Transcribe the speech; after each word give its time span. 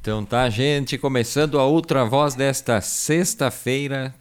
Então 0.00 0.24
tá, 0.24 0.48
gente, 0.48 0.96
começando 0.96 1.58
a 1.58 1.64
outra 1.64 2.04
voz 2.04 2.36
desta 2.36 2.80
sexta-feira, 2.80 4.14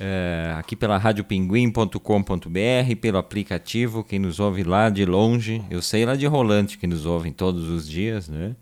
é, 0.00 0.54
aqui 0.58 0.74
pela 0.74 0.96
radiopinguim.com.br, 0.96 2.96
pelo 3.00 3.18
aplicativo, 3.18 4.02
quem 4.02 4.18
nos 4.18 4.40
ouve 4.40 4.64
lá 4.64 4.88
de 4.88 5.04
longe, 5.04 5.62
eu 5.70 5.82
sei 5.82 6.06
lá 6.06 6.16
de 6.16 6.26
Rolante 6.26 6.78
que 6.78 6.86
nos 6.86 7.04
ouvem 7.04 7.32
todos 7.32 7.68
os 7.68 7.86
dias, 7.86 8.30
né? 8.30 8.56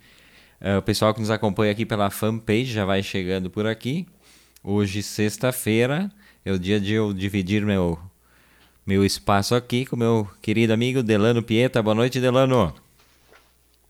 É, 0.61 0.77
o 0.77 0.83
pessoal 0.83 1.15
que 1.15 1.21
nos 1.21 1.31
acompanha 1.31 1.73
aqui 1.73 1.87
pela 1.87 2.11
fanpage 2.11 2.67
já 2.67 2.85
vai 2.85 3.03
chegando 3.03 3.49
por 3.49 3.67
aqui. 3.67 4.07
Hoje, 4.63 5.03
sexta-feira, 5.03 6.11
é 6.45 6.53
o 6.53 6.59
dia 6.59 6.81
de 6.81 6.93
eu 6.93 7.15
dividir 7.15 7.65
meu, 7.65 7.99
meu 8.85 9.05
espaço 9.05 9.55
aqui 9.55 9.87
com 9.87 9.97
meu 9.97 10.29
querido 10.43 10.73
amigo 10.73 11.03
Delano 11.03 11.43
Pieta. 11.43 11.83
Boa 11.83 11.95
noite, 11.95 12.21
Delano. 12.21 12.75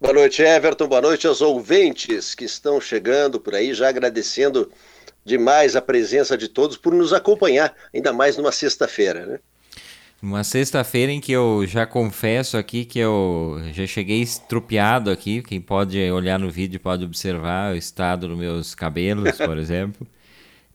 Boa 0.00 0.14
noite, 0.14 0.40
Everton. 0.40 0.88
Boa 0.88 1.02
noite 1.02 1.26
aos 1.26 1.42
ouvintes 1.42 2.34
que 2.34 2.46
estão 2.46 2.80
chegando 2.80 3.38
por 3.38 3.54
aí, 3.54 3.74
já 3.74 3.90
agradecendo 3.90 4.70
demais 5.22 5.76
a 5.76 5.82
presença 5.82 6.38
de 6.38 6.48
todos 6.48 6.78
por 6.78 6.94
nos 6.94 7.12
acompanhar, 7.12 7.74
ainda 7.94 8.10
mais 8.10 8.34
numa 8.38 8.50
sexta-feira, 8.50 9.26
né? 9.26 9.38
Uma 10.22 10.42
sexta-feira 10.42 11.12
em 11.12 11.20
que 11.20 11.30
eu 11.30 11.66
já 11.66 11.84
confesso 11.84 12.56
aqui 12.56 12.86
que 12.86 12.98
eu 12.98 13.60
já 13.74 13.86
cheguei 13.86 14.22
estrupiado 14.22 15.10
aqui. 15.10 15.42
Quem 15.42 15.60
pode 15.60 15.98
olhar 16.10 16.38
no 16.38 16.50
vídeo 16.50 16.80
pode 16.80 17.04
observar 17.04 17.74
o 17.74 17.76
estado 17.76 18.26
dos 18.26 18.38
meus 18.38 18.74
cabelos, 18.74 19.36
por 19.36 19.56
exemplo. 19.60 20.06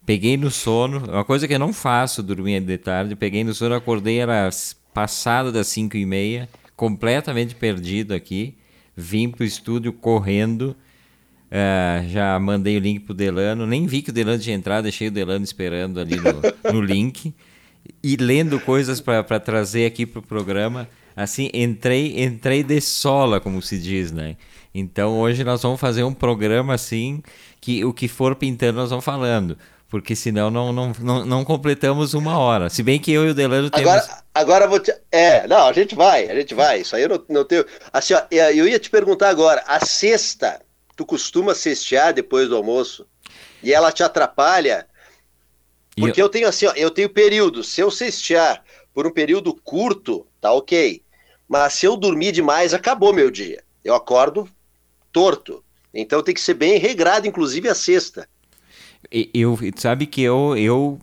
Peguei 0.05 0.37
no 0.37 0.51
sono, 0.51 0.99
uma 0.99 1.25
coisa 1.25 1.47
que 1.47 1.55
eu 1.55 1.59
não 1.59 1.73
faço 1.73 2.21
dormir 2.21 2.61
de 2.61 2.77
tarde. 2.77 3.15
Peguei 3.15 3.43
no 3.43 3.55
sono, 3.55 3.73
acordei, 3.73 4.19
era 4.19 4.47
passado 4.93 5.51
das 5.51 5.65
5 5.65 5.97
e 5.97 6.05
meia, 6.05 6.47
completamente 6.75 7.55
perdido 7.55 8.13
aqui 8.13 8.55
vim 8.95 9.29
pro 9.29 9.43
estúdio 9.43 9.91
correndo. 9.93 10.75
Uh, 11.45 12.09
já 12.09 12.37
mandei 12.39 12.77
o 12.77 12.79
link 12.79 13.01
pro 13.01 13.13
Delano, 13.13 13.65
nem 13.67 13.85
vi 13.85 14.01
que 14.01 14.09
o 14.09 14.13
Delano 14.13 14.39
tinha 14.39 14.55
entrado, 14.55 14.83
deixei 14.83 15.07
o 15.07 15.11
Delano 15.11 15.43
esperando 15.43 15.99
ali 15.99 16.15
no, 16.17 16.41
no 16.73 16.81
link 16.81 17.33
e 18.03 18.15
lendo 18.15 18.59
coisas 18.59 18.99
para 18.99 19.39
trazer 19.39 19.85
aqui 19.85 20.05
pro 20.05 20.21
programa. 20.21 20.89
Assim, 21.15 21.49
entrei, 21.53 22.21
entrei 22.21 22.61
de 22.61 22.81
sola, 22.81 23.39
como 23.39 23.61
se 23.61 23.79
diz, 23.79 24.11
né? 24.11 24.35
Então 24.73 25.17
hoje 25.17 25.43
nós 25.43 25.61
vamos 25.61 25.79
fazer 25.79 26.03
um 26.03 26.13
programa 26.13 26.73
assim 26.73 27.23
que 27.61 27.85
o 27.85 27.93
que 27.93 28.09
for 28.09 28.35
pintando 28.35 28.77
nós 28.77 28.89
vamos 28.89 29.05
falando 29.05 29.57
porque 29.89 30.15
senão 30.15 30.49
não, 30.49 30.73
não, 30.73 30.91
não, 30.99 31.25
não, 31.25 31.45
completamos 31.45 32.13
uma 32.13 32.37
hora. 32.37 32.69
Se 32.69 32.81
bem 32.81 32.99
que 32.99 33.11
eu 33.11 33.25
e 33.27 33.29
o 33.29 33.33
Delano 33.33 33.69
temos. 33.69 33.91
Agora, 33.91 34.23
agora 34.33 34.67
vou 34.67 34.79
te. 34.79 34.93
É, 35.11 35.47
não, 35.47 35.67
a 35.67 35.73
gente 35.73 35.95
vai, 35.95 36.29
a 36.29 36.35
gente 36.35 36.53
vai. 36.53 36.81
Isso 36.81 36.95
aí 36.95 37.03
eu 37.03 37.09
não, 37.09 37.25
não 37.29 37.45
tenho. 37.45 37.65
Assim, 37.93 38.13
ó, 38.13 38.23
eu 38.31 38.67
ia 38.67 38.79
te 38.79 38.89
perguntar 38.89 39.29
agora: 39.29 39.63
a 39.67 39.85
sexta, 39.85 40.61
tu 40.95 41.05
costuma 41.05 41.53
cestear 41.53 42.13
depois 42.13 42.49
do 42.49 42.55
almoço? 42.55 43.07
E 43.61 43.73
ela 43.73 43.91
te 43.91 44.03
atrapalha? 44.03 44.87
Porque 45.95 46.19
eu... 46.19 46.25
eu 46.25 46.29
tenho 46.29 46.47
assim, 46.47 46.65
ó, 46.65 46.73
eu 46.75 46.91
tenho 46.91 47.09
períodos. 47.09 47.69
Se 47.69 47.81
eu 47.81 47.89
cestear 47.89 48.63
por 48.93 49.07
um 49.07 49.11
período 49.11 49.53
curto, 49.53 50.27
tá 50.41 50.51
ok. 50.51 51.01
Mas 51.47 51.73
se 51.73 51.85
eu 51.85 51.95
dormir 51.95 52.31
demais, 52.31 52.73
acabou 52.73 53.13
meu 53.13 53.29
dia. 53.29 53.63
Eu 53.83 53.93
acordo 53.93 54.49
torto. 55.11 55.63
Então 55.93 56.21
tem 56.21 56.33
que 56.33 56.41
ser 56.41 56.55
bem 56.55 56.77
regrado, 56.77 57.27
inclusive 57.27 57.69
a 57.69 57.75
sexta. 57.75 58.27
Eu, 59.11 59.57
sabe 59.75 60.05
que 60.05 60.21
eu, 60.21 60.55
eu, 60.57 60.99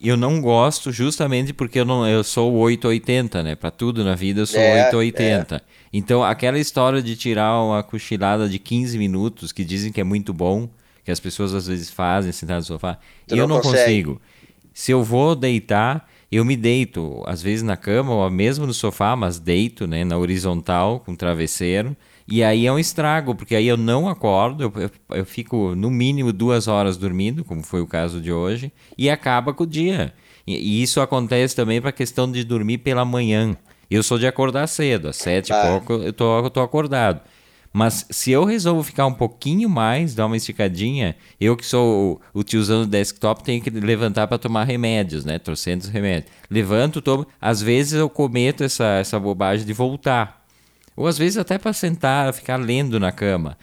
eu 0.00 0.16
não 0.16 0.40
gosto 0.40 0.92
justamente 0.92 1.52
porque 1.52 1.80
eu, 1.80 1.84
não, 1.84 2.06
eu 2.06 2.22
sou 2.22 2.52
880, 2.54 3.42
né? 3.42 3.54
Para 3.54 3.70
tudo 3.70 4.04
na 4.04 4.14
vida 4.14 4.40
eu 4.40 4.46
sou 4.46 4.60
é, 4.60 4.86
880. 4.86 5.56
É. 5.56 5.60
Então, 5.92 6.22
aquela 6.22 6.58
história 6.58 7.02
de 7.02 7.16
tirar 7.16 7.62
uma 7.62 7.82
cochilada 7.82 8.48
de 8.48 8.58
15 8.58 8.98
minutos, 8.98 9.52
que 9.52 9.64
dizem 9.64 9.92
que 9.92 10.00
é 10.00 10.04
muito 10.04 10.32
bom, 10.32 10.68
que 11.04 11.10
as 11.10 11.20
pessoas 11.20 11.54
às 11.54 11.66
vezes 11.66 11.88
fazem 11.90 12.32
sentado 12.32 12.58
no 12.58 12.64
sofá, 12.64 12.98
tu 13.26 13.36
eu 13.36 13.46
não, 13.46 13.56
não 13.56 13.62
consigo. 13.62 14.20
Se 14.74 14.92
eu 14.92 15.02
vou 15.02 15.34
deitar, 15.34 16.08
eu 16.30 16.44
me 16.44 16.56
deito, 16.56 17.22
às 17.26 17.40
vezes 17.40 17.62
na 17.62 17.76
cama 17.76 18.12
ou 18.12 18.28
mesmo 18.30 18.66
no 18.66 18.74
sofá, 18.74 19.14
mas 19.14 19.38
deito, 19.38 19.86
né, 19.86 20.04
na 20.04 20.18
horizontal, 20.18 21.00
com 21.00 21.14
travesseiro. 21.14 21.96
E 22.28 22.42
aí 22.42 22.66
é 22.66 22.72
um 22.72 22.78
estrago, 22.78 23.34
porque 23.34 23.54
aí 23.54 23.68
eu 23.68 23.76
não 23.76 24.08
acordo, 24.08 24.64
eu, 24.64 24.72
eu, 24.76 24.90
eu, 25.18 25.24
fico 25.24 25.76
no 25.76 25.90
mínimo 25.90 26.32
duas 26.32 26.66
horas 26.66 26.96
dormindo, 26.96 27.44
como 27.44 27.62
foi 27.62 27.80
o 27.80 27.86
caso 27.86 28.20
de 28.20 28.32
hoje, 28.32 28.72
e 28.98 29.08
acaba 29.08 29.54
com 29.54 29.62
o 29.62 29.66
dia. 29.66 30.12
E, 30.44 30.56
e 30.56 30.82
isso 30.82 31.00
acontece 31.00 31.54
também 31.54 31.80
para 31.80 31.90
a 31.90 31.92
questão 31.92 32.30
de 32.30 32.42
dormir 32.42 32.78
pela 32.78 33.04
manhã. 33.04 33.56
Eu 33.88 34.02
sou 34.02 34.18
de 34.18 34.26
acordar 34.26 34.66
cedo, 34.66 35.08
às 35.08 35.16
sete 35.16 35.50
e 35.50 35.52
ah. 35.52 35.62
pouco 35.62 35.92
eu 36.02 36.12
tô, 36.12 36.38
eu 36.40 36.50
tô 36.50 36.60
acordado. 36.60 37.20
Mas 37.72 38.06
se 38.10 38.30
eu 38.30 38.44
resolvo 38.44 38.82
ficar 38.82 39.04
um 39.04 39.12
pouquinho 39.12 39.68
mais, 39.68 40.14
dar 40.14 40.24
uma 40.24 40.36
esticadinha, 40.36 41.14
eu 41.38 41.54
que 41.54 41.66
sou 41.66 42.20
o, 42.34 42.40
o 42.40 42.42
tiozão 42.42 42.80
do 42.80 42.86
desktop, 42.86 43.44
tenho 43.44 43.62
que 43.62 43.68
levantar 43.68 44.26
para 44.26 44.38
tomar 44.38 44.64
remédios, 44.64 45.26
né? 45.26 45.38
Trocentos 45.38 45.88
remédios. 45.88 46.32
Levanto, 46.50 47.02
tomo. 47.02 47.26
Às 47.38 47.60
vezes 47.60 47.92
eu 47.92 48.08
cometo 48.08 48.64
essa, 48.64 48.86
essa 48.94 49.20
bobagem 49.20 49.66
de 49.66 49.74
voltar. 49.74 50.45
Ou 50.96 51.06
às 51.06 51.18
vezes 51.18 51.36
até 51.36 51.58
para 51.58 51.72
sentar, 51.72 52.32
ficar 52.32 52.56
lendo 52.56 52.98
na 52.98 53.12
cama. 53.12 53.56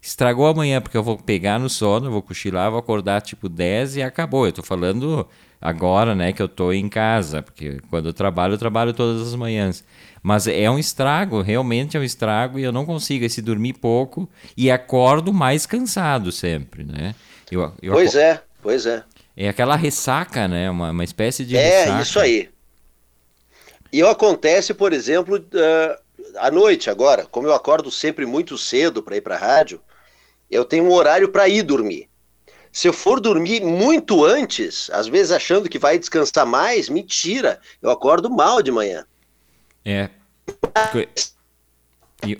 Estragou 0.00 0.46
amanhã 0.46 0.80
porque 0.80 0.96
eu 0.96 1.02
vou 1.02 1.18
pegar 1.18 1.58
no 1.58 1.68
sono, 1.68 2.10
vou 2.10 2.22
cochilar, 2.22 2.70
vou 2.70 2.78
acordar 2.78 3.20
tipo 3.20 3.48
10 3.48 3.96
e 3.96 4.02
acabou. 4.02 4.46
Eu 4.46 4.52
tô 4.52 4.62
falando 4.62 5.26
agora, 5.60 6.14
né, 6.14 6.32
que 6.32 6.40
eu 6.40 6.48
tô 6.48 6.72
em 6.72 6.88
casa, 6.88 7.42
porque 7.42 7.78
quando 7.90 8.06
eu 8.06 8.12
trabalho, 8.12 8.54
eu 8.54 8.58
trabalho 8.58 8.92
todas 8.94 9.20
as 9.26 9.34
manhãs. 9.34 9.84
Mas 10.22 10.46
é 10.46 10.70
um 10.70 10.78
estrago, 10.78 11.42
realmente 11.42 11.96
é 11.96 12.00
um 12.00 12.04
estrago 12.04 12.58
e 12.58 12.62
eu 12.62 12.72
não 12.72 12.86
consigo 12.86 13.24
esse 13.24 13.42
dormir 13.42 13.74
pouco 13.74 14.28
e 14.56 14.70
acordo 14.70 15.32
mais 15.32 15.66
cansado 15.66 16.30
sempre, 16.32 16.84
né? 16.84 17.14
Eu, 17.50 17.72
eu 17.82 17.92
pois 17.92 18.14
é, 18.14 18.40
pois 18.62 18.86
é. 18.86 19.02
É 19.36 19.48
aquela 19.48 19.76
ressaca, 19.76 20.46
né? 20.48 20.70
Uma, 20.70 20.90
uma 20.90 21.04
espécie 21.04 21.44
de 21.44 21.56
É, 21.56 21.80
ressaca. 21.84 22.02
isso 22.02 22.20
aí. 22.20 22.48
E 23.92 24.02
acontece, 24.02 24.74
por 24.74 24.92
exemplo, 24.92 25.36
uh, 25.36 26.07
à 26.40 26.50
noite 26.50 26.90
agora, 26.90 27.26
como 27.26 27.46
eu 27.46 27.54
acordo 27.54 27.90
sempre 27.90 28.26
muito 28.26 28.56
cedo 28.56 29.02
para 29.02 29.16
ir 29.16 29.20
para 29.20 29.36
a 29.36 29.38
rádio, 29.38 29.80
eu 30.50 30.64
tenho 30.64 30.84
um 30.84 30.92
horário 30.92 31.28
para 31.28 31.48
ir 31.48 31.62
dormir. 31.62 32.08
Se 32.72 32.86
eu 32.86 32.92
for 32.92 33.20
dormir 33.20 33.62
muito 33.62 34.24
antes, 34.24 34.90
às 34.90 35.06
vezes 35.06 35.32
achando 35.32 35.68
que 35.68 35.78
vai 35.78 35.98
descansar 35.98 36.46
mais, 36.46 36.88
mentira, 36.88 37.60
eu 37.80 37.90
acordo 37.90 38.30
mal 38.30 38.62
de 38.62 38.70
manhã. 38.70 39.06
É. 39.84 40.10
O 42.24 42.36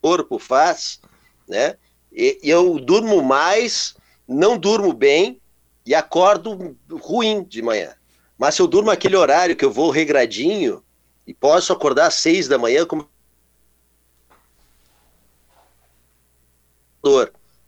corpo 0.00 0.38
faz, 0.38 1.00
né? 1.48 1.76
E, 2.12 2.38
e 2.42 2.50
eu 2.50 2.78
durmo 2.78 3.22
mais, 3.22 3.96
não 4.28 4.56
durmo 4.56 4.92
bem 4.92 5.40
e 5.84 5.94
acordo 5.94 6.76
ruim 6.90 7.42
de 7.42 7.60
manhã. 7.62 7.94
Mas 8.38 8.54
se 8.54 8.62
eu 8.62 8.66
durmo 8.66 8.90
aquele 8.90 9.16
horário 9.16 9.56
que 9.56 9.64
eu 9.64 9.70
vou 9.70 9.90
regradinho 9.90 10.82
e 11.26 11.32
posso 11.32 11.72
acordar 11.72 12.08
às 12.08 12.14
seis 12.14 12.46
da 12.46 12.58
manhã, 12.58 12.84
como 12.84 13.08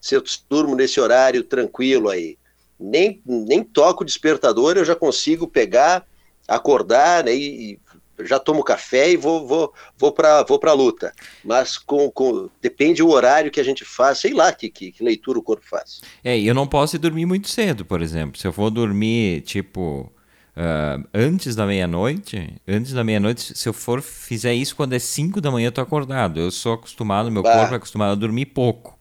se 0.00 0.14
eu 0.14 0.22
durmo 0.48 0.74
nesse 0.74 1.00
horário 1.00 1.42
tranquilo 1.42 2.08
aí, 2.08 2.38
nem, 2.78 3.20
nem 3.24 3.62
toco 3.62 4.02
o 4.02 4.06
despertador, 4.06 4.76
eu 4.76 4.84
já 4.84 4.94
consigo 4.94 5.46
pegar, 5.46 6.06
acordar, 6.46 7.24
né, 7.24 7.34
e, 7.34 7.78
já 8.24 8.38
tomo 8.38 8.64
café 8.64 9.10
e 9.10 9.16
vou 9.16 9.46
vou 9.46 9.74
vou 9.98 10.12
para 10.12 10.42
vou 10.44 10.58
para 10.58 10.72
luta. 10.72 11.12
Mas 11.44 11.76
com, 11.76 12.10
com 12.10 12.48
depende 12.62 13.02
do 13.02 13.10
horário 13.10 13.50
que 13.50 13.60
a 13.60 13.64
gente 13.64 13.84
faz, 13.84 14.18
sei 14.18 14.32
lá 14.32 14.52
que, 14.52 14.70
que, 14.70 14.92
que 14.92 15.04
leitura 15.04 15.38
o 15.38 15.42
corpo 15.42 15.64
faz. 15.68 16.00
É, 16.24 16.38
eu 16.38 16.54
não 16.54 16.66
posso 16.66 16.98
dormir 16.98 17.26
muito 17.26 17.48
cedo, 17.48 17.84
por 17.84 18.00
exemplo. 18.00 18.40
Se 18.40 18.46
eu 18.46 18.52
for 18.52 18.70
dormir 18.70 19.42
tipo 19.42 20.10
uh, 20.56 21.06
antes 21.12 21.54
da 21.54 21.66
meia-noite, 21.66 22.54
antes 22.66 22.92
da 22.92 23.04
meia-noite, 23.04 23.56
se 23.56 23.68
eu 23.68 23.72
for 23.72 24.00
fizer 24.00 24.54
isso 24.54 24.74
quando 24.74 24.94
é 24.94 24.98
5 24.98 25.40
da 25.40 25.50
manhã, 25.50 25.68
eu 25.68 25.72
tô 25.72 25.80
acordado. 25.80 26.40
Eu 26.40 26.50
sou 26.50 26.74
acostumado, 26.74 27.30
meu 27.30 27.42
bah. 27.42 27.52
corpo 27.52 27.74
é 27.74 27.76
acostumado 27.76 28.12
a 28.12 28.14
dormir 28.14 28.46
pouco. 28.46 28.95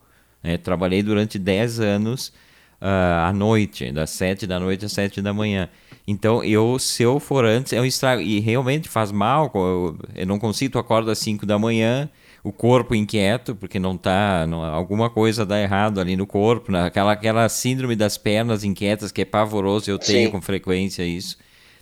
Né? 0.46 0.58
Trabalhei 0.58 1.02
durante 1.02 1.40
10 1.40 1.80
anos 1.80 2.28
uh, 2.80 3.26
à 3.26 3.34
noite, 3.34 3.92
das 3.92 4.12
7 4.12 4.46
da 4.46 4.60
noite 4.60 4.86
às 4.86 4.92
7 4.92 5.20
da 5.20 5.34
manhã. 5.34 5.68
Então, 6.08 6.44
eu, 6.44 6.78
se 6.78 7.02
eu 7.02 7.20
for 7.20 7.44
antes, 7.44 7.74
é 7.74 7.82
um 7.82 7.86
estrago. 7.86 8.22
E 8.22 8.40
realmente 8.40 8.88
faz 8.88 9.12
mal. 9.12 9.52
Eu, 9.56 9.98
eu 10.16 10.28
não 10.28 10.38
consigo, 10.38 10.74
tu 10.74 10.80
acorda 10.80 11.12
às 11.12 11.18
5 11.18 11.48
da 11.48 11.58
manhã, 11.58 12.08
o 12.44 12.52
corpo 12.52 12.94
inquieto, 12.94 13.56
porque 13.56 13.80
não 13.80 13.98
tá. 13.98 14.46
Não, 14.48 14.64
alguma 14.64 15.10
coisa 15.10 15.44
dá 15.44 15.60
errado 15.60 16.00
ali 16.00 16.16
no 16.16 16.28
corpo. 16.28 16.72
Né? 16.72 16.84
Aquela, 16.86 17.14
aquela 17.14 17.50
síndrome 17.50 17.96
das 17.96 18.20
pernas 18.20 18.64
inquietas 18.64 19.12
que 19.12 19.22
é 19.22 19.26
pavoroso, 19.26 19.90
eu 19.90 19.98
tenho 19.98 20.28
Sim. 20.28 20.32
com 20.32 20.42
frequência 20.42 21.04
isso. 21.04 21.38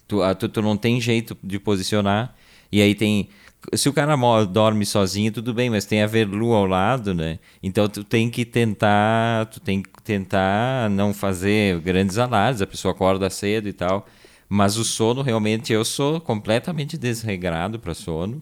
Tu, 0.08 0.24
ah, 0.24 0.34
tu, 0.34 0.48
tu 0.48 0.62
não 0.62 0.78
tem 0.78 1.02
jeito 1.02 1.38
de 1.44 1.60
posicionar. 1.60 2.34
E 2.72 2.82
aí 2.82 2.96
tem 2.96 3.28
se 3.74 3.88
o 3.88 3.94
cara 3.94 4.16
dorme 4.46 4.86
sozinho, 4.86 5.32
tudo 5.32 5.54
bem, 5.54 5.70
mas 5.70 5.86
tem 5.86 6.02
a 6.02 6.08
Verlu 6.08 6.54
ao 6.54 6.66
lado, 6.66 7.14
né? 7.14 7.40
Então 7.62 7.88
tu 7.88 8.04
tem 8.04 8.30
que 8.30 8.46
tentar, 8.46 9.46
tu 9.48 9.60
tem 9.60 9.82
que 9.82 9.90
tentar 10.04 10.90
não 10.90 11.14
fazer 11.14 11.80
grandes 11.80 12.18
análises, 12.18 12.62
a 12.62 12.68
pessoa 12.68 12.94
acorda 12.94 13.30
cedo 13.30 13.68
e 13.68 13.74
tal. 13.74 14.06
Mas 14.50 14.78
o 14.78 14.84
sono 14.84 15.22
realmente 15.22 15.74
eu 15.74 15.84
sou 15.86 16.20
completamente 16.20 16.98
desregrado 16.98 17.80
para 17.80 17.94
sono. 17.94 18.42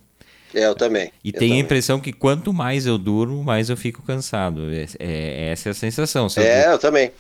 É, 0.53 0.65
eu 0.65 0.75
também. 0.75 1.11
E 1.23 1.29
eu 1.29 1.33
tenho 1.33 1.51
também. 1.51 1.61
a 1.61 1.63
impressão 1.63 1.99
que 1.99 2.11
quanto 2.11 2.51
mais 2.51 2.85
eu 2.85 2.97
durmo, 2.97 3.43
mais 3.43 3.69
eu 3.69 3.77
fico 3.77 4.01
cansado. 4.01 4.69
É, 4.73 4.85
é 4.99 5.49
essa 5.51 5.69
é 5.69 5.71
a 5.71 5.73
sensação. 5.73 6.27
Se 6.27 6.41
é, 6.41 6.67
eu, 6.67 6.71
eu 6.71 6.79
também. 6.79 7.11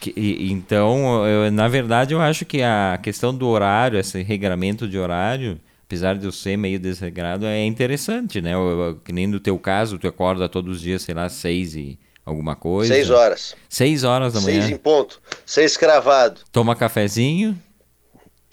que, 0.00 0.12
e, 0.16 0.50
então, 0.50 1.24
eu, 1.26 1.52
na 1.52 1.68
verdade, 1.68 2.14
eu 2.14 2.20
acho 2.20 2.44
que 2.44 2.62
a 2.62 2.98
questão 3.00 3.32
do 3.32 3.46
horário, 3.46 3.98
esse 3.98 4.20
regramento 4.22 4.88
de 4.88 4.98
horário, 4.98 5.60
apesar 5.90 6.16
de 6.16 6.24
eu 6.24 6.30
ser 6.30 6.56
meio 6.56 6.78
desregrado, 6.78 7.44
é 7.44 7.64
interessante, 7.64 8.40
né? 8.40 8.54
Eu, 8.54 8.80
eu, 8.80 8.96
que 9.04 9.12
nem 9.12 9.26
no 9.26 9.40
teu 9.40 9.58
caso, 9.58 9.98
tu 9.98 10.06
acorda 10.06 10.48
todos 10.48 10.76
os 10.76 10.80
dias, 10.80 11.02
sei 11.02 11.16
lá, 11.16 11.28
seis 11.28 11.74
e 11.74 11.98
alguma 12.24 12.54
coisa. 12.54 12.94
Seis 12.94 13.10
horas. 13.10 13.56
Seis 13.68 14.04
horas 14.04 14.34
da 14.34 14.40
manhã. 14.40 14.60
Seis 14.60 14.70
em 14.70 14.76
ponto. 14.76 15.20
Seis 15.44 15.76
cravado. 15.76 16.42
Toma 16.52 16.76
cafezinho. 16.76 17.60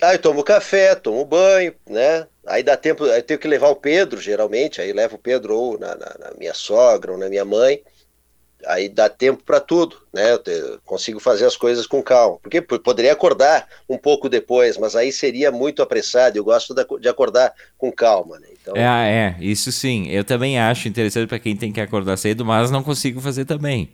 Aí 0.01 0.17
tomo 0.17 0.43
café, 0.43 0.95
tomo 0.95 1.23
banho, 1.25 1.75
né? 1.87 2.25
Aí 2.43 2.63
dá 2.63 2.75
tempo, 2.75 3.05
eu 3.05 3.21
tenho 3.21 3.39
que 3.39 3.47
levar 3.47 3.69
o 3.69 3.75
Pedro, 3.75 4.19
geralmente, 4.19 4.81
aí 4.81 4.91
levo 4.91 5.15
o 5.15 5.19
Pedro 5.19 5.55
ou 5.55 5.77
na, 5.77 5.89
na, 5.89 6.15
na 6.19 6.31
minha 6.39 6.55
sogra 6.55 7.11
ou 7.11 7.19
na 7.19 7.29
minha 7.29 7.45
mãe. 7.45 7.81
Aí 8.65 8.89
dá 8.89 9.07
tempo 9.07 9.43
para 9.43 9.59
tudo, 9.59 9.97
né? 10.11 10.31
Eu 10.33 10.39
te, 10.39 10.51
consigo 10.85 11.19
fazer 11.19 11.45
as 11.45 11.55
coisas 11.55 11.85
com 11.85 12.01
calma. 12.01 12.39
Porque 12.41 12.59
poderia 12.61 13.13
acordar 13.13 13.67
um 13.87 13.97
pouco 13.97 14.27
depois, 14.27 14.77
mas 14.77 14.95
aí 14.95 15.11
seria 15.11 15.51
muito 15.51 15.81
apressado. 15.81 16.37
Eu 16.37 16.43
gosto 16.43 16.73
de 16.99 17.07
acordar 17.07 17.53
com 17.77 17.91
calma, 17.91 18.39
né? 18.39 18.47
Então... 18.59 18.75
É, 18.75 19.35
é, 19.39 19.43
isso 19.43 19.71
sim. 19.71 20.07
Eu 20.09 20.23
também 20.23 20.59
acho 20.59 20.87
interessante 20.87 21.27
para 21.27 21.39
quem 21.39 21.55
tem 21.55 21.71
que 21.71 21.79
acordar 21.79 22.17
cedo, 22.17 22.43
mas 22.43 22.71
não 22.71 22.81
consigo 22.81 23.21
fazer 23.21 23.45
também. 23.45 23.91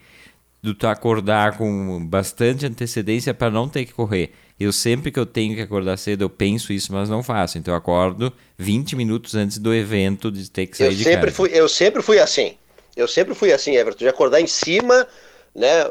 Do 0.61 0.73
tu 0.73 0.87
acordar 0.87 1.57
com 1.57 2.05
bastante 2.05 2.65
antecedência 2.65 3.33
para 3.33 3.51
não 3.51 3.67
ter 3.67 3.83
que 3.83 3.93
correr. 3.93 4.31
Eu 4.57 4.71
sempre 4.71 5.11
que 5.11 5.19
eu 5.19 5.25
tenho 5.25 5.55
que 5.55 5.61
acordar 5.61 5.97
cedo, 5.97 6.21
eu 6.21 6.29
penso 6.29 6.71
isso, 6.71 6.93
mas 6.93 7.09
não 7.09 7.21
faço. 7.21 7.57
Então 7.57 7.73
eu 7.73 7.77
acordo 7.77 8.31
20 8.57 8.95
minutos 8.95 9.35
antes 9.35 9.57
do 9.57 9.73
evento 9.73 10.31
de 10.31 10.49
ter 10.49 10.67
que 10.67 10.77
sair 10.77 10.87
eu 10.87 10.93
de 10.93 11.03
sempre 11.03 11.19
casa. 11.25 11.35
Fui, 11.35 11.49
eu 11.53 11.67
sempre 11.67 12.01
fui 12.01 12.17
assim. 12.17 12.55
Eu 12.95 13.07
sempre 13.07 13.33
fui 13.33 13.51
assim, 13.51 13.75
Everton, 13.75 13.99
de 13.99 14.07
acordar 14.07 14.41
em 14.41 14.47
cima, 14.47 15.07
né, 15.55 15.85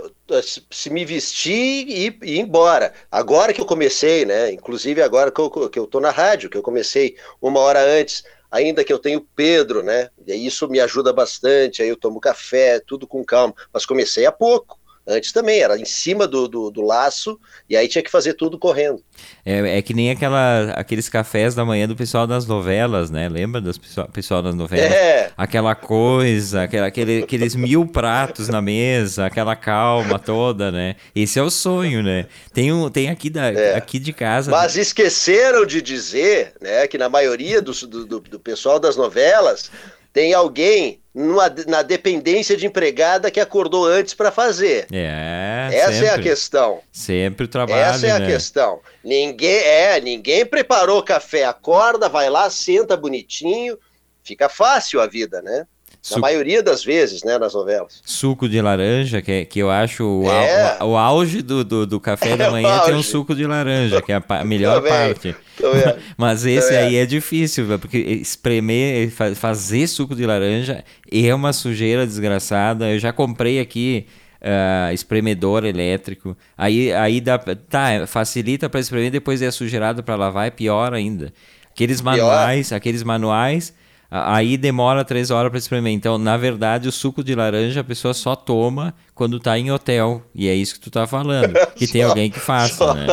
se 0.71 0.91
me 0.91 1.05
vestir 1.05 1.87
e, 1.89 2.07
ir 2.23 2.39
embora. 2.41 2.93
Agora 3.11 3.53
que 3.53 3.61
eu 3.61 3.67
comecei, 3.67 4.25
né, 4.25 4.53
inclusive 4.53 5.03
agora 5.03 5.31
que 5.31 5.41
eu, 5.41 5.71
que 5.71 5.79
eu 5.79 5.87
tô 5.87 6.01
na 6.01 6.11
rádio, 6.11 6.51
que 6.51 6.57
eu 6.57 6.63
comecei 6.63 7.17
uma 7.41 7.61
hora 7.61 7.81
antes, 7.81 8.25
ainda 8.51 8.85
que 8.85 8.93
eu 8.93 8.99
tenho 8.99 9.27
Pedro, 9.35 9.83
né, 9.83 10.11
e 10.27 10.47
isso 10.47 10.69
me 10.69 10.81
ajuda 10.81 11.13
bastante, 11.13 11.83
aí 11.83 11.89
eu 11.89 11.97
tomo 11.97 12.21
café, 12.21 12.81
tudo 12.81 13.07
com 13.07 13.25
calma, 13.25 13.55
mas 13.73 13.87
comecei 13.87 14.27
há 14.27 14.33
pouco. 14.33 14.82
Antes 15.07 15.33
também, 15.33 15.61
era 15.61 15.77
em 15.77 15.85
cima 15.85 16.29
do, 16.29 16.47
do, 16.47 16.71
do, 16.71 16.81
laço, 16.81 17.39
e 17.69 17.77
aí 17.77 17.89
tinha 17.89 18.03
que 18.03 18.11
fazer 18.11 18.35
tudo 18.35 18.57
correndo. 18.57 19.03
É, 19.45 19.79
é 19.79 19.83
que 19.83 19.93
nem 19.93 20.13
aquela, 20.13 20.71
aqueles 20.77 21.09
cafés 21.09 21.57
da 21.57 21.65
manhã 21.65 21.89
do 21.89 21.97
pessoal 21.97 22.25
das 22.25 22.47
novelas, 22.47 23.11
né? 23.11 23.29
Lembra 23.29 23.61
do 23.61 23.81
pessoal, 23.81 24.09
pessoal 24.09 24.43
das 24.43 24.55
novelas? 24.55 24.93
É. 24.93 25.33
Aquela 25.37 25.75
coisa, 25.75 26.63
aquela, 26.63 26.87
aquele, 26.87 27.25
aqueles 27.25 27.57
mil 27.57 27.85
pratos 27.85 28.49
na 28.49 28.63
mesa, 28.63 29.27
aquela 29.27 29.57
calma 29.57 30.21
toda, 30.21 30.71
né? 30.71 30.95
Esse 31.17 31.39
é 31.39 31.43
o 31.43 31.51
sonho, 31.51 32.01
né? 32.01 32.27
Tem, 32.55 32.73
um, 32.73 32.89
tem 32.89 33.11
aqui, 33.11 33.29
da, 33.29 33.47
é. 33.47 33.75
aqui 33.75 33.99
de 33.99 34.13
casa. 34.13 34.53
Mas 34.53 34.77
esqueceram 34.77 35.67
de 35.67 35.83
dizer 35.83 36.53
né, 36.61 36.87
que 36.87 36.97
na 36.97 37.09
maioria 37.09 37.61
do, 37.61 37.73
do, 37.73 38.21
do 38.21 38.39
pessoal 38.39 38.79
das 38.79 38.97
novelas 38.97 39.69
tem 40.13 40.35
alguém 40.35 41.01
numa, 41.15 41.49
na 41.67 41.83
dependência 41.83 42.57
de 42.57 42.67
empregada 42.67 43.31
que 43.31 43.41
acordou 43.41 43.87
antes 43.87 44.15
para 44.15 44.31
fazer. 44.31 44.87
É. 44.93 45.69
Essa 45.73 45.93
sempre, 45.93 46.07
é 46.07 46.11
a 46.11 46.19
questão. 46.19 46.81
Sempre 46.91 47.45
o 47.47 47.49
trabalho. 47.49 47.81
Essa 47.81 48.07
é 48.07 48.19
né? 48.19 48.25
a 48.25 48.29
questão. 48.29 48.81
Ninguém 49.05 49.59
é, 49.59 50.01
ninguém 50.01 50.45
preparou 50.47 51.03
café, 51.03 51.45
acorda, 51.45 52.09
vai 52.09 52.29
lá, 52.31 52.49
senta 52.51 52.97
bonitinho, 52.97 53.79
fica 54.23 54.49
fácil 54.49 55.01
a 55.01 55.07
vida, 55.07 55.41
né? 55.43 55.67
Na 56.11 56.19
maioria 56.19 56.63
das 56.63 56.85
vezes, 56.85 57.23
né, 57.23 57.39
nas 57.39 57.55
novelas. 57.55 58.01
Suco 58.05 58.49
de 58.49 58.61
laranja, 58.61 59.23
que, 59.23 59.45
que 59.45 59.61
eu 59.61 59.71
acho 59.71 60.05
o, 60.05 60.29
é. 60.29 60.79
o, 60.81 60.89
o 60.89 60.97
auge 60.97 61.43
do, 61.43 61.63
do, 61.63 61.87
do 61.87 62.01
café 62.01 62.35
da 62.37 62.51
manhã 62.51 62.79
é 62.79 62.81
tem 62.87 62.95
um 62.95 63.03
suco 63.05 63.37
de 63.37 63.47
laranja, 63.47 64.03
que 64.03 64.11
é 64.11 64.21
a 64.29 64.45
melhor 64.45 64.83
Também. 64.83 64.93
parte. 64.93 65.37
Mas 66.19 66.45
esse 66.45 66.71
Também. 66.71 66.87
aí 66.87 66.97
é 66.97 67.07
difícil, 67.07 67.79
porque 67.79 67.99
espremer, 67.99 69.13
fazer 69.37 69.87
suco 69.87 70.17
de 70.17 70.27
laranja 70.27 70.83
é 71.11 71.33
uma 71.33 71.53
sujeira 71.53 72.05
desgraçada. 72.05 72.91
Eu 72.91 72.99
já 72.99 73.13
comprei 73.13 73.61
aqui 73.61 74.07
uh, 74.41 74.93
espremedor 74.93 75.65
elétrico. 75.65 76.37
Aí, 76.59 76.93
aí 76.93 77.21
dá, 77.21 77.39
tá, 77.39 78.07
facilita 78.09 78.69
para 78.69 78.81
espremer, 78.81 79.13
depois 79.13 79.41
é 79.41 79.51
sujeirado 79.53 80.03
para 80.03 80.17
lavar, 80.17 80.49
é 80.49 80.51
pior 80.51 80.93
ainda. 80.93 81.33
Aqueles 81.71 82.01
manuais, 82.01 82.69
pior. 82.69 82.77
aqueles 82.77 83.03
manuais 83.05 83.73
Aí 84.15 84.59
demora 84.59 85.07
três 85.07 85.31
horas 85.31 85.49
para 85.49 85.59
espremer. 85.59 85.91
Então, 85.91 86.19
na 86.19 86.37
verdade, 86.37 86.87
o 86.87 86.93
suco 86.93 87.25
de 87.25 87.35
laranja 87.35 87.81
a 87.81 87.85
pessoa 87.85 88.13
só 88.13 88.37
toma 88.37 88.93
quando 89.15 89.39
está 89.39 89.59
em 89.59 89.71
hotel. 89.71 90.23
E 90.35 90.49
é 90.49 90.55
isso 90.55 90.75
que 90.75 90.81
tu 90.81 90.89
está 90.91 91.07
falando. 91.07 91.55
Que 91.75 91.87
só, 91.87 91.93
tem 91.95 92.03
alguém 92.03 92.31
que 92.31 92.39
faça, 92.39 92.75
só. 92.75 92.95
né? 92.95 93.07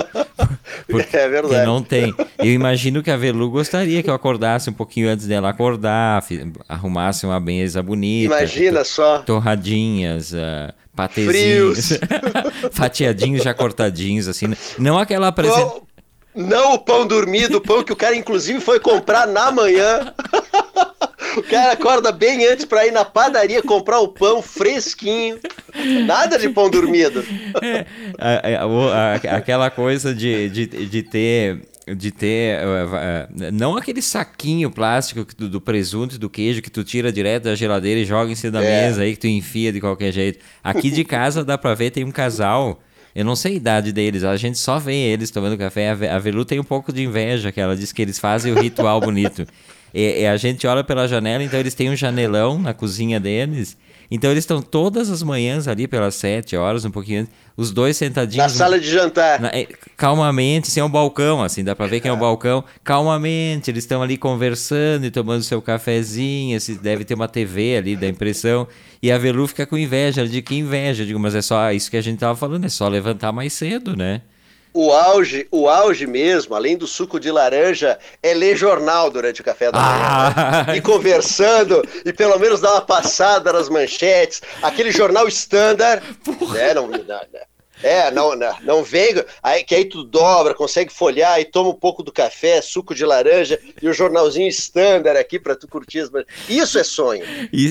Porque 0.90 1.16
é 1.16 1.30
verdade. 1.30 1.66
não 1.66 1.82
tem. 1.82 2.14
Eu 2.38 2.52
imagino 2.52 3.02
que 3.02 3.10
a 3.10 3.16
Velu 3.16 3.50
gostaria 3.50 4.04
que 4.04 4.10
eu 4.10 4.14
acordasse 4.14 4.70
um 4.70 4.74
pouquinho 4.74 5.10
antes 5.10 5.26
dela 5.26 5.50
acordar, 5.50 6.22
arrumasse 6.68 7.26
uma 7.26 7.40
mesa 7.40 7.82
bonita. 7.82 8.36
Imagina 8.36 8.84
só. 8.84 9.20
Torradinhas, 9.20 10.34
uh, 10.34 10.74
patezinhos. 10.94 11.98
fatiadinhos 12.74 13.44
já 13.44 13.54
cortadinhos, 13.54 14.28
assim. 14.28 14.48
né? 14.48 14.58
Não 14.78 15.00
aquela 15.00 15.30
apresentação. 15.30 15.84
Não 16.40 16.76
o 16.76 16.80
pão 16.80 17.06
dormido, 17.06 17.58
o 17.58 17.62
pão 17.62 17.84
que 17.84 17.92
o 17.92 17.98
cara 17.98 18.16
inclusive 18.16 18.62
foi 18.62 18.80
comprar 18.80 19.28
na 19.28 19.52
manhã. 19.52 20.14
O 21.38 21.44
cara 21.44 21.74
acorda 21.74 22.12
bem 22.12 22.46
antes 22.48 22.66
para 22.66 22.88
ir 22.88 22.92
na 22.92 23.06
padaria 23.06 23.62
comprar 23.62 24.00
o 24.00 24.08
pão 24.08 24.42
fresquinho. 24.42 25.38
Nada 26.06 26.40
de 26.40 26.50
pão 26.50 26.70
dormido. 26.70 27.24
É, 27.62 27.86
a, 28.56 28.64
a, 28.64 29.38
aquela 29.38 29.70
coisa 29.70 30.14
de, 30.14 30.50
de, 30.50 30.66
de 30.66 31.04
ter 31.04 31.62
de 31.96 32.12
ter 32.12 32.60
uh, 32.60 33.52
não 33.52 33.76
aquele 33.76 34.02
saquinho 34.02 34.70
plástico 34.70 35.26
do, 35.36 35.50
do, 35.50 35.60
presunto 35.60 36.16
e 36.16 36.18
do 36.20 36.30
queijo 36.30 36.62
que 36.62 36.70
tu 36.70 36.84
tira 36.84 37.12
direto 37.12 37.46
da 37.46 37.56
geladeira 37.56 38.00
e 38.00 38.06
joga 38.06 38.32
em 38.32 38.36
cima 38.36 38.54
da 38.54 38.64
é. 38.64 38.88
mesa 38.88 39.02
aí 39.02 39.14
que 39.14 39.20
tu 39.20 39.28
enfia 39.28 39.72
de 39.72 39.82
qualquer 39.82 40.12
jeito. 40.12 40.40
Aqui 40.64 40.92
de 40.92 41.04
casa 41.04 41.44
dá 41.44 41.58
para 41.58 41.74
ver 41.74 41.92
tem 41.92 42.04
um 42.04 42.12
casal 42.12 42.80
eu 43.16 43.26
não 43.26 43.36
sei 43.36 43.54
a 43.54 43.56
idade 43.56 43.92
deles, 43.92 44.24
a 44.24 44.36
gente 44.38 44.58
só 44.58 44.80
vê 44.80 44.96
eles 44.96 45.32
tomando 45.32 45.58
café. 45.58 45.90
A 45.90 46.20
Velu 46.20 46.46
tem 46.46 46.60
um 46.60 46.64
pouco 46.64 46.94
de 46.94 47.04
inveja, 47.04 47.52
que 47.52 47.60
ela 47.60 47.76
diz 47.76 47.92
que 47.92 48.02
eles 48.02 48.20
fazem 48.20 48.54
o 48.54 48.60
ritual 48.60 49.00
bonito. 49.00 49.46
E, 49.92 50.22
e, 50.22 50.28
a 50.28 50.38
gente 50.38 50.68
olha 50.68 50.84
pela 50.84 51.08
janela, 51.08 51.44
então 51.44 51.60
eles 51.60 51.74
têm 51.74 51.90
um 51.90 51.96
janelão 51.96 52.60
na 52.60 52.76
cozinha 52.76 53.20
deles. 53.20 53.76
Então 54.12 54.32
eles 54.32 54.44
estão 54.44 54.62
todas 54.62 55.10
as 55.10 55.22
manhãs 55.22 55.68
ali 55.68 55.88
pelas 55.88 56.16
sete 56.16 56.56
horas, 56.56 56.84
um 56.84 56.92
pouquinho 56.92 57.22
antes, 57.22 57.34
os 57.56 57.72
dois 57.72 57.96
sentadinhos. 57.98 58.38
Na 58.38 58.50
sala 58.50 58.80
de 58.80 58.90
jantar. 58.90 59.40
Na, 59.40 59.52
calmamente, 59.96 60.70
sem 60.70 60.82
um 60.82 60.90
balcão, 60.90 61.44
assim, 61.44 61.64
dá 61.64 61.76
pra 61.76 61.86
ver 61.86 62.00
que 62.00 62.08
é 62.08 62.14
um 62.14 62.18
balcão. 62.18 62.64
Calmamente, 62.84 63.70
eles 63.70 63.84
estão 63.84 64.02
ali 64.02 64.18
conversando 64.18 65.06
e 65.06 65.12
tomando 65.12 65.44
seu 65.44 65.62
cafezinho, 65.62 66.58
assim, 66.58 66.76
deve 66.76 67.04
ter 67.04 67.14
uma 67.14 67.28
TV 67.28 67.78
ali, 67.78 67.96
da 67.96 68.08
impressão. 68.08 68.68
E 69.04 69.12
a 69.12 69.18
Velu 69.18 69.48
fica 69.48 69.66
com 69.66 69.78
inveja, 69.78 70.22
ela 70.22 70.30
diz 70.30 70.42
que 70.42 70.56
inveja. 70.56 71.04
Eu 71.04 71.08
digo, 71.08 71.20
mas 71.20 71.36
é 71.36 71.42
só 71.42 71.72
isso 71.72 71.92
que 71.92 71.98
a 71.98 72.02
gente 72.02 72.20
tava 72.20 72.36
falando, 72.36 72.66
é 72.66 72.70
só 72.70 72.88
levantar 72.88 73.32
mais 73.32 73.54
cedo, 73.54 73.96
né? 73.96 74.22
O 74.74 74.92
auge, 74.92 75.48
o 75.52 75.68
auge 75.68 76.06
mesmo, 76.06 76.56
além 76.56 76.78
do 76.78 76.86
suco 76.86 77.20
de 77.20 77.32
laranja, 77.32 77.98
é 78.22 78.34
ler 78.34 78.56
jornal 78.56 79.10
durante 79.10 79.42
o 79.42 79.44
café 79.44 79.72
da 79.72 79.80
manhã. 79.80 80.34
Ah. 80.68 80.76
E 80.76 80.82
conversando, 80.82 81.84
e 82.06 82.14
pelo 82.14 82.38
menos 82.38 82.62
dar 82.62 82.74
uma 82.74 82.82
passada 82.82 83.52
nas 83.52 83.68
manchetes, 83.68 84.42
aquele 84.62 84.92
jornal 84.92 85.28
standard. 85.28 86.04
Né? 86.54 86.74
Não, 86.74 86.88
não, 86.88 87.04
não, 87.04 87.20
é, 87.82 88.12
não, 88.12 88.36
não, 88.36 88.56
não 88.62 88.84
vem. 88.84 89.10
Aí, 89.42 89.64
que 89.64 89.74
aí 89.74 89.86
tu 89.86 90.04
dobra, 90.04 90.54
consegue 90.54 90.92
folhar 90.92 91.40
e 91.40 91.46
toma 91.46 91.70
um 91.70 91.76
pouco 91.76 92.04
do 92.04 92.12
café, 92.12 92.62
suco 92.62 92.94
de 92.94 93.06
laranja 93.06 93.60
e 93.82 93.88
o 93.88 93.94
jornalzinho 93.94 94.48
standard 94.50 95.18
aqui 95.18 95.40
para 95.40 95.56
tu 95.56 95.68
curtir. 95.68 96.04
Isso 96.48 96.78
é 96.78 96.84
sonho. 96.84 97.24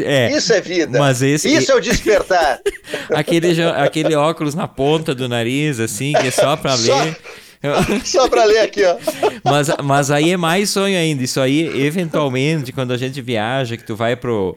É, 0.04 0.30
Isso 0.30 0.52
é 0.52 0.60
vida. 0.60 0.98
Mas 0.98 1.22
esse... 1.22 1.52
Isso 1.52 1.72
é 1.72 1.74
o 1.74 1.80
despertar. 1.80 2.60
aquele, 3.14 3.62
aquele 3.62 4.14
óculos 4.14 4.54
na 4.54 4.66
ponta 4.66 5.14
do 5.14 5.28
nariz, 5.28 5.80
assim, 5.80 6.12
que 6.12 6.26
é 6.26 6.30
só 6.30 6.56
para 6.56 6.74
ler. 6.74 7.16
Só 8.04 8.28
para 8.28 8.44
ler 8.44 8.60
aqui, 8.60 8.84
ó. 8.84 8.96
Mas, 9.42 9.68
mas 9.82 10.12
aí 10.12 10.30
é 10.30 10.36
mais 10.36 10.70
sonho 10.70 10.96
ainda. 10.96 11.24
Isso 11.24 11.40
aí, 11.40 11.84
eventualmente, 11.84 12.70
quando 12.70 12.92
a 12.92 12.96
gente 12.96 13.20
viaja, 13.20 13.76
que 13.76 13.82
tu 13.82 13.96
vai 13.96 14.14
pro 14.14 14.56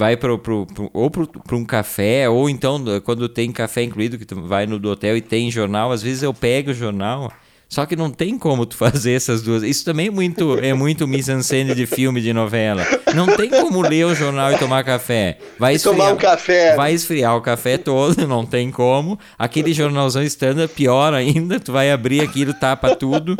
vai 0.00 0.16
pro, 0.16 0.38
pro, 0.38 0.64
pro 0.64 0.90
ou 0.94 1.10
para 1.10 1.56
um 1.56 1.64
café, 1.64 2.26
ou 2.26 2.48
então 2.48 2.82
quando 3.04 3.28
tem 3.28 3.52
café 3.52 3.82
incluído, 3.82 4.16
que 4.16 4.24
tu 4.24 4.40
vai 4.40 4.64
no 4.66 4.78
do 4.78 4.88
hotel 4.88 5.14
e 5.14 5.20
tem 5.20 5.50
jornal, 5.50 5.92
às 5.92 6.02
vezes 6.02 6.22
eu 6.22 6.32
pego 6.32 6.70
o 6.70 6.74
jornal, 6.74 7.30
só 7.70 7.86
que 7.86 7.94
não 7.94 8.10
tem 8.10 8.36
como 8.36 8.66
tu 8.66 8.76
fazer 8.76 9.12
essas 9.12 9.42
duas. 9.42 9.62
Isso 9.62 9.84
também 9.84 10.08
é 10.08 10.10
muito, 10.10 10.58
é 10.58 10.74
muito 10.74 11.06
mise-en-scène 11.06 11.72
de 11.72 11.86
filme, 11.86 12.20
de 12.20 12.32
novela. 12.32 12.84
Não 13.14 13.36
tem 13.36 13.48
como 13.48 13.80
ler 13.80 14.06
o 14.06 14.14
jornal 14.14 14.52
e 14.52 14.58
tomar 14.58 14.82
café. 14.82 15.38
Vai 15.56 15.74
esfriar, 15.74 15.96
tomar 15.96 16.12
um 16.12 16.16
café. 16.16 16.74
Vai 16.74 16.92
esfriar 16.92 17.36
o 17.36 17.40
café 17.40 17.78
todo, 17.78 18.26
não 18.26 18.44
tem 18.44 18.72
como. 18.72 19.16
Aquele 19.38 19.72
jornalzão 19.72 20.24
standard, 20.24 20.72
pior 20.74 21.14
ainda, 21.14 21.60
tu 21.60 21.70
vai 21.70 21.92
abrir 21.92 22.20
aquilo, 22.22 22.52
tapa 22.52 22.96
tudo. 22.96 23.36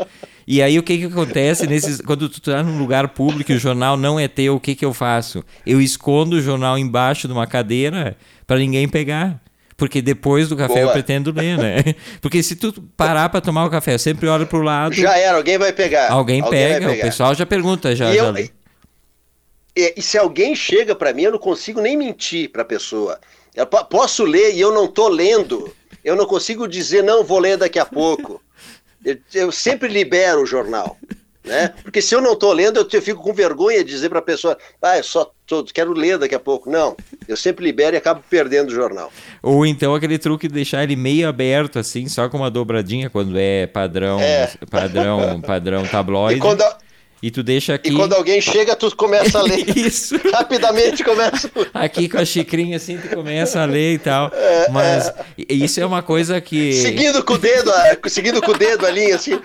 E 0.47 0.61
aí 0.61 0.79
o 0.79 0.83
que 0.83 0.97
que 0.97 1.05
acontece 1.05 1.67
nesses, 1.67 1.99
quando 1.99 2.29
tu 2.29 2.39
tá 2.39 2.63
num 2.63 2.79
lugar 2.79 3.09
público 3.09 3.51
e 3.51 3.55
o 3.55 3.59
jornal 3.59 3.97
não 3.97 4.17
é 4.17 4.29
teu, 4.29 4.55
o 4.55 4.59
que 4.61 4.75
que 4.75 4.85
eu 4.85 4.93
faço? 4.93 5.43
Eu 5.65 5.81
escondo 5.81 6.37
o 6.37 6.41
jornal 6.41 6.77
embaixo 6.77 7.27
de 7.27 7.33
uma 7.33 7.45
cadeira 7.45 8.15
para 8.47 8.59
ninguém 8.59 8.87
pegar. 8.87 9.41
Porque 9.81 9.99
depois 9.99 10.47
do 10.47 10.55
café 10.55 10.75
Boa. 10.75 10.85
eu 10.85 10.91
pretendo 10.91 11.31
ler, 11.31 11.57
né? 11.57 11.95
Porque 12.21 12.43
se 12.43 12.55
tu 12.55 12.71
parar 12.95 13.29
para 13.29 13.41
tomar 13.41 13.65
o 13.65 13.69
café, 13.71 13.97
sempre 13.97 14.27
olha 14.27 14.45
pro 14.45 14.61
lado. 14.61 14.93
Já 14.93 15.17
era, 15.17 15.37
alguém 15.37 15.57
vai 15.57 15.73
pegar. 15.73 16.11
Alguém, 16.11 16.39
alguém 16.39 16.59
pega, 16.59 16.89
pegar. 16.89 16.99
o 16.99 17.01
pessoal 17.01 17.33
já 17.33 17.47
pergunta 17.47 17.95
já. 17.95 18.13
E, 18.13 18.15
já... 18.15 18.25
Eu, 18.25 18.37
e, 19.75 19.93
e 19.97 20.01
se 20.03 20.19
alguém 20.19 20.55
chega 20.55 20.93
para 20.93 21.11
mim, 21.13 21.23
eu 21.23 21.31
não 21.31 21.39
consigo 21.39 21.81
nem 21.81 21.97
mentir 21.97 22.51
para 22.51 22.61
a 22.61 22.65
pessoa. 22.65 23.19
Eu 23.55 23.65
posso 23.65 24.23
ler 24.23 24.53
e 24.53 24.61
eu 24.61 24.71
não 24.71 24.85
tô 24.85 25.07
lendo. 25.07 25.75
Eu 26.03 26.15
não 26.15 26.27
consigo 26.27 26.67
dizer, 26.67 27.03
não, 27.03 27.23
vou 27.23 27.39
ler 27.39 27.57
daqui 27.57 27.79
a 27.79 27.85
pouco. 27.85 28.39
Eu, 29.03 29.17
eu 29.33 29.51
sempre 29.51 29.89
libero 29.89 30.43
o 30.43 30.45
jornal. 30.45 30.95
Né? 31.43 31.73
Porque 31.81 32.01
se 32.01 32.13
eu 32.13 32.21
não 32.21 32.33
estou 32.33 32.53
lendo, 32.53 32.87
eu, 32.91 33.01
fico 33.01 33.21
com 33.21 33.33
vergonha 33.33 33.83
de 33.83 33.89
dizer 33.89 34.09
para 34.09 34.19
a 34.19 34.23
pessoa, 34.23 34.57
ah, 34.81 34.97
eu 34.97 35.03
só 35.03 35.31
tô, 35.47 35.63
quero 35.63 35.91
ler 35.91 36.17
daqui 36.17 36.35
a 36.35 36.39
pouco. 36.39 36.69
Não, 36.69 36.95
eu 37.27 37.35
sempre 37.35 37.65
libero 37.65 37.95
e 37.95 37.97
acabo 37.97 38.23
perdendo 38.29 38.69
o 38.69 38.73
jornal. 38.73 39.11
Ou 39.41 39.65
então 39.65 39.95
aquele 39.95 40.19
truque 40.19 40.47
de 40.47 40.53
deixar 40.53 40.83
ele 40.83 40.95
meio 40.95 41.27
aberto, 41.27 41.79
assim, 41.79 42.07
só 42.07 42.29
com 42.29 42.37
uma 42.37 42.51
dobradinha, 42.51 43.09
quando 43.09 43.37
é 43.37 43.65
padrão, 43.65 44.19
é. 44.19 44.51
padrão, 44.69 45.41
padrão 45.45 45.83
tabloide. 45.87 46.37
E 46.37 46.41
quando, 46.41 46.63
e 47.21 47.29
tu 47.29 47.43
deixa 47.43 47.75
aqui. 47.75 47.89
E 47.91 47.95
quando 47.95 48.13
alguém 48.13 48.41
chega, 48.41 48.75
tu 48.75 48.95
começa 48.95 49.37
a 49.37 49.43
ler. 49.43 49.69
Isso. 49.77 50.19
Rapidamente 50.33 51.03
começa. 51.03 51.51
aqui 51.71 52.09
com 52.09 52.17
a 52.17 52.25
xicrinha 52.25 52.77
assim, 52.77 52.97
tu 52.97 53.09
começa 53.15 53.61
a 53.61 53.65
ler 53.65 53.93
e 53.95 53.99
tal. 53.99 54.31
É, 54.51 54.69
Mas 54.69 55.07
é... 55.07 55.53
isso 55.53 55.79
é 55.79 55.85
uma 55.85 56.01
coisa 56.01 56.41
que. 56.41 56.73
Seguindo 56.73 57.23
com 57.23 57.33
o 57.33 57.37
dedo, 57.37 57.71
seguindo 58.07 58.41
com 58.41 58.51
o 58.51 58.57
dedo 58.57 58.85
ali, 58.85 59.11
assim. 59.11 59.39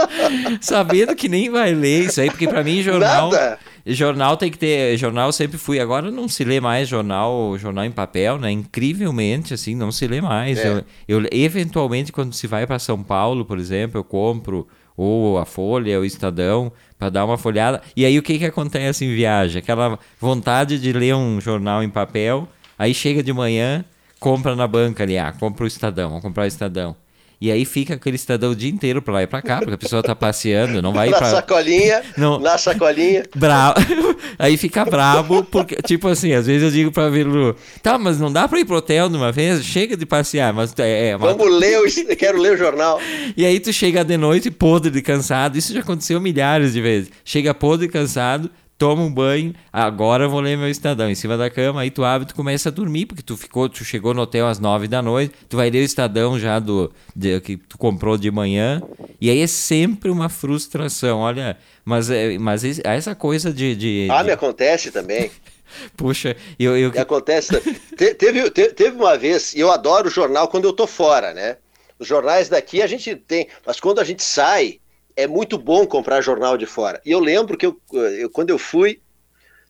Sabendo 0.60 1.14
que 1.14 1.28
nem 1.28 1.50
vai 1.50 1.74
ler 1.74 2.06
isso 2.06 2.20
aí, 2.20 2.30
porque 2.30 2.48
para 2.48 2.62
mim 2.62 2.82
jornal. 2.82 3.30
Nada. 3.30 3.58
Jornal 3.86 4.36
tem 4.36 4.50
que 4.50 4.58
ter. 4.58 4.96
Jornal 4.96 5.30
sempre 5.32 5.58
fui. 5.58 5.78
Agora 5.78 6.10
não 6.10 6.28
se 6.28 6.42
lê 6.42 6.60
mais 6.60 6.88
jornal, 6.88 7.56
jornal 7.56 7.84
em 7.84 7.92
papel, 7.92 8.36
né? 8.38 8.50
Incrivelmente, 8.50 9.54
assim, 9.54 9.76
não 9.76 9.92
se 9.92 10.06
lê 10.08 10.20
mais. 10.20 10.58
É. 10.58 10.84
Eu, 11.06 11.22
eu, 11.22 11.28
eventualmente, 11.30 12.10
quando 12.10 12.34
se 12.34 12.46
vai 12.48 12.66
para 12.66 12.80
São 12.80 13.02
Paulo, 13.02 13.44
por 13.44 13.58
exemplo, 13.58 14.00
eu 14.00 14.04
compro 14.04 14.66
ou 14.96 15.38
a 15.38 15.44
Folha, 15.44 15.96
ou 15.96 16.02
o 16.02 16.06
Estadão, 16.06 16.72
para 16.98 17.10
dar 17.10 17.24
uma 17.24 17.36
folhada. 17.36 17.82
E 17.94 18.04
aí 18.04 18.18
o 18.18 18.22
que, 18.22 18.38
que 18.38 18.46
acontece 18.46 19.04
em 19.04 19.14
viagem? 19.14 19.58
Aquela 19.58 19.98
vontade 20.18 20.78
de 20.78 20.92
ler 20.92 21.14
um 21.14 21.40
jornal 21.40 21.82
em 21.82 21.90
papel, 21.90 22.48
aí 22.78 22.94
chega 22.94 23.22
de 23.22 23.32
manhã, 23.32 23.84
compra 24.18 24.56
na 24.56 24.66
banca 24.66 25.02
ali, 25.02 25.18
ah, 25.18 25.32
compra 25.38 25.64
o 25.64 25.66
Estadão, 25.66 26.08
vamos 26.08 26.22
comprar 26.22 26.44
o 26.44 26.46
Estadão. 26.46 26.96
E 27.40 27.50
aí 27.52 27.64
fica 27.64 27.94
aquele 27.94 28.16
cidadão 28.16 28.52
o 28.52 28.56
dia 28.56 28.70
inteiro 28.70 29.02
pra 29.02 29.14
lá 29.14 29.22
e 29.22 29.26
pra 29.26 29.42
cá, 29.42 29.58
porque 29.58 29.74
a 29.74 29.78
pessoa 29.78 30.02
tá 30.02 30.16
passeando, 30.16 30.80
não 30.80 30.92
vai 30.92 31.10
na 31.10 31.18
pra... 31.18 31.30
sacolinha, 31.30 32.02
não. 32.16 32.38
na 32.38 32.56
sacolinha. 32.56 33.24
Bra... 33.34 33.74
aí 34.38 34.56
fica 34.56 34.84
brabo, 34.84 35.44
porque, 35.44 35.76
tipo 35.82 36.08
assim, 36.08 36.32
às 36.32 36.46
vezes 36.46 36.62
eu 36.62 36.70
digo 36.70 36.90
pra 36.90 37.10
Vilu, 37.10 37.54
tá, 37.82 37.98
mas 37.98 38.18
não 38.18 38.32
dá 38.32 38.48
pra 38.48 38.58
ir 38.58 38.64
pro 38.64 38.76
hotel 38.76 39.08
de 39.08 39.16
uma 39.16 39.30
vez? 39.30 39.62
Chega 39.64 39.96
de 39.96 40.06
passear, 40.06 40.52
mas 40.52 40.72
é... 40.78 41.08
é 41.08 41.16
Vamos 41.18 41.50
ler, 41.50 41.78
o... 41.78 42.16
quero 42.16 42.40
ler 42.40 42.54
o 42.54 42.56
jornal. 42.56 43.00
E 43.36 43.44
aí 43.44 43.60
tu 43.60 43.72
chega 43.72 44.02
de 44.02 44.16
noite 44.16 44.50
podre 44.50 44.90
de 44.90 45.02
cansado, 45.02 45.58
isso 45.58 45.74
já 45.74 45.80
aconteceu 45.80 46.20
milhares 46.20 46.72
de 46.72 46.80
vezes. 46.80 47.10
Chega 47.22 47.52
podre 47.52 47.88
cansado, 47.88 48.50
toma 48.78 49.02
um 49.02 49.12
banho, 49.12 49.54
agora 49.72 50.24
eu 50.24 50.30
vou 50.30 50.40
ler 50.40 50.56
meu 50.56 50.68
Estadão 50.68 51.08
em 51.10 51.14
cima 51.14 51.36
da 51.36 51.48
cama, 51.48 51.80
aí 51.80 51.90
tu 51.90 52.04
abre 52.04 52.26
e 52.26 52.28
tu 52.28 52.34
começa 52.34 52.68
a 52.68 52.72
dormir, 52.72 53.06
porque 53.06 53.22
tu 53.22 53.36
ficou, 53.36 53.68
tu 53.68 53.84
chegou 53.84 54.12
no 54.12 54.22
hotel 54.22 54.46
às 54.46 54.58
nove 54.58 54.86
da 54.86 55.00
noite, 55.00 55.34
tu 55.48 55.56
vai 55.56 55.70
ler 55.70 55.80
o 55.80 55.84
Estadão 55.84 56.38
já 56.38 56.58
do 56.58 56.92
de, 57.14 57.40
que 57.40 57.56
tu 57.56 57.78
comprou 57.78 58.18
de 58.18 58.30
manhã, 58.30 58.82
e 59.20 59.30
aí 59.30 59.40
é 59.40 59.46
sempre 59.46 60.10
uma 60.10 60.28
frustração, 60.28 61.20
olha, 61.20 61.56
mas, 61.84 62.10
é, 62.10 62.38
mas 62.38 62.62
essa 62.84 63.14
coisa 63.14 63.52
de... 63.52 63.74
de 63.74 64.08
ah, 64.10 64.22
de... 64.22 64.28
me 64.28 64.32
acontece 64.32 64.90
também. 64.90 65.30
Puxa, 65.96 66.36
eu... 66.58 66.76
eu... 66.76 66.92
Acontece, 66.96 67.60
Te, 67.96 68.14
teve, 68.14 68.50
te, 68.50 68.68
teve 68.68 68.96
uma 68.96 69.16
vez, 69.16 69.54
e 69.54 69.60
eu 69.60 69.70
adoro 69.70 70.10
jornal 70.10 70.48
quando 70.48 70.64
eu 70.64 70.72
tô 70.72 70.86
fora, 70.86 71.32
né? 71.32 71.56
Os 71.98 72.06
jornais 72.06 72.50
daqui 72.50 72.82
a 72.82 72.86
gente 72.86 73.16
tem, 73.16 73.48
mas 73.64 73.80
quando 73.80 74.00
a 74.00 74.04
gente 74.04 74.22
sai, 74.22 74.78
é 75.16 75.26
muito 75.26 75.56
bom 75.56 75.86
comprar 75.86 76.20
jornal 76.20 76.58
de 76.58 76.66
fora. 76.66 77.00
E 77.04 77.10
eu 77.10 77.18
lembro 77.18 77.56
que 77.56 77.66
eu, 77.66 77.80
eu 77.92 78.30
quando 78.30 78.50
eu 78.50 78.58
fui. 78.58 79.00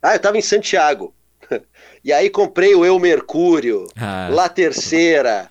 Ah, 0.02 0.12
eu 0.12 0.16
estava 0.16 0.36
em 0.36 0.42
Santiago. 0.42 1.14
E 2.04 2.12
aí 2.12 2.30
comprei 2.30 2.72
o 2.72 2.84
Eu 2.84 3.00
Mercúrio, 3.00 3.88
ah. 3.96 4.28
La 4.30 4.48
Terceira, 4.48 5.50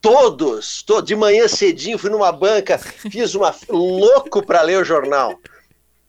todos, 0.00 0.82
to, 0.82 1.02
de 1.02 1.14
manhã 1.14 1.46
cedinho, 1.46 1.98
fui 1.98 2.08
numa 2.08 2.32
banca, 2.32 2.78
fiz 2.78 3.34
uma 3.34 3.54
louco 3.68 4.42
para 4.42 4.62
ler 4.62 4.78
o 4.78 4.84
jornal. 4.84 5.38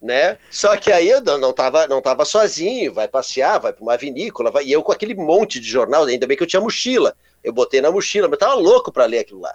Né? 0.02 0.38
Só 0.50 0.78
que 0.78 0.90
aí 0.90 1.10
eu 1.10 1.20
não 1.22 1.50
estava 1.50 1.86
não 1.86 2.02
tava 2.02 2.24
sozinho, 2.24 2.94
vai 2.94 3.10
passear, 3.10 3.60
vai 3.60 3.74
para 3.74 3.84
uma 3.84 3.98
vinícola, 3.98 4.52
vai, 4.52 4.64
e 4.64 4.72
eu 4.72 4.82
com 4.82 4.94
aquele 4.94 5.16
monte 5.16 5.60
de 5.60 5.68
jornal, 5.68 6.06
ainda 6.06 6.26
bem 6.26 6.38
que 6.38 6.44
eu 6.44 6.48
tinha 6.48 6.62
mochila. 6.62 7.14
Eu 7.44 7.52
botei 7.52 7.82
na 7.82 7.92
mochila, 7.92 8.30
mas 8.30 8.40
eu 8.40 8.48
tava 8.48 8.54
louco 8.54 8.90
para 8.90 9.04
ler 9.04 9.20
aquilo 9.20 9.42
lá 9.42 9.54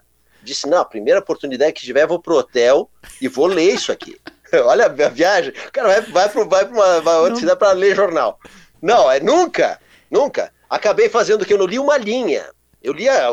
disse: 0.48 0.68
não, 0.68 0.78
a 0.78 0.84
primeira 0.84 1.20
oportunidade 1.20 1.72
que 1.72 1.84
tiver, 1.84 2.06
vou 2.06 2.20
pro 2.20 2.36
hotel 2.36 2.90
e 3.20 3.28
vou 3.28 3.46
ler 3.46 3.72
isso 3.72 3.92
aqui. 3.92 4.18
Olha 4.64 4.86
a 4.86 5.08
viagem, 5.08 5.52
o 5.68 5.72
cara 5.72 5.88
vai, 5.88 6.00
vai 6.00 6.28
para 6.28 6.44
vai 6.44 6.64
uma, 6.64 6.98
uma 6.98 7.18
outra 7.18 7.36
cidade 7.36 7.58
para 7.58 7.72
ler 7.72 7.94
jornal. 7.94 8.38
Não, 8.80 9.10
é 9.10 9.20
nunca, 9.20 9.80
nunca. 10.10 10.52
Acabei 10.68 11.08
fazendo 11.08 11.42
o 11.42 11.46
que 11.46 11.52
eu 11.52 11.58
não 11.58 11.66
li 11.66 11.78
uma 11.78 11.96
linha. 11.96 12.50
Eu 12.82 12.92
li 12.92 13.08
a, 13.08 13.30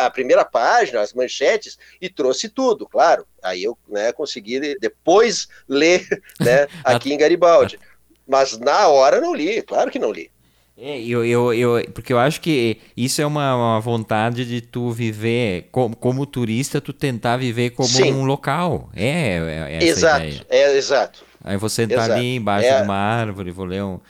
a 0.00 0.10
primeira 0.10 0.44
página, 0.44 1.00
as 1.00 1.12
manchetes 1.12 1.78
e 2.00 2.08
trouxe 2.08 2.48
tudo, 2.48 2.88
claro. 2.88 3.26
Aí 3.42 3.62
eu 3.62 3.76
né, 3.86 4.12
consegui 4.12 4.76
depois 4.78 5.46
ler 5.68 6.06
né, 6.40 6.66
aqui 6.82 7.12
em 7.12 7.18
Garibaldi. 7.18 7.78
Mas 8.26 8.58
na 8.58 8.88
hora 8.88 9.20
não 9.20 9.34
li, 9.34 9.60
claro 9.62 9.90
que 9.90 9.98
não 9.98 10.10
li. 10.10 10.30
É, 10.76 11.00
eu, 11.00 11.24
eu, 11.24 11.52
eu, 11.52 11.92
porque 11.92 12.12
eu 12.12 12.18
acho 12.18 12.40
que 12.40 12.78
isso 12.96 13.20
é 13.20 13.26
uma, 13.26 13.54
uma 13.54 13.80
vontade 13.80 14.44
de 14.44 14.60
tu 14.60 14.90
viver, 14.90 15.68
como, 15.70 15.94
como 15.94 16.24
turista, 16.24 16.80
tu 16.80 16.92
tentar 16.92 17.36
viver 17.36 17.70
como 17.70 17.88
Sim. 17.88 18.12
um 18.12 18.24
local. 18.24 18.90
É, 18.94 19.36
é, 19.38 19.76
é 19.76 19.84
exato, 19.84 20.24
ideia. 20.24 20.46
é 20.48 20.76
exato. 20.76 21.24
Aí 21.44 21.56
você 21.56 21.86
tá 21.86 22.04
ali 22.04 22.36
embaixo 22.36 22.68
é... 22.68 22.78
de 22.78 22.84
uma 22.84 22.96
árvore, 22.96 23.50
vou 23.50 23.66
ler 23.66 23.82
um, 23.82 24.00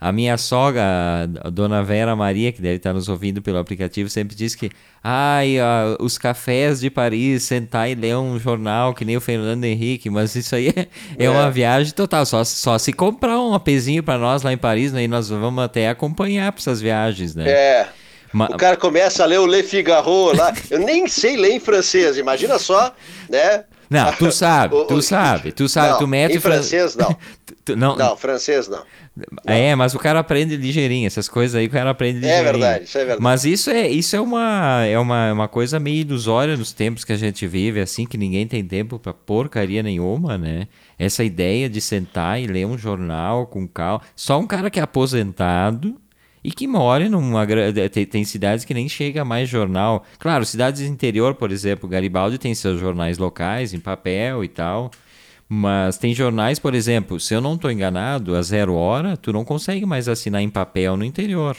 a, 0.00 0.12
minha 0.12 0.38
sogra, 0.38 1.28
a 1.42 1.50
dona 1.50 1.82
Vera 1.82 2.14
Maria, 2.14 2.52
que 2.52 2.62
deve 2.62 2.76
estar 2.76 2.92
nos 2.92 3.08
ouvindo 3.08 3.42
pelo 3.42 3.58
aplicativo, 3.58 4.08
sempre 4.08 4.36
diz 4.36 4.54
que 4.54 4.70
ai, 5.02 5.56
os 5.98 6.16
cafés 6.16 6.78
de 6.80 6.88
Paris, 6.88 7.42
sentar 7.42 7.90
e 7.90 7.94
ler 7.96 8.16
um 8.16 8.38
jornal 8.38 8.94
que 8.94 9.04
nem 9.04 9.16
o 9.16 9.20
Fernando 9.20 9.64
Henrique, 9.64 10.08
mas 10.08 10.36
isso 10.36 10.54
aí 10.54 10.68
é, 10.68 10.86
é, 11.18 11.24
é. 11.24 11.30
uma 11.30 11.50
viagem 11.50 11.92
total. 11.92 12.24
Só, 12.24 12.44
só 12.44 12.78
se 12.78 12.92
comprar 12.92 13.38
um 13.40 13.52
apezinho 13.52 14.02
para 14.02 14.16
nós 14.16 14.42
lá 14.42 14.52
em 14.52 14.58
Paris, 14.58 14.92
né, 14.92 15.02
e 15.02 15.08
nós 15.08 15.28
vamos 15.28 15.64
até 15.64 15.88
acompanhar 15.88 16.52
para 16.52 16.60
essas 16.60 16.80
viagens, 16.80 17.34
né? 17.34 17.50
É. 17.50 17.88
O 18.34 18.56
cara 18.56 18.76
começa 18.76 19.22
a 19.22 19.26
ler 19.26 19.38
o 19.38 19.46
Le 19.46 19.62
Figaro 19.62 20.36
lá. 20.36 20.52
Eu 20.70 20.80
nem 20.80 21.08
sei 21.08 21.36
ler 21.36 21.52
em 21.52 21.60
francês, 21.60 22.18
imagina 22.18 22.58
só, 22.58 22.94
né? 23.28 23.64
Não, 23.88 24.12
tu 24.12 24.30
sabe, 24.30 24.76
tu 24.86 25.00
sabe, 25.00 25.52
tu 25.52 25.68
sabe, 25.68 25.92
não, 25.92 25.98
tu 25.98 26.06
mete 26.06 26.36
em 26.36 26.40
francês 26.40 26.94
não. 26.94 27.16
tu, 27.64 27.74
não. 27.74 27.96
Não, 27.96 28.16
francês 28.16 28.68
não. 28.68 28.82
É, 29.46 29.74
mas 29.74 29.94
o 29.94 29.98
cara 29.98 30.20
aprende 30.20 30.56
ligeirinho, 30.56 31.06
essas 31.06 31.28
coisas 31.28 31.54
aí 31.54 31.66
o 31.66 31.70
cara 31.70 31.90
aprende 31.90 32.18
é 32.18 32.20
ligeirinho. 32.20 32.48
É 32.48 32.52
verdade, 32.52 32.84
isso 32.84 32.98
é 32.98 33.00
verdade. 33.00 33.22
Mas 33.22 33.44
isso 33.44 33.70
é, 33.70 33.88
isso 33.88 34.16
é, 34.16 34.20
uma, 34.20 34.84
é 34.84 34.98
uma, 34.98 35.32
uma 35.32 35.48
coisa 35.48 35.78
meio 35.80 36.00
ilusória 36.00 36.56
nos 36.56 36.72
tempos 36.72 37.04
que 37.04 37.12
a 37.12 37.16
gente 37.16 37.46
vive, 37.46 37.80
assim, 37.80 38.06
que 38.06 38.16
ninguém 38.16 38.46
tem 38.46 38.64
tempo 38.64 38.98
pra 38.98 39.12
porcaria 39.12 39.82
nenhuma, 39.82 40.36
né? 40.36 40.68
Essa 40.98 41.24
ideia 41.24 41.68
de 41.68 41.80
sentar 41.80 42.40
e 42.40 42.46
ler 42.46 42.66
um 42.66 42.76
jornal 42.76 43.46
com 43.46 43.66
calma. 43.66 44.02
Só 44.16 44.38
um 44.38 44.46
cara 44.46 44.70
que 44.70 44.80
é 44.80 44.82
aposentado 44.82 45.96
e 46.42 46.50
que 46.50 46.66
mora 46.66 47.08
numa. 47.08 47.46
Tem, 47.92 48.06
tem 48.06 48.24
cidades 48.24 48.64
que 48.64 48.74
nem 48.74 48.88
chega 48.88 49.24
mais 49.24 49.48
jornal. 49.48 50.04
Claro, 50.18 50.44
cidades 50.44 50.80
interior, 50.80 51.34
por 51.34 51.50
exemplo, 51.50 51.88
Garibaldi 51.88 52.38
tem 52.38 52.54
seus 52.54 52.80
jornais 52.80 53.18
locais 53.18 53.74
em 53.74 53.80
papel 53.80 54.42
e 54.44 54.48
tal. 54.48 54.90
Mas 55.48 55.96
tem 55.96 56.14
jornais, 56.14 56.58
por 56.58 56.74
exemplo, 56.74 57.18
se 57.18 57.32
eu 57.32 57.40
não 57.40 57.54
estou 57.54 57.70
enganado, 57.70 58.36
a 58.36 58.42
zero 58.42 58.74
hora, 58.74 59.16
tu 59.16 59.32
não 59.32 59.44
consegue 59.44 59.86
mais 59.86 60.06
assinar 60.06 60.42
em 60.42 60.50
papel 60.50 60.96
no 60.96 61.04
interior. 61.04 61.56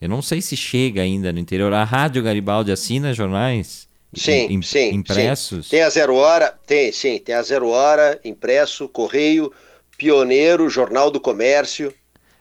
Eu 0.00 0.08
não 0.08 0.20
sei 0.20 0.42
se 0.42 0.56
chega 0.56 1.02
ainda 1.02 1.32
no 1.32 1.38
interior. 1.38 1.72
A 1.72 1.84
Rádio 1.84 2.22
Garibaldi 2.22 2.72
assina 2.72 3.14
jornais? 3.14 3.88
Sim, 4.14 4.60
sim. 4.62 4.94
Impressos? 4.94 5.66
Sim. 5.66 5.70
Tem 5.70 5.82
a 5.82 5.90
zero 5.90 6.14
hora, 6.16 6.58
tem, 6.66 6.90
sim. 6.90 7.18
Tem 7.18 7.34
a 7.34 7.42
zero 7.42 7.68
hora, 7.68 8.18
impresso, 8.24 8.88
correio, 8.88 9.52
pioneiro, 9.96 10.68
jornal 10.68 11.10
do 11.10 11.20
comércio. 11.20 11.92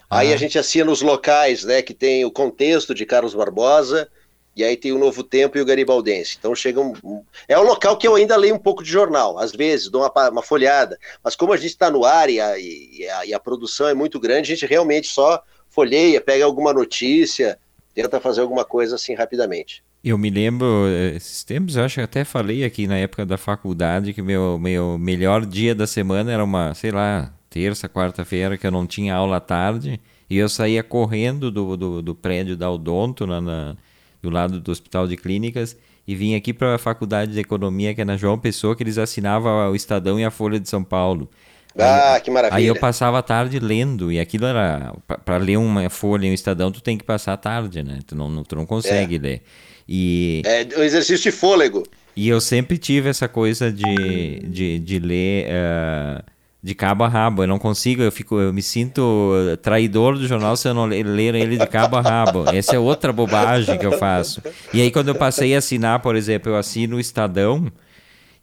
Ah. 0.10 0.20
Aí 0.20 0.34
a 0.34 0.38
gente 0.38 0.58
assina 0.58 0.90
os 0.90 1.02
locais, 1.02 1.64
né? 1.64 1.82
Que 1.82 1.94
tem 1.94 2.26
o 2.26 2.32
contexto 2.32 2.96
de 2.96 3.06
Carlos 3.06 3.36
Barbosa 3.36 4.10
e 4.58 4.64
aí 4.64 4.76
tem 4.76 4.92
o 4.92 4.98
Novo 4.98 5.24
Tempo 5.24 5.58
e 5.58 5.62
o 5.62 5.66
Garibaldense. 5.66 6.36
Então 6.40 6.56
chega 6.56 6.82
um, 6.82 6.94
um, 7.04 7.24
É 7.48 7.58
o 7.58 7.64
local 7.64 7.96
que 7.96 8.08
eu 8.08 8.16
ainda 8.16 8.36
leio 8.36 8.56
um 8.56 8.60
pouco 8.60 8.84
de 8.84 8.90
jornal, 8.90 9.38
às 9.38 9.52
vezes, 9.52 9.90
dou 9.90 10.02
uma, 10.02 10.30
uma 10.30 10.42
folhada. 10.42 10.98
Mas 11.24 11.36
como 11.36 11.54
a 11.54 11.58
gente 11.58 11.70
está 11.70 11.92
no 11.92 12.04
ar 12.04 12.30
e 12.30 12.40
a, 12.40 12.58
e, 12.58 13.08
a, 13.08 13.26
e 13.28 13.34
a, 13.34 13.40
produção 13.40 13.88
é 13.88 13.94
muito 13.94 14.20
grande, 14.20 14.52
a 14.52 14.56
gente 14.56 14.66
realmente 14.66 15.08
só 15.08 15.42
folheia, 15.70 16.20
pega 16.20 16.44
alguma 16.44 16.74
notícia. 16.74 17.60
tenta 17.94 18.20
fazer 18.20 18.42
alguma 18.42 18.66
coisa 18.66 18.96
assim 18.96 19.14
rapidamente. 19.14 19.84
Eu 20.04 20.18
me 20.18 20.30
lembro, 20.30 20.88
eh, 20.88 21.16
esses 21.16 21.44
tempos, 21.44 21.76
eu 21.76 21.84
acho 21.84 21.96
que 21.96 22.02
até 22.02 22.24
falei 22.24 22.64
aqui 22.64 22.88
na 22.88 22.98
época 22.98 23.26
da 23.26 23.38
faculdade 23.38 24.14
que 24.14 24.22
meu, 24.22 24.58
meu 24.58 24.98
melhor 24.98 25.46
dia 25.46 25.76
da 25.76 25.86
semana 25.86 26.32
era 26.32 26.44
uma, 26.44 26.74
sei 26.74 26.92
lá, 26.92 27.34
terça, 27.50 27.90
quarta-feira, 27.90 28.58
que 28.58 28.66
eu 28.66 28.72
não 28.72 28.88
tinha 28.88 29.16
aula 29.16 29.38
à 29.38 29.40
tarde, 29.40 30.00
e 30.30 30.38
eu 30.38 30.48
saía 30.48 30.84
correndo 30.84 31.52
do, 31.52 31.76
do, 31.76 32.02
do 32.02 32.16
prédio 32.16 32.56
da 32.56 32.70
Odonto, 32.70 33.26
na, 33.26 33.42
na, 33.42 33.78
do 34.22 34.30
lado 34.30 34.60
do 34.60 34.72
Hospital 34.72 35.08
de 35.08 35.18
Clínicas, 35.18 35.78
e 36.08 36.16
vim 36.16 36.36
aqui 36.36 36.54
para 36.54 36.76
a 36.76 36.78
Faculdade 36.78 37.34
de 37.34 37.40
Economia, 37.40 37.94
que 37.94 38.02
é 38.02 38.06
na 38.06 38.18
João 38.18 38.40
Pessoa, 38.40 38.76
que 38.76 38.84
eles 38.84 38.98
assinavam 38.98 39.72
o 39.72 39.76
Estadão 39.76 40.20
e 40.20 40.24
a 40.24 40.32
Folha 40.32 40.60
de 40.60 40.70
São 40.70 40.84
Paulo. 40.84 41.30
Ah, 41.78 42.14
aí, 42.14 42.22
que 42.22 42.32
maravilha. 42.32 42.58
Aí 42.58 42.66
eu 42.66 42.76
passava 42.76 43.20
a 43.20 43.22
tarde 43.22 43.60
lendo, 43.60 44.12
e 44.12 44.20
aquilo 44.20 44.46
era. 44.46 44.96
Para 45.24 45.38
ler 45.38 45.58
uma 45.58 45.90
folha 45.90 46.26
e 46.26 46.32
um 46.32 46.34
Estadão, 46.34 46.72
tu 46.72 46.82
tem 46.82 46.98
que 46.98 47.04
passar 47.04 47.34
a 47.34 47.38
tarde, 47.38 47.84
né? 47.84 48.00
Tu 48.06 48.16
não, 48.16 48.44
tu 48.44 48.56
não 48.56 48.66
consegue 48.66 49.16
é. 49.16 49.20
ler. 49.20 49.42
E, 49.88 50.42
é 50.46 50.68
um 50.78 50.84
exercício 50.84 51.32
de 51.32 51.32
fôlego. 51.32 51.84
E 52.16 52.28
eu 52.28 52.42
sempre 52.42 52.78
tive 52.78 53.10
essa 53.10 53.28
coisa 53.28 53.72
de, 53.72 54.40
de, 54.50 54.80
de 54.80 55.00
ler 55.00 55.46
uh, 55.46 56.24
de 56.62 56.74
cabo 56.76 57.04
a 57.04 57.08
rabo. 57.08 57.44
Eu 57.44 57.48
não 57.48 57.60
consigo, 57.60 58.02
eu, 58.02 58.12
fico, 58.12 58.40
eu 58.40 58.54
me 58.54 58.62
sinto 58.62 59.34
traidor 59.62 60.18
do 60.18 60.28
jornal 60.28 60.56
se 60.58 60.68
eu 60.68 60.74
não 60.74 60.86
ler 60.86 61.36
ele 61.36 61.58
de 61.58 61.68
cabo 61.68 61.98
a 61.98 62.02
rabo. 62.02 62.46
Essa 62.50 62.76
é 62.76 62.80
outra 62.80 63.14
bobagem 63.14 63.78
que 63.78 63.86
eu 63.86 63.98
faço. 63.98 64.42
E 64.74 64.82
aí, 64.82 64.92
quando 64.92 65.10
eu 65.10 65.16
passei 65.16 65.56
a 65.56 65.60
assinar, 65.60 66.02
por 66.02 66.16
exemplo, 66.16 66.52
eu 66.52 66.56
assino 66.56 66.98
o 66.98 67.00
Estadão 67.00 67.72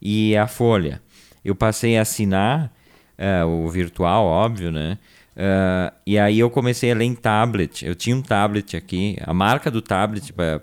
e 0.01 0.37
a 0.37 0.47
Folha. 0.47 1.01
Eu 1.45 1.55
passei 1.55 1.99
a 1.99 2.03
assinar 2.03 2.73
uh, 3.19 3.47
o 3.47 3.69
virtual, 3.69 4.25
óbvio, 4.25 4.71
né? 4.71 4.99
Uh, 5.37 5.93
e 6.07 6.17
aí 6.17 6.39
eu 6.39 6.49
comecei 6.49 6.93
a 6.93 6.95
ler 6.95 7.05
em 7.05 7.15
tablet. 7.15 7.85
Eu 7.85 7.95
tinha 7.95 8.15
um 8.15 8.23
tablet 8.23 8.77
aqui. 8.77 9.19
A 9.23 9.35
marca 9.35 9.71
do 9.71 9.83
tablet, 9.83 10.33
para 10.33 10.63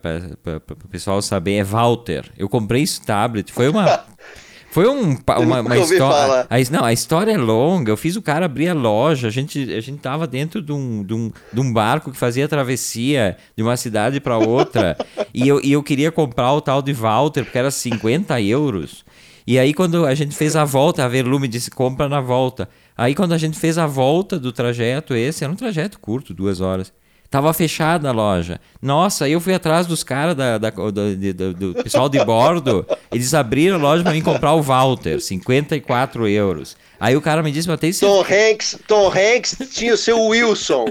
o 0.58 0.88
pessoal 0.88 1.22
saber, 1.22 1.56
é 1.56 1.64
Walter. 1.64 2.32
Eu 2.38 2.48
comprei 2.48 2.84
esse 2.84 3.06
tablet. 3.06 3.52
Foi 3.52 3.68
uma. 3.68 3.86
Foi 4.72 4.88
um, 4.88 5.18
uma, 5.40 5.62
uma 5.62 5.78
história. 5.78 6.48
Não, 6.72 6.86
a 6.86 6.94
história 6.94 7.34
é 7.34 7.38
longa. 7.38 7.92
Eu 7.92 7.98
fiz 7.98 8.16
o 8.16 8.22
cara 8.22 8.46
abrir 8.46 8.70
a 8.70 8.74
loja. 8.74 9.28
A 9.28 9.32
gente, 9.32 9.62
a 9.74 9.82
gente 9.82 10.00
tava 10.00 10.26
dentro 10.26 10.62
de 10.62 10.72
um, 10.72 11.04
de, 11.04 11.14
um, 11.14 11.32
de 11.52 11.60
um 11.60 11.72
barco 11.74 12.10
que 12.10 12.18
fazia 12.18 12.48
travessia 12.48 13.36
de 13.56 13.62
uma 13.62 13.76
cidade 13.76 14.22
para 14.22 14.38
outra. 14.38 14.98
e, 15.34 15.46
eu, 15.46 15.60
e 15.62 15.74
eu 15.74 15.84
queria 15.84 16.12
comprar 16.12 16.54
o 16.54 16.62
tal 16.62 16.82
de 16.82 16.94
Walter, 16.94 17.44
porque 17.44 17.58
era 17.58 17.70
50 17.70 18.42
euros. 18.42 19.04
E 19.46 19.60
aí, 19.60 19.74
quando 19.74 20.06
a 20.06 20.16
gente 20.16 20.36
fez 20.36 20.56
a 20.56 20.64
volta, 20.64 21.04
a 21.04 21.08
Verlume 21.10 21.50
disse: 21.50 21.70
compra 21.70 22.08
na 22.08 22.22
volta. 22.22 22.70
Aí 22.96 23.16
quando 23.16 23.34
a 23.34 23.38
gente 23.38 23.58
fez 23.58 23.78
a 23.78 23.88
volta 23.88 24.40
do 24.40 24.52
trajeto, 24.52 25.16
esse 25.16 25.44
era 25.44 25.52
um 25.52 25.56
trajeto 25.56 26.00
curto, 26.00 26.34
duas 26.34 26.62
horas. 26.62 26.94
Tava 27.32 27.54
fechada 27.54 28.10
a 28.10 28.12
loja. 28.12 28.60
Nossa, 28.82 29.24
aí 29.24 29.32
eu 29.32 29.40
fui 29.40 29.54
atrás 29.54 29.88
dos 29.88 30.04
caras 30.04 30.36
da, 30.36 30.58
da, 30.58 30.70
do, 30.70 30.92
do, 30.92 31.54
do, 31.54 31.74
pessoal 31.82 32.10
de 32.10 32.22
bordo. 32.26 32.86
Eles 33.10 33.34
abriram 33.34 33.78
a 33.78 33.80
loja 33.80 34.04
para 34.04 34.12
mim 34.12 34.22
comprar 34.22 34.54
o 34.54 34.62
Walter, 34.62 35.22
54 35.22 36.28
euros. 36.28 36.76
Aí 37.00 37.16
o 37.16 37.22
cara 37.22 37.42
me 37.42 37.50
disse, 37.50 37.70
mas 37.70 37.80
tem 37.80 37.94
Tom 37.94 38.20
Hanks, 38.22 38.80
Tom 38.86 39.08
Hanks 39.08 39.58
tinha 39.72 39.94
o 39.94 39.98
seu 39.98 40.22
Wilson. 40.22 40.86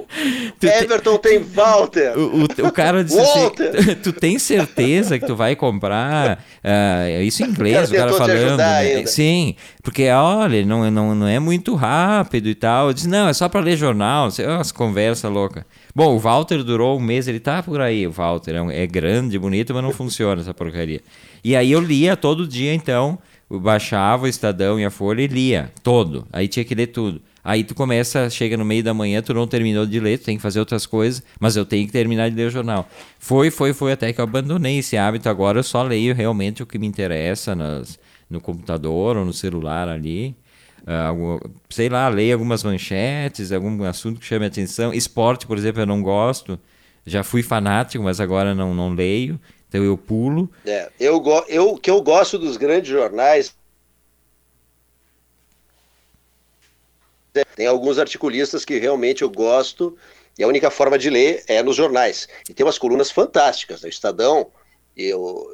Everton 0.62 1.18
tem, 1.18 1.40
Walter. 1.40 2.18
O, 2.18 2.38
o, 2.38 2.68
o 2.68 2.72
cara 2.72 3.04
disse 3.04 3.20
assim, 3.20 3.40
Walter. 3.40 3.78
assim: 3.78 3.94
tu 3.96 4.12
tem 4.12 4.38
certeza 4.38 5.18
que 5.18 5.26
tu 5.26 5.36
vai 5.36 5.54
comprar? 5.54 6.42
Uh, 6.64 7.22
isso 7.22 7.44
em 7.44 7.48
inglês, 7.48 7.90
o 7.90 7.94
cara, 7.94 8.14
o 8.14 8.16
cara 8.16 8.26
falando. 8.26 8.56
Né? 8.56 9.04
Sim, 9.04 9.54
porque 9.82 10.08
olha, 10.08 10.64
não, 10.64 10.90
não, 10.90 11.14
não 11.14 11.28
é 11.28 11.38
muito 11.38 11.74
rápido 11.74 12.48
e 12.48 12.54
tal. 12.54 12.88
Eu 12.88 12.94
disse, 12.94 13.08
não, 13.08 13.28
é 13.28 13.32
só 13.34 13.46
para 13.46 13.60
ler 13.60 13.76
jornal. 13.76 14.30
Umas 14.48 14.72
conversas 14.72 15.30
loucas. 15.30 15.64
Bom, 15.94 16.14
o 16.14 16.18
Walter 16.18 16.62
durou 16.62 16.96
um 16.98 17.02
mês, 17.02 17.26
ele 17.26 17.40
tá 17.40 17.62
por 17.62 17.80
aí, 17.80 18.06
o 18.06 18.10
Walter. 18.10 18.54
É, 18.54 18.62
um, 18.62 18.70
é 18.70 18.86
grande, 18.86 19.38
bonito, 19.38 19.74
mas 19.74 19.82
não 19.82 19.92
funciona 19.92 20.40
essa 20.40 20.54
porcaria. 20.54 21.00
E 21.42 21.56
aí 21.56 21.72
eu 21.72 21.80
lia 21.80 22.16
todo 22.16 22.46
dia, 22.46 22.72
então, 22.72 23.18
baixava 23.50 24.24
o 24.24 24.28
Estadão 24.28 24.78
e 24.78 24.84
a 24.84 24.90
Folha 24.90 25.22
e 25.22 25.26
lia 25.26 25.72
todo. 25.82 26.26
Aí 26.32 26.46
tinha 26.46 26.64
que 26.64 26.74
ler 26.74 26.88
tudo. 26.88 27.20
Aí 27.42 27.64
tu 27.64 27.74
começa, 27.74 28.28
chega 28.28 28.56
no 28.56 28.64
meio 28.64 28.84
da 28.84 28.92
manhã, 28.92 29.22
tu 29.22 29.32
não 29.32 29.46
terminou 29.46 29.86
de 29.86 29.98
ler, 29.98 30.18
tu 30.18 30.26
tem 30.26 30.36
que 30.36 30.42
fazer 30.42 30.60
outras 30.60 30.84
coisas, 30.84 31.22
mas 31.40 31.56
eu 31.56 31.64
tenho 31.64 31.86
que 31.86 31.92
terminar 31.92 32.28
de 32.28 32.36
ler 32.36 32.48
o 32.48 32.50
jornal. 32.50 32.88
Foi, 33.18 33.50
foi, 33.50 33.72
foi 33.72 33.92
até 33.92 34.12
que 34.12 34.20
eu 34.20 34.24
abandonei 34.24 34.78
esse 34.78 34.96
hábito. 34.96 35.28
Agora 35.28 35.58
eu 35.58 35.62
só 35.62 35.82
leio 35.82 36.14
realmente 36.14 36.62
o 36.62 36.66
que 36.66 36.78
me 36.78 36.86
interessa 36.86 37.54
nas, 37.54 37.98
no 38.28 38.40
computador 38.40 39.16
ou 39.16 39.24
no 39.24 39.32
celular 39.32 39.88
ali. 39.88 40.36
Uh, 40.82 41.50
sei 41.68 41.88
lá, 41.88 42.08
leio 42.08 42.34
algumas 42.34 42.64
manchetes, 42.64 43.52
algum 43.52 43.84
assunto 43.84 44.20
que 44.20 44.26
chame 44.26 44.44
a 44.44 44.48
atenção. 44.48 44.92
Esporte, 44.92 45.46
por 45.46 45.56
exemplo, 45.58 45.82
eu 45.82 45.86
não 45.86 46.02
gosto. 46.02 46.58
Já 47.06 47.22
fui 47.22 47.42
fanático, 47.42 48.04
mas 48.04 48.20
agora 48.20 48.54
não, 48.54 48.74
não 48.74 48.94
leio. 48.94 49.40
Então 49.68 49.82
eu 49.84 49.96
pulo. 49.96 50.50
É, 50.66 50.90
eu, 50.98 51.22
eu, 51.48 51.76
que 51.76 51.90
eu 51.90 52.02
gosto 52.02 52.38
dos 52.38 52.56
grandes 52.56 52.90
jornais. 52.90 53.54
Tem 57.54 57.66
alguns 57.66 57.98
articulistas 57.98 58.64
que 58.64 58.78
realmente 58.78 59.22
eu 59.22 59.30
gosto, 59.30 59.96
e 60.36 60.42
a 60.42 60.48
única 60.48 60.70
forma 60.70 60.98
de 60.98 61.08
ler 61.08 61.44
é 61.46 61.62
nos 61.62 61.76
jornais. 61.76 62.28
E 62.48 62.54
tem 62.54 62.66
umas 62.66 62.78
colunas 62.78 63.10
fantásticas. 63.10 63.82
Né? 63.82 63.88
Estadão, 63.88 64.50
eu, 64.96 65.46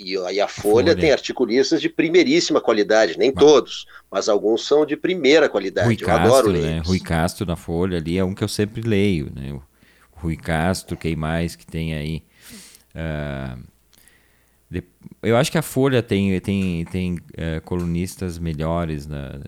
e, 0.00 0.14
e 0.14 0.40
a 0.40 0.48
Folha, 0.48 0.86
Folha, 0.86 0.96
tem 0.96 1.12
articulistas 1.12 1.80
de 1.80 1.88
primeiríssima 1.88 2.60
qualidade, 2.60 3.18
nem 3.18 3.30
mas... 3.34 3.44
todos, 3.44 3.86
mas 4.10 4.28
alguns 4.28 4.66
são 4.66 4.86
de 4.86 4.96
primeira 4.96 5.48
qualidade. 5.48 5.86
Rui 5.86 5.98
Eu 6.00 6.06
Castro, 6.06 6.26
adoro 6.26 6.48
ler. 6.48 6.62
Né? 6.62 6.82
Rui 6.84 7.00
Castro 7.00 7.46
na 7.46 7.56
Folha 7.56 7.98
ali 7.98 8.16
é 8.16 8.24
um 8.24 8.34
que 8.34 8.42
eu 8.42 8.48
sempre 8.48 8.80
leio, 8.80 9.30
né? 9.34 9.52
O 9.52 9.62
Rui 10.12 10.36
Castro, 10.36 10.96
quem 10.96 11.14
mais 11.14 11.54
que 11.54 11.66
tem 11.66 11.94
aí? 11.94 12.22
Uh, 12.94 13.62
de... 14.70 14.82
eu 15.22 15.36
acho 15.36 15.52
que 15.52 15.58
a 15.58 15.62
Folha 15.62 16.02
tem, 16.02 16.40
tem, 16.40 16.84
tem 16.86 17.14
uh, 17.14 17.60
colunistas 17.64 18.38
melhores 18.38 19.06
na, 19.06 19.40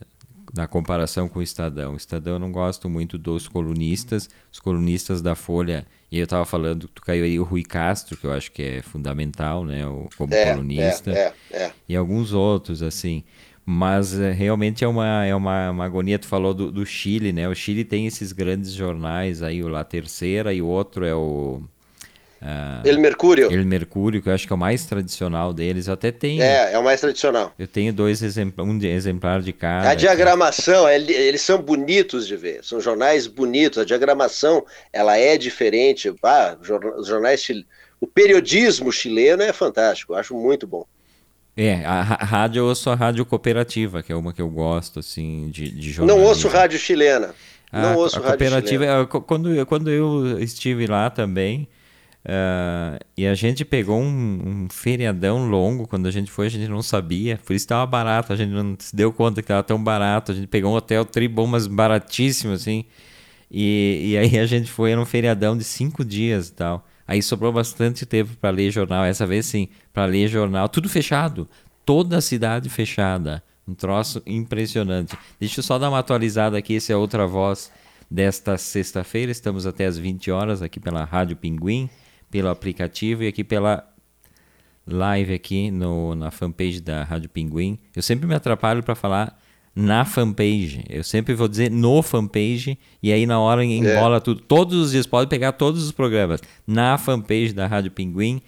na 0.54 0.66
comparação 0.66 1.28
com 1.28 1.38
o 1.38 1.42
Estadão. 1.42 1.94
O 1.94 1.96
Estadão 1.96 2.34
eu 2.34 2.38
não 2.38 2.52
gosto 2.52 2.90
muito 2.90 3.16
dos 3.16 3.48
colunistas. 3.48 4.28
Os 4.52 4.60
colunistas 4.60 5.22
da 5.22 5.34
Folha 5.34 5.86
e 6.12 6.18
eu 6.18 6.25
estava 6.25 6.44
falando, 6.44 6.88
tu 6.88 7.01
caiu 7.01 7.25
aí 7.25 7.40
o 7.40 7.42
Rui 7.42 7.62
Castro, 7.62 8.18
que 8.18 8.27
eu 8.27 8.33
acho 8.35 8.53
que 8.53 8.62
é 8.62 8.83
fundamental, 8.83 9.64
né? 9.64 9.87
O, 9.87 10.11
como 10.14 10.35
é, 10.35 10.53
colunista. 10.53 11.11
É, 11.11 11.33
é, 11.51 11.62
é, 11.62 11.72
e 11.88 11.96
alguns 11.96 12.35
outros, 12.35 12.83
assim. 12.83 13.25
Mas 13.64 14.20
é, 14.20 14.31
realmente 14.31 14.85
é 14.85 14.88
uma, 14.88 15.25
é 15.25 15.35
uma, 15.35 15.70
uma 15.70 15.87
agonia. 15.87 16.18
Tu 16.18 16.27
falou 16.27 16.53
do, 16.53 16.70
do, 16.70 16.85
Chile, 16.85 17.33
né? 17.33 17.48
O 17.48 17.55
Chile 17.55 17.83
tem 17.83 18.07
esses 18.07 18.31
grandes 18.31 18.72
jornais 18.72 19.42
aí, 19.42 19.64
o 19.64 19.68
La 19.68 19.85
Terceira 19.85 20.53
e 20.53 20.61
o 20.61 20.66
outro 20.66 21.07
é 21.07 21.14
o 21.14 21.62
Uh, 22.42 22.85
El 22.85 22.98
Mercúrio. 22.98 23.52
El 23.52 23.64
Mercúrio, 23.64 24.20
que 24.20 24.28
eu 24.28 24.35
acho 24.35 24.48
que 24.48 24.52
é 24.52 24.57
o 24.57 24.59
mais 24.59 24.85
tradicional 24.85 25.52
deles. 25.52 25.87
Eu 25.87 25.94
até 25.94 26.11
tenho. 26.11 26.42
É, 26.42 26.72
é 26.72 26.78
o 26.78 26.83
mais 26.83 27.00
tradicional. 27.00 27.52
Eu 27.57 27.68
tenho 27.68 27.92
dois 27.92 28.20
exemplares, 28.20 28.74
um 28.74 28.85
exemplar 28.85 29.40
de 29.40 29.52
cada. 29.52 29.90
A 29.90 29.94
diagramação, 29.94 30.88
eles 30.88 31.40
são 31.40 31.62
bonitos 31.62 32.26
de 32.26 32.37
ver. 32.37 32.64
São 32.64 32.81
jornais 32.81 33.28
bonitos. 33.28 33.78
A 33.78 33.85
diagramação, 33.85 34.66
ela 34.92 35.16
é 35.16 35.38
diferente. 35.38 36.12
Ah, 36.20 36.57
os 36.98 37.07
jornais 37.07 37.46
O 38.00 38.09
periodismo 38.09 38.90
chileno 38.90 39.44
é 39.44 39.52
fantástico. 39.52 40.12
Eu 40.12 40.16
acho 40.18 40.35
muito 40.35 40.66
bom. 40.66 40.85
É, 41.57 41.85
a 41.85 42.02
rádio 42.02 42.61
eu 42.61 42.66
ouço 42.66 42.90
a 42.90 42.96
rádio 42.96 43.24
cooperativa, 43.24 44.02
que 44.02 44.11
é 44.11 44.16
uma 44.16 44.33
que 44.33 44.42
eu 44.42 44.48
gosto, 44.48 44.98
assim, 44.98 45.48
de, 45.50 45.70
de 45.70 45.92
jornalismo. 45.92 46.07
Não 46.07 46.28
ouço 46.28 46.48
rádio 46.48 46.78
chilena. 46.78 47.35
Não 47.70 47.92
a, 47.92 47.96
ouço 47.96 48.16
a 48.16 48.20
rádio 48.20 48.38
cooperativa, 48.38 48.85
chilena. 48.85 49.07
Quando, 49.07 49.66
quando 49.66 49.90
eu 49.90 50.40
estive 50.40 50.88
lá 50.88 51.09
também, 51.09 51.68
Uh, 52.24 53.02
e 53.16 53.26
a 53.26 53.35
gente 53.35 53.64
pegou 53.64 54.00
um, 54.00 54.06
um, 54.64 54.68
feriadão 54.70 55.48
longo. 55.48 55.87
Quando 55.87 56.06
a 56.06 56.11
gente 56.11 56.30
foi, 56.30 56.46
a 56.46 56.50
gente 56.50 56.68
não 56.68 56.82
sabia. 56.82 57.38
Por 57.44 57.54
isso 57.54 57.64
estava 57.64 57.85
barato. 57.87 58.32
A 58.32 58.37
gente 58.37 58.50
não 58.50 58.76
se 58.78 58.94
deu 58.94 59.12
conta 59.12 59.42
que 59.42 59.46
estava 59.46 59.62
tão 59.62 59.82
barato. 59.82 60.32
A 60.32 60.35
gente 60.35 60.46
pegou 60.46 60.72
um 60.72 60.76
hotel 60.76 61.04
tribom, 61.04 61.46
mas 61.46 61.66
baratíssimo, 61.66 62.52
assim. 62.52 62.85
E, 63.50 64.12
e 64.12 64.18
aí 64.18 64.38
a 64.38 64.46
gente 64.46 64.70
foi, 64.70 64.92
era 64.92 65.00
um 65.00 65.04
feriadão 65.04 65.56
de 65.56 65.64
cinco 65.64 66.04
dias 66.04 66.48
e 66.48 66.52
tal. 66.52 66.87
Aí 67.06 67.20
sobrou 67.20 67.52
bastante 67.52 68.06
tempo 68.06 68.37
para 68.40 68.50
ler 68.50 68.70
jornal. 68.70 69.04
Essa 69.04 69.26
vez 69.26 69.46
sim, 69.46 69.68
para 69.92 70.06
ler 70.06 70.28
jornal. 70.28 70.68
Tudo 70.68 70.88
fechado. 70.88 71.48
Toda 71.85 72.18
a 72.18 72.20
cidade 72.20 72.68
fechada. 72.68 73.42
Um 73.66 73.74
troço 73.74 74.22
impressionante. 74.24 75.16
Deixa 75.38 75.61
eu 75.61 75.64
só 75.64 75.78
dar 75.78 75.88
uma 75.88 75.98
atualizada 75.98 76.56
aqui. 76.56 76.76
Essa 76.76 76.92
é 76.92 76.96
outra 76.96 77.26
voz 77.26 77.70
desta 78.08 78.56
sexta-feira. 78.56 79.32
Estamos 79.32 79.66
até 79.66 79.87
às 79.87 79.98
20 79.98 80.30
horas 80.30 80.62
aqui 80.62 80.78
pela 80.78 81.04
Rádio 81.04 81.37
Pinguim 81.37 81.90
pelo 82.32 82.48
aplicativo 82.48 83.22
e 83.22 83.28
aqui 83.28 83.44
pela 83.44 83.86
live 84.86 85.34
aqui 85.34 85.70
no, 85.70 86.14
na 86.14 86.30
fanpage 86.30 86.80
da 86.80 87.04
Rádio 87.04 87.28
Pinguim. 87.28 87.78
Eu 87.94 88.02
sempre 88.02 88.26
me 88.26 88.34
atrapalho 88.34 88.82
para 88.82 88.94
falar 88.94 89.38
na 89.76 90.04
fanpage. 90.06 90.82
Eu 90.88 91.04
sempre 91.04 91.34
vou 91.34 91.46
dizer 91.46 91.70
no 91.70 92.02
fanpage 92.02 92.78
e 93.02 93.12
aí 93.12 93.26
na 93.26 93.38
hora 93.38 93.62
embola 93.62 94.16
é. 94.16 94.20
tudo. 94.20 94.40
Todos 94.40 94.78
os 94.78 94.90
dias, 94.92 95.06
pode 95.06 95.28
pegar 95.28 95.52
todos 95.52 95.84
os 95.84 95.92
programas 95.92 96.40
na 96.66 96.96
fanpage 96.96 97.52
da 97.52 97.66
Rádio 97.66 97.90
Pinguim. 97.90 98.40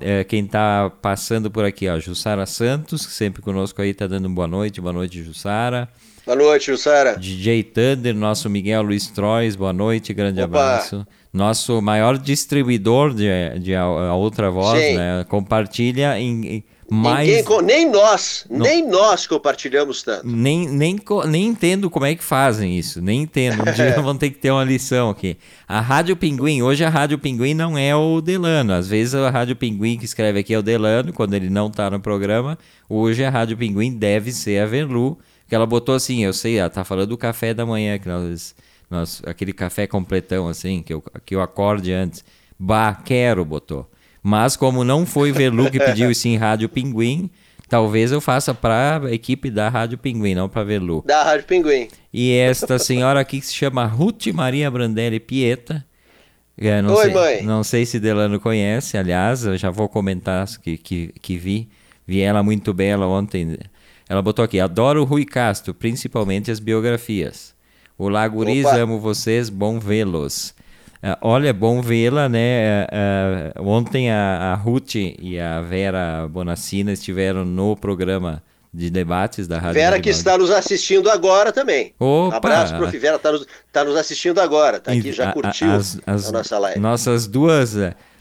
É, 0.00 0.22
quem 0.22 0.44
está 0.44 0.90
passando 1.02 1.50
por 1.50 1.64
aqui, 1.64 1.88
ó, 1.88 1.98
Jussara 1.98 2.46
Santos, 2.46 3.02
sempre 3.02 3.42
conosco 3.42 3.82
aí, 3.82 3.90
está 3.90 4.06
dando 4.06 4.28
boa 4.28 4.46
noite, 4.46 4.80
boa 4.80 4.92
noite, 4.92 5.22
Jussara. 5.22 5.88
Boa 6.24 6.36
noite, 6.36 6.66
Jussara. 6.66 7.16
DJ 7.16 7.62
Thunder, 7.62 8.14
nosso 8.14 8.48
Miguel 8.48 8.82
Luiz 8.82 9.08
Trois, 9.08 9.54
boa 9.54 9.72
noite, 9.72 10.14
grande 10.14 10.40
Opa. 10.40 10.58
abraço. 10.58 11.06
Nosso 11.34 11.82
maior 11.82 12.16
distribuidor 12.16 13.12
de, 13.12 13.58
de 13.58 13.74
a, 13.74 13.82
a 13.82 14.14
outra 14.14 14.52
voz, 14.52 14.80
Sim. 14.80 14.94
né? 14.94 15.26
Compartilha 15.28 16.16
em, 16.16 16.46
em 16.46 16.64
mais... 16.88 17.28
Ninguém, 17.28 17.62
nem 17.62 17.90
nós, 17.90 18.46
Não. 18.48 18.60
nem 18.60 18.86
nós 18.86 19.26
compartilhamos 19.26 20.02
tanto. 20.02 20.26
Nem, 20.26 20.68
nem, 20.68 21.00
nem 21.26 21.46
entendo 21.46 21.90
como 21.90 22.06
é 22.06 22.14
que 22.14 22.22
fazem 22.22 22.78
isso, 22.78 23.00
nem 23.00 23.22
entendo. 23.22 23.62
Um 23.68 23.72
dia 23.72 23.98
vão 24.02 24.16
ter 24.16 24.30
que 24.30 24.38
ter 24.38 24.50
uma 24.50 24.64
lição 24.64 25.10
aqui. 25.10 25.36
A 25.66 25.80
Rádio 25.80 26.16
Pinguim, 26.16 26.62
hoje 26.62 26.84
a 26.84 26.88
Rádio 26.88 27.18
Pinguim 27.18 27.54
não 27.54 27.76
é 27.76 27.96
o 27.96 28.20
Delano. 28.20 28.72
Às 28.72 28.88
vezes 28.88 29.14
a 29.14 29.30
Rádio 29.30 29.56
Pinguim 29.56 29.98
que 29.98 30.04
escreve 30.04 30.38
aqui 30.38 30.54
é 30.54 30.58
o 30.58 30.62
Delano, 30.62 31.12
quando 31.12 31.34
ele 31.34 31.50
não 31.50 31.66
está 31.66 31.90
no 31.90 31.98
programa. 31.98 32.58
Hoje 32.88 33.24
a 33.24 33.30
Rádio 33.30 33.56
Pinguim 33.56 33.92
deve 33.92 34.30
ser 34.30 34.62
a 34.62 34.66
Verlu, 34.66 35.18
que 35.48 35.54
ela 35.54 35.66
botou 35.66 35.94
assim, 35.94 36.24
eu 36.24 36.32
sei, 36.32 36.58
ela 36.58 36.70
tá 36.70 36.84
falando 36.84 37.08
do 37.08 37.18
café 37.18 37.54
da 37.54 37.66
manhã, 37.66 37.98
que 37.98 38.08
nós, 38.08 38.54
nós, 38.94 39.20
aquele 39.26 39.52
café 39.52 39.86
completão 39.86 40.48
assim, 40.48 40.82
que 40.82 40.94
eu, 40.94 41.02
que 41.26 41.34
eu 41.34 41.42
acorde 41.42 41.92
antes. 41.92 42.24
Bah, 42.58 42.94
quero, 42.94 43.44
botou. 43.44 43.90
Mas 44.22 44.56
como 44.56 44.84
não 44.84 45.04
foi 45.04 45.32
Verlu 45.32 45.70
que 45.70 45.78
pediu 45.78 46.10
e 46.10 46.14
sim 46.14 46.36
Rádio 46.36 46.68
Pinguim, 46.68 47.28
talvez 47.68 48.12
eu 48.12 48.20
faça 48.20 48.54
para 48.54 49.02
a 49.04 49.12
equipe 49.12 49.50
da 49.50 49.68
Rádio 49.68 49.98
Pinguim, 49.98 50.34
não 50.34 50.48
para 50.48 50.64
Verlu. 50.64 51.02
Da 51.04 51.22
Rádio 51.22 51.46
Pinguim. 51.46 51.88
E 52.12 52.32
esta 52.32 52.78
senhora 52.78 53.20
aqui 53.20 53.40
que 53.40 53.46
se 53.46 53.54
chama 53.54 53.84
Ruth 53.84 54.28
Maria 54.28 54.70
Brandelli 54.70 55.20
Pieta. 55.20 55.84
É, 56.56 56.80
não 56.80 56.94
Oi, 56.94 57.04
sei, 57.04 57.12
mãe. 57.12 57.42
Não 57.42 57.64
sei 57.64 57.84
se 57.84 57.98
Delano 57.98 58.38
conhece, 58.38 58.96
aliás, 58.96 59.44
eu 59.44 59.58
já 59.58 59.70
vou 59.70 59.88
comentar 59.88 60.46
que, 60.62 60.78
que, 60.78 61.08
que 61.20 61.36
vi. 61.36 61.68
Vi 62.06 62.20
ela 62.20 62.42
muito 62.42 62.72
bela 62.72 63.06
ontem. 63.06 63.58
Ela 64.08 64.22
botou 64.22 64.44
aqui: 64.44 64.60
adoro 64.60 65.04
Rui 65.04 65.24
Castro, 65.24 65.74
principalmente 65.74 66.50
as 66.50 66.60
biografias. 66.60 67.54
Olá, 67.96 68.26
guris, 68.26 68.66
Opa. 68.66 68.76
amo 68.76 68.98
vocês, 68.98 69.48
bom 69.48 69.78
vê-los. 69.78 70.52
Uh, 71.00 71.16
olha, 71.20 71.52
bom 71.52 71.80
vê-la, 71.80 72.28
né? 72.28 72.86
Uh, 73.56 73.62
uh, 73.62 73.68
ontem 73.68 74.10
a, 74.10 74.52
a 74.52 74.54
Ruth 74.54 74.96
e 74.96 75.38
a 75.38 75.60
Vera 75.60 76.26
Bonacina 76.28 76.90
estiveram 76.90 77.44
no 77.44 77.76
programa 77.76 78.42
de 78.72 78.90
debates 78.90 79.46
da 79.46 79.60
Rádio 79.60 79.74
Vera 79.74 80.00
que 80.00 80.10
está 80.10 80.36
nos 80.36 80.50
assistindo 80.50 81.08
agora 81.08 81.52
também. 81.52 81.94
Opa! 82.00 82.36
Abraço, 82.38 82.76
prof. 82.76 82.98
Vera, 82.98 83.14
está 83.14 83.30
nos, 83.30 83.46
tá 83.70 83.84
nos 83.84 83.96
assistindo 83.96 84.40
agora, 84.40 84.78
está 84.78 84.90
aqui, 84.90 85.12
já 85.12 85.32
curtiu 85.32 85.70
as, 85.70 85.96
as, 86.04 86.28
a 86.28 86.32
nossa 86.32 86.58
live. 86.58 86.80
Nossas 86.80 87.28
duas 87.28 87.76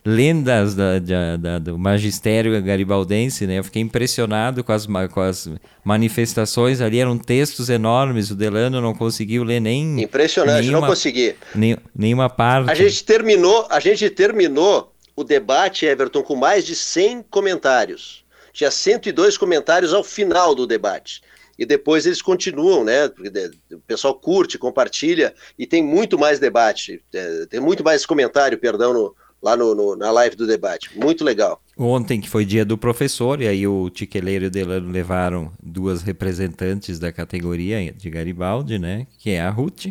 lendas 0.05 0.75
da, 0.75 0.99
da, 0.99 1.37
da, 1.37 1.59
do 1.59 1.77
magistério 1.77 2.61
garibaldense, 2.61 3.47
né? 3.47 3.59
Eu 3.59 3.63
fiquei 3.63 3.81
impressionado 3.81 4.63
com 4.63 4.71
as, 4.71 4.85
com 4.85 5.21
as 5.21 5.49
manifestações 5.83 6.81
ali, 6.81 6.99
eram 6.99 7.17
textos 7.17 7.69
enormes, 7.69 8.29
o 8.29 8.35
Delano 8.35 8.81
não 8.81 8.93
conseguiu 8.93 9.43
ler 9.43 9.59
nem... 9.59 10.01
Impressionante, 10.01 10.65
nenhuma, 10.65 10.81
não 10.81 10.87
consegui. 10.87 11.35
Nem, 11.55 11.77
nenhuma 11.95 12.29
parte. 12.29 12.69
A 12.69 12.73
gente 12.73 13.03
terminou, 13.03 13.65
a 13.69 13.79
gente 13.79 14.09
terminou 14.09 14.93
o 15.15 15.23
debate, 15.23 15.85
Everton, 15.85 16.21
com 16.21 16.35
mais 16.35 16.65
de 16.65 16.75
100 16.75 17.23
comentários. 17.29 18.23
Tinha 18.51 18.69
102 18.69 19.37
comentários 19.37 19.93
ao 19.93 20.03
final 20.03 20.53
do 20.53 20.67
debate 20.67 21.21
e 21.57 21.65
depois 21.65 22.05
eles 22.05 22.21
continuam, 22.21 22.83
né? 22.83 23.05
O 23.71 23.79
pessoal 23.87 24.15
curte, 24.15 24.57
compartilha 24.57 25.33
e 25.57 25.65
tem 25.65 25.83
muito 25.83 26.17
mais 26.17 26.39
debate, 26.39 27.01
é, 27.13 27.45
tem 27.47 27.59
muito 27.59 27.83
mais 27.83 28.05
comentário, 28.05 28.57
perdão, 28.57 28.93
no, 28.93 29.15
lá 29.43 29.57
no, 29.57 29.75
no, 29.75 29.95
na 29.95 30.09
live 30.09 30.35
do 30.35 30.47
debate. 30.47 30.89
Muito 30.97 31.23
legal. 31.23 31.61
Ontem, 31.77 32.21
que 32.21 32.29
foi 32.29 32.45
dia 32.45 32.63
do 32.63 32.77
professor, 32.77 33.41
e 33.41 33.47
aí 33.47 33.67
o 33.67 33.89
Tiqueleiro 33.89 34.45
e 34.45 34.47
o 34.47 34.51
Delano 34.51 34.89
levaram 34.89 35.51
duas 35.61 36.01
representantes 36.01 36.97
da 36.97 37.11
categoria 37.11 37.91
de 37.91 38.09
Garibaldi, 38.09 38.79
né? 38.79 39.05
Que 39.19 39.31
é 39.31 39.41
a 39.41 39.49
Ruth 39.49 39.87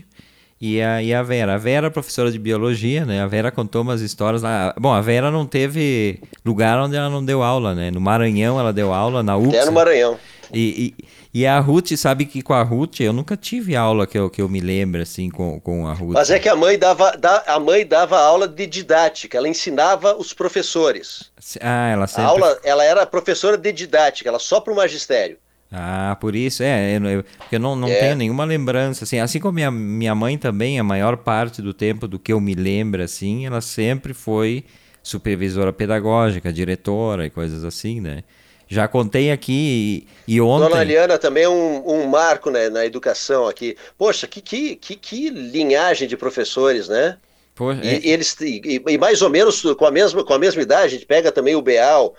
e 0.61 0.81
a, 0.81 1.03
e 1.03 1.12
a 1.12 1.23
Vera. 1.23 1.55
A 1.55 1.59
Vera, 1.59 1.91
professora 1.91 2.31
de 2.31 2.38
biologia, 2.38 3.05
né? 3.05 3.21
A 3.21 3.27
Vera 3.27 3.51
contou 3.51 3.83
umas 3.83 4.01
histórias 4.01 4.43
lá. 4.43 4.73
Bom, 4.79 4.93
a 4.93 5.01
Vera 5.01 5.31
não 5.31 5.45
teve 5.45 6.21
lugar 6.45 6.79
onde 6.79 6.97
ela 6.97 7.11
não 7.11 7.23
deu 7.23 7.43
aula, 7.43 7.75
né? 7.75 7.91
No 7.91 8.01
Maranhão 8.01 8.59
ela 8.59 8.73
deu 8.73 8.95
aula, 8.95 9.23
na 9.23 9.37
UFSA. 9.37 9.59
Até 9.59 9.67
no 9.67 9.73
Maranhão. 9.73 10.19
E, 10.53 10.95
e, 10.99 11.05
e, 11.33 11.47
a 11.47 11.59
Ruth, 11.61 11.92
sabe 11.97 12.27
que 12.27 12.42
com 12.42 12.53
a 12.53 12.62
Ruth 12.62 13.01
eu 13.01 13.12
nunca 13.12 13.37
tive 13.37 13.75
aula 13.75 14.07
que 14.07 14.18
eu, 14.18 14.29
que 14.29 14.42
eu 14.42 14.49
me 14.49 14.61
lembro 14.61 15.01
assim 15.01 15.31
com, 15.31 15.59
com 15.61 15.87
a 15.87 15.95
Ruth. 15.95 16.14
Mas 16.14 16.31
é 16.31 16.38
que 16.38 16.49
a 16.49 16.57
mãe 16.57 16.79
dava 16.79 17.16
da, 17.16 17.42
a 17.47 17.59
mãe 17.59 17.87
dava 17.87 18.18
aula 18.18 18.47
de 18.47 18.66
didática, 18.66 19.38
ela 19.38 19.49
ensinava 19.49 20.16
os 20.16 20.33
professores. 20.33 21.31
Ah, 21.61 21.88
ela 21.88 22.07
sempre... 22.07 22.25
A 22.25 22.27
aula, 22.29 22.61
ela 22.62 22.85
era 22.85 23.07
professora 23.07 23.57
de 23.57 23.73
didática, 23.73 24.29
ela 24.29 24.38
só 24.38 24.61
para 24.61 24.73
o 24.73 24.77
magistério. 24.77 25.38
Ah, 25.75 26.18
por 26.21 26.37
isso, 26.37 26.62
é, 26.62 26.99
eu, 26.99 27.25
eu 27.51 27.59
não, 27.59 27.75
não 27.75 27.88
é. 27.88 27.99
tenho 27.99 28.14
nenhuma 28.14 28.45
lembrança, 28.45 29.05
assim, 29.05 29.18
assim 29.18 29.40
como 29.40 29.55
minha, 29.55 29.71
minha 29.71 30.14
mãe 30.14 30.37
também, 30.37 30.79
a 30.79 30.85
maior 30.85 31.16
parte 31.16 31.62
do 31.62 31.73
tempo 31.73 32.07
do 32.07 32.18
que 32.18 32.31
eu 32.31 32.38
me 32.38 32.55
lembro, 32.55 33.03
assim, 33.03 33.47
ela 33.47 33.62
sempre 33.62 34.12
foi 34.12 34.66
supervisora 35.03 35.73
pedagógica, 35.73 36.53
diretora 36.53 37.25
e 37.25 37.31
coisas 37.31 37.64
assim, 37.64 38.03
né? 38.03 38.23
Já 38.72 38.88
contei 38.88 39.30
aqui 39.30 40.08
e, 40.26 40.37
e 40.37 40.40
ontem. 40.40 40.70
Dona 40.70 40.80
Aliana 40.80 41.18
também 41.18 41.42
é 41.42 41.48
um, 41.48 41.87
um 41.87 42.06
marco 42.06 42.50
né, 42.50 42.70
na 42.70 42.87
educação 42.87 43.46
aqui. 43.46 43.76
Poxa, 43.98 44.26
que, 44.26 44.40
que, 44.40 44.76
que, 44.76 44.96
que 44.96 45.28
linhagem 45.28 46.08
de 46.08 46.16
professores, 46.16 46.88
né? 46.88 47.18
Poxa, 47.54 47.82
e, 47.85 47.88
é... 47.88 48.00
eles 48.02 48.35
e, 48.40 48.82
e, 48.88 48.96
mais 48.96 49.20
ou 49.20 49.28
menos 49.28 49.61
com 49.61 49.85
a 49.85 49.90
mesma 49.90 50.24
com 50.24 50.32
a 50.32 50.38
mesma 50.38 50.62
idade, 50.62 50.85
a 50.87 50.88
gente 50.88 51.04
pega 51.04 51.30
também 51.30 51.54
o 51.54 51.61
Beal, 51.61 52.14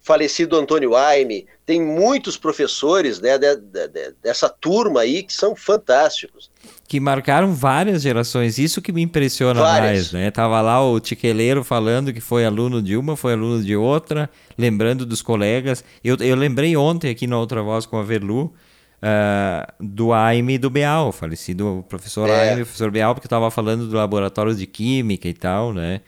falecido 0.00 0.56
Antônio 0.56 0.94
Aime, 0.94 1.44
tem 1.66 1.82
muitos 1.82 2.36
professores 2.36 3.18
né, 3.18 3.36
de, 3.36 3.56
de, 3.56 3.88
de, 3.88 4.14
dessa 4.22 4.48
turma 4.48 5.00
aí 5.00 5.24
que 5.24 5.32
são 5.34 5.56
fantásticos. 5.56 6.52
Que 6.88 7.00
marcaram 7.00 7.52
várias 7.52 8.02
gerações, 8.02 8.58
isso 8.58 8.80
que 8.80 8.92
me 8.92 9.02
impressiona 9.02 9.60
várias. 9.60 10.12
mais, 10.12 10.12
né? 10.12 10.30
Tava 10.30 10.60
lá 10.60 10.84
o 10.84 11.00
Tiqueleiro 11.00 11.64
falando 11.64 12.12
que 12.12 12.20
foi 12.20 12.44
aluno 12.44 12.80
de 12.80 12.96
uma, 12.96 13.16
foi 13.16 13.32
aluno 13.32 13.62
de 13.62 13.74
outra, 13.74 14.30
lembrando 14.56 15.04
dos 15.04 15.20
colegas. 15.20 15.82
Eu, 16.04 16.16
eu 16.20 16.36
lembrei 16.36 16.76
ontem 16.76 17.10
aqui 17.10 17.26
na 17.26 17.38
outra 17.38 17.62
voz 17.62 17.86
com 17.86 17.98
a 17.98 18.02
Verlu, 18.02 18.54
Uh, 18.96 19.70
do 19.78 20.10
Aime 20.14 20.54
e 20.54 20.58
do 20.58 20.70
Beal, 20.70 21.12
falecido 21.12 21.84
professor 21.86 22.30
é. 22.30 22.48
Aime 22.48 22.62
e 22.62 22.64
professor 22.64 22.90
Beal, 22.90 23.14
porque 23.14 23.26
estava 23.26 23.50
falando 23.50 23.86
do 23.86 23.94
laboratório 23.94 24.54
de 24.54 24.66
química 24.66 25.28
e 25.28 25.34
tal, 25.34 25.72
né? 25.72 26.00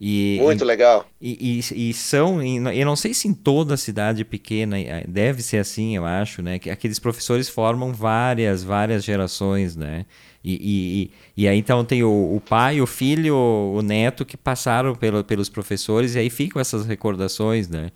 E, 0.00 0.38
Muito 0.42 0.62
e, 0.62 0.66
legal. 0.66 1.06
E, 1.20 1.60
e, 1.72 1.90
e, 1.90 1.94
são, 1.94 2.42
eu 2.42 2.84
não 2.84 2.94
sei 2.94 3.14
se 3.14 3.26
em 3.28 3.32
toda 3.32 3.76
cidade 3.76 4.24
pequena, 4.24 4.78
eh, 4.78 5.04
deve 5.08 5.42
ser 5.42 5.56
assim, 5.56 5.96
eu 5.96 6.04
acho, 6.04 6.42
né? 6.42 6.58
Que 6.58 6.68
aqueles 6.68 6.98
professores 6.98 7.48
formam 7.48 7.92
várias, 7.94 8.62
várias 8.62 9.02
gerações, 9.02 9.74
né? 9.74 10.04
E, 10.48 11.10
e, 11.36 11.42
e 11.42 11.48
aí 11.48 11.58
então 11.58 11.84
tem 11.84 12.04
o, 12.04 12.36
o 12.36 12.40
pai, 12.40 12.80
o 12.80 12.86
filho, 12.86 13.34
o, 13.34 13.82
neto 13.82 14.24
que 14.24 14.36
passaram 14.36 14.94
pelo, 14.94 15.24
pelos 15.24 15.48
professores 15.48 16.14
e 16.14 16.20
aí 16.20 16.30
ficam 16.30 16.60
essas 16.60 16.86
recordações, 16.86 17.68
né? 17.68 17.90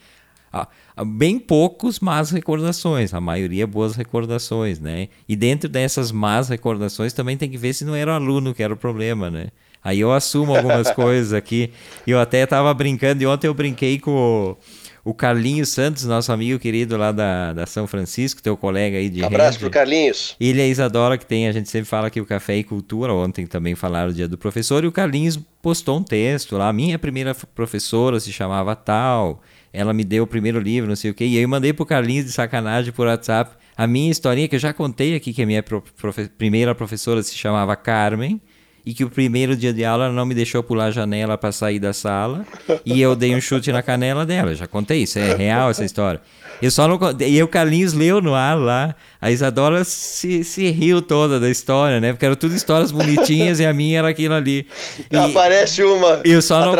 Ah, 0.52 0.66
bem 1.06 1.38
poucos 1.38 2.00
más 2.00 2.32
recordações, 2.32 3.14
a 3.14 3.20
maioria 3.20 3.68
boas 3.68 3.94
recordações, 3.94 4.80
né? 4.80 5.06
E 5.28 5.36
dentro 5.36 5.68
dessas 5.68 6.10
más 6.10 6.48
recordações 6.48 7.12
também 7.12 7.36
tem 7.36 7.48
que 7.48 7.56
ver 7.56 7.72
se 7.72 7.84
não 7.84 7.94
era 7.94 8.10
o 8.10 8.14
aluno 8.14 8.52
que 8.52 8.64
era 8.64 8.74
o 8.74 8.76
problema, 8.76 9.30
né? 9.30 9.50
Aí 9.82 10.00
eu 10.00 10.12
assumo 10.12 10.56
algumas 10.56 10.90
coisas 10.92 11.32
aqui. 11.32 11.70
Eu 12.04 12.18
até 12.18 12.42
estava 12.42 12.74
brincando, 12.74 13.22
e 13.22 13.26
ontem 13.28 13.46
eu 13.46 13.54
brinquei 13.54 14.00
com 14.00 14.10
o, 14.10 14.56
o 15.04 15.14
Carlinhos 15.14 15.70
Santos, 15.70 16.04
nosso 16.04 16.32
amigo 16.32 16.58
querido 16.58 16.96
lá 16.96 17.12
da, 17.12 17.52
da 17.52 17.66
São 17.66 17.86
Francisco, 17.86 18.42
teu 18.42 18.56
colega 18.56 18.98
aí 18.98 19.08
de 19.08 19.24
Abraço 19.24 19.58
para 19.58 19.68
pro 19.68 19.70
Carlinhos. 19.70 20.36
Ele 20.40 20.58
e 20.58 20.62
a 20.62 20.66
Isadora, 20.66 21.16
que 21.16 21.26
tem, 21.26 21.48
a 21.48 21.52
gente 21.52 21.70
sempre 21.70 21.88
fala 21.88 22.10
que 22.10 22.20
o 22.20 22.26
Café 22.26 22.56
e 22.56 22.64
Cultura, 22.64 23.12
ontem 23.14 23.46
também 23.46 23.74
falaram 23.74 24.10
o 24.10 24.14
dia 24.14 24.28
do 24.28 24.36
professor, 24.36 24.84
e 24.84 24.86
o 24.86 24.92
Carlinhos 24.92 25.38
postou 25.62 25.98
um 25.98 26.02
texto 26.02 26.56
lá, 26.56 26.72
minha 26.72 26.98
primeira 26.98 27.34
professora 27.34 28.20
se 28.20 28.32
chamava 28.32 28.76
tal, 28.76 29.42
ela 29.72 29.92
me 29.92 30.04
deu 30.04 30.24
o 30.24 30.26
primeiro 30.26 30.58
livro, 30.58 30.88
não 30.88 30.96
sei 30.96 31.10
o 31.10 31.14
quê, 31.14 31.24
e 31.24 31.36
aí 31.36 31.42
eu 31.42 31.48
mandei 31.48 31.72
pro 31.72 31.86
Carlinhos 31.86 32.26
de 32.26 32.32
sacanagem 32.32 32.92
por 32.92 33.06
WhatsApp 33.06 33.60
a 33.76 33.86
minha 33.86 34.10
historinha, 34.10 34.46
que 34.46 34.56
eu 34.56 34.60
já 34.60 34.74
contei 34.74 35.14
aqui, 35.14 35.32
que 35.32 35.42
a 35.42 35.46
minha 35.46 35.62
profe 35.62 36.28
primeira 36.28 36.74
professora 36.74 37.22
se 37.22 37.34
chamava 37.34 37.74
Carmen, 37.76 38.38
e 38.84 38.94
que 38.94 39.04
o 39.04 39.10
primeiro 39.10 39.56
dia 39.56 39.72
de 39.72 39.84
aula 39.84 40.06
ela 40.06 40.14
não 40.14 40.26
me 40.26 40.34
deixou 40.34 40.62
pular 40.62 40.86
a 40.86 40.90
janela 40.90 41.36
para 41.36 41.52
sair 41.52 41.78
da 41.78 41.92
sala 41.92 42.44
e 42.84 43.00
eu 43.00 43.14
dei 43.14 43.34
um 43.34 43.40
chute 43.40 43.70
na 43.72 43.82
canela 43.82 44.24
dela. 44.24 44.54
Já 44.54 44.66
contei 44.66 45.02
isso, 45.02 45.18
é 45.18 45.34
real 45.34 45.70
essa 45.70 45.84
história. 45.84 46.20
Eu 46.62 46.70
só 46.70 46.86
não 46.86 46.98
E 47.26 47.42
o 47.42 47.48
Carlinhos 47.48 47.94
leu 47.94 48.20
no 48.20 48.34
ar 48.34 48.58
lá. 48.58 48.94
A 49.20 49.30
Isadora 49.30 49.82
se, 49.84 50.44
se 50.44 50.70
riu 50.70 51.00
toda 51.00 51.40
da 51.40 51.48
história, 51.48 52.00
né? 52.00 52.12
Porque 52.12 52.24
eram 52.24 52.36
tudo 52.36 52.54
histórias 52.54 52.90
bonitinhas 52.92 53.60
e 53.60 53.66
a 53.66 53.72
minha 53.72 53.98
era 54.00 54.08
aquilo 54.08 54.34
ali. 54.34 54.66
E 55.10 55.16
Aparece 55.16 55.82
uma. 55.82 56.20
Eu 56.24 56.42
só 56.42 56.60
não, 56.60 56.74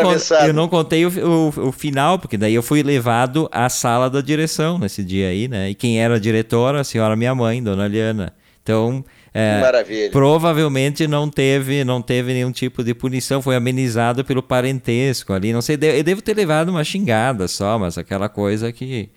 eu 0.45 0.53
não 0.53 0.67
contei 0.67 1.05
o, 1.05 1.09
o, 1.09 1.67
o, 1.69 1.71
final, 1.71 2.19
porque 2.19 2.37
daí 2.37 2.53
eu 2.53 2.61
fui 2.61 2.83
levado 2.83 3.49
à 3.51 3.69
sala 3.69 4.09
da 4.09 4.21
direção 4.21 4.77
nesse 4.77 5.03
dia 5.03 5.29
aí, 5.29 5.47
né? 5.47 5.69
E 5.71 5.75
quem 5.75 5.99
era 5.99 6.15
a 6.15 6.19
diretora? 6.19 6.81
A 6.81 6.83
senhora 6.83 7.15
minha 7.15 7.33
mãe, 7.33 7.61
dona 7.61 7.87
Liana. 7.87 8.33
Então. 8.61 9.03
É, 9.33 9.61
Maravilha. 9.61 10.11
Provavelmente 10.11 11.07
não 11.07 11.29
teve, 11.29 11.83
não 11.83 12.01
teve 12.01 12.33
nenhum 12.33 12.51
tipo 12.51 12.83
de 12.83 12.93
punição, 12.93 13.41
foi 13.41 13.55
amenizado 13.55 14.25
pelo 14.25 14.43
parentesco 14.43 15.31
ali. 15.31 15.53
Não 15.53 15.61
sei, 15.61 15.77
eu 15.81 16.03
devo 16.03 16.21
ter 16.21 16.35
levado 16.35 16.69
uma 16.69 16.83
xingada 16.83 17.47
só, 17.47 17.79
mas 17.79 17.97
aquela 17.97 18.27
coisa 18.27 18.71
que 18.73 19.09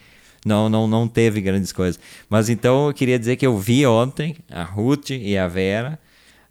não, 0.47 0.69
não, 0.69 0.87
não 0.87 1.09
teve 1.09 1.41
grandes 1.41 1.73
coisas. 1.73 1.99
Mas 2.29 2.49
então 2.49 2.89
eu 2.89 2.95
queria 2.95 3.19
dizer 3.19 3.37
que 3.37 3.47
eu 3.47 3.59
vi 3.59 3.85
ontem 3.87 4.37
a 4.51 4.63
Ruth 4.63 5.11
e 5.11 5.37
a 5.37 5.49
Vera 5.49 5.99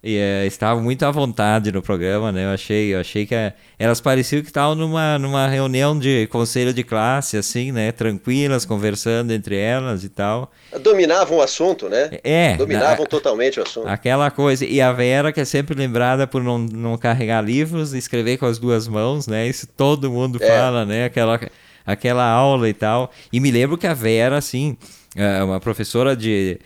e 0.06 0.18
é, 0.18 0.44
estavam 0.46 0.82
muito 0.82 1.02
à 1.02 1.10
vontade 1.10 1.72
no 1.72 1.80
programa, 1.80 2.30
né? 2.30 2.44
Eu 2.44 2.50
achei, 2.50 2.94
eu 2.94 3.00
achei 3.00 3.24
que 3.24 3.34
é, 3.34 3.54
elas 3.78 4.02
pareciam 4.02 4.42
que 4.42 4.48
estavam 4.48 4.74
numa, 4.74 5.18
numa 5.18 5.48
reunião 5.48 5.98
de 5.98 6.26
conselho 6.26 6.74
de 6.74 6.84
classe, 6.84 7.38
assim, 7.38 7.72
né? 7.72 7.90
Tranquilas, 7.90 8.66
conversando 8.66 9.32
entre 9.32 9.56
elas 9.56 10.04
e 10.04 10.10
tal. 10.10 10.52
Dominavam 10.82 11.38
o 11.38 11.42
assunto, 11.42 11.88
né? 11.88 12.10
É. 12.22 12.54
Dominavam 12.54 13.04
a, 13.04 13.08
totalmente 13.08 13.58
o 13.58 13.62
assunto. 13.62 13.88
Aquela 13.88 14.30
coisa. 14.30 14.66
E 14.66 14.78
a 14.78 14.92
Vera, 14.92 15.32
que 15.32 15.40
é 15.40 15.44
sempre 15.46 15.74
lembrada 15.74 16.26
por 16.26 16.42
não, 16.42 16.58
não 16.58 16.98
carregar 16.98 17.40
livros 17.40 17.94
escrever 17.94 18.36
com 18.36 18.44
as 18.44 18.58
duas 18.58 18.86
mãos, 18.86 19.26
né? 19.26 19.46
Isso 19.48 19.66
todo 19.66 20.10
mundo 20.10 20.38
é. 20.42 20.46
fala, 20.46 20.84
né? 20.84 21.06
Aquela, 21.06 21.40
aquela 21.86 22.28
aula 22.28 22.68
e 22.68 22.74
tal. 22.74 23.10
E 23.32 23.40
me 23.40 23.50
lembro 23.50 23.78
que 23.78 23.86
a 23.86 23.94
Vera, 23.94 24.36
assim, 24.36 24.76
é, 25.16 25.42
uma 25.42 25.60
professora 25.60 26.14
de 26.14 26.58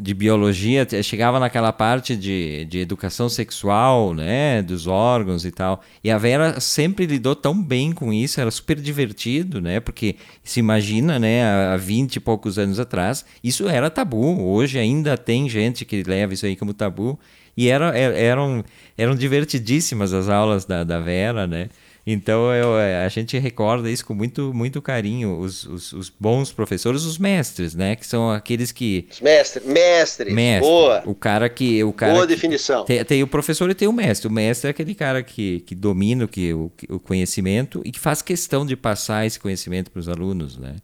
de 0.00 0.12
biologia 0.12 0.86
chegava 1.02 1.38
naquela 1.38 1.72
parte 1.72 2.16
de, 2.16 2.64
de 2.64 2.80
educação 2.80 3.28
sexual, 3.28 4.12
né, 4.12 4.62
dos 4.62 4.86
órgãos 4.86 5.44
e 5.44 5.50
tal. 5.50 5.82
E 6.02 6.10
a 6.10 6.18
Vera 6.18 6.60
sempre 6.60 7.06
lidou 7.06 7.36
tão 7.36 7.60
bem 7.60 7.92
com 7.92 8.12
isso, 8.12 8.40
era 8.40 8.50
super 8.50 8.80
divertido, 8.80 9.60
né, 9.60 9.80
porque 9.80 10.16
se 10.42 10.60
imagina, 10.60 11.18
né, 11.18 11.44
há 11.44 11.76
20 11.76 12.16
e 12.16 12.20
poucos 12.20 12.58
anos 12.58 12.80
atrás, 12.80 13.24
isso 13.42 13.68
era 13.68 13.88
tabu. 13.88 14.42
Hoje 14.42 14.78
ainda 14.78 15.16
tem 15.16 15.48
gente 15.48 15.84
que 15.84 16.02
leva 16.02 16.34
isso 16.34 16.46
aí 16.46 16.56
como 16.56 16.74
tabu. 16.74 17.18
E 17.56 17.68
era, 17.68 17.96
eram, 17.96 18.64
eram 18.98 19.14
divertidíssimas 19.14 20.12
as 20.12 20.28
aulas 20.28 20.64
da, 20.64 20.82
da 20.82 20.98
Vera, 20.98 21.46
né? 21.46 21.68
Então 22.06 22.52
eu, 22.52 22.78
é, 22.78 23.04
a 23.04 23.08
gente 23.08 23.38
recorda 23.38 23.90
isso 23.90 24.04
com 24.04 24.12
muito, 24.12 24.52
muito 24.52 24.82
carinho, 24.82 25.38
os, 25.38 25.64
os, 25.64 25.92
os, 25.92 26.08
bons 26.10 26.52
professores, 26.52 27.04
os 27.04 27.16
mestres, 27.16 27.74
né? 27.74 27.96
Que 27.96 28.06
são 28.06 28.30
aqueles 28.30 28.70
que. 28.70 29.08
Os 29.10 29.20
mestres, 29.20 29.64
mestres, 29.64 30.34
mestre, 30.34 30.68
boa. 30.68 31.02
O 31.06 31.14
cara 31.14 31.48
que. 31.48 31.82
O 31.82 31.92
cara 31.94 32.12
boa 32.12 32.26
definição. 32.26 32.84
Tem, 32.84 33.02
tem, 33.04 33.22
o 33.22 33.26
professor 33.26 33.70
e 33.70 33.74
tem 33.74 33.88
o 33.88 33.92
mestre. 33.92 34.28
O 34.28 34.30
mestre 34.30 34.68
é 34.68 34.70
aquele 34.70 34.94
cara 34.94 35.22
que, 35.22 35.60
que 35.60 35.74
domina 35.74 36.26
o, 36.26 36.28
que, 36.28 36.52
o, 36.52 36.70
o 36.90 37.00
conhecimento 37.00 37.80
e 37.84 37.90
que 37.90 37.98
faz 37.98 38.20
questão 38.20 38.66
de 38.66 38.76
passar 38.76 39.24
esse 39.24 39.40
conhecimento 39.40 39.90
para 39.90 40.00
os 40.00 40.08
alunos, 40.08 40.58
né? 40.58 40.76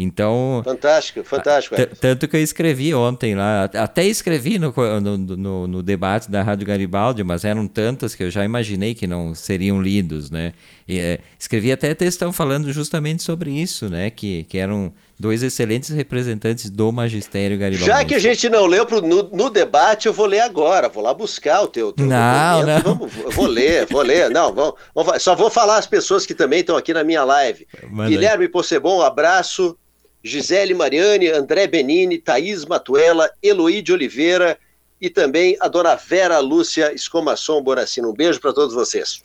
Então. 0.00 0.62
Fantástico, 0.64 1.24
fantástico. 1.24 1.74
Tanto 2.00 2.28
que 2.28 2.36
eu 2.36 2.40
escrevi 2.40 2.94
ontem 2.94 3.34
lá, 3.34 3.64
até 3.64 4.06
escrevi 4.06 4.56
no, 4.56 4.72
no, 5.02 5.18
no, 5.18 5.66
no, 5.66 5.82
debate 5.82 6.30
da 6.30 6.40
Rádio 6.40 6.64
Garibaldi, 6.64 7.24
mas 7.24 7.44
eram 7.44 7.66
tantas 7.66 8.14
que 8.14 8.22
eu 8.22 8.30
já 8.30 8.44
imaginei 8.44 8.94
que 8.94 9.08
não 9.08 9.34
seriam 9.34 9.82
lidos, 9.82 10.30
né? 10.30 10.52
E, 10.86 11.00
é, 11.00 11.18
escrevi 11.36 11.72
até 11.72 11.92
textão 11.94 12.32
falando 12.32 12.72
justamente 12.72 13.24
sobre 13.24 13.50
isso, 13.50 13.88
né? 13.88 14.08
Que, 14.08 14.44
que 14.44 14.58
eram 14.58 14.92
dois 15.18 15.42
excelentes 15.42 15.90
representantes 15.90 16.70
do 16.70 16.92
magistério 16.92 17.58
Garibaldi. 17.58 17.90
Já 17.90 18.04
que 18.04 18.14
a 18.14 18.20
gente 18.20 18.48
não 18.48 18.66
leu 18.66 18.86
pro, 18.86 19.02
no, 19.02 19.24
no, 19.24 19.50
debate, 19.50 20.06
eu 20.06 20.12
vou 20.12 20.26
ler 20.26 20.40
agora, 20.40 20.88
vou 20.88 21.02
lá 21.02 21.12
buscar 21.12 21.62
o 21.62 21.66
teu, 21.66 21.92
teu 21.92 22.06
não, 22.06 22.62
não. 22.64 22.80
Vamos, 22.82 23.12
vou 23.34 23.46
ler, 23.46 23.84
vou 23.86 24.02
ler. 24.02 24.30
Não, 24.30 24.54
vamos, 24.54 24.74
vamos, 24.94 25.20
só 25.20 25.34
vou 25.34 25.50
falar 25.50 25.78
as 25.78 25.88
pessoas 25.88 26.24
que 26.24 26.34
também 26.34 26.60
estão 26.60 26.76
aqui 26.76 26.94
na 26.94 27.02
minha 27.02 27.24
live. 27.24 27.66
Manda 27.90 28.10
Guilherme 28.10 28.44
aí. 28.44 28.48
Possebon, 28.48 28.98
um 28.98 29.02
abraço. 29.02 29.76
Gisele 30.22 30.74
Mariani, 30.74 31.28
André 31.28 31.66
Benini, 31.66 32.18
Thaís 32.18 32.64
Matuela, 32.64 33.30
Eloí 33.42 33.82
de 33.82 33.92
Oliveira 33.92 34.58
e 35.00 35.08
também 35.08 35.56
a 35.60 35.68
dona 35.68 35.94
Vera 35.94 36.38
Lúcia 36.40 36.92
Escomação 36.92 37.62
Boracino. 37.62 38.10
Um 38.10 38.14
beijo 38.14 38.40
para 38.40 38.52
todos 38.52 38.74
vocês. 38.74 39.22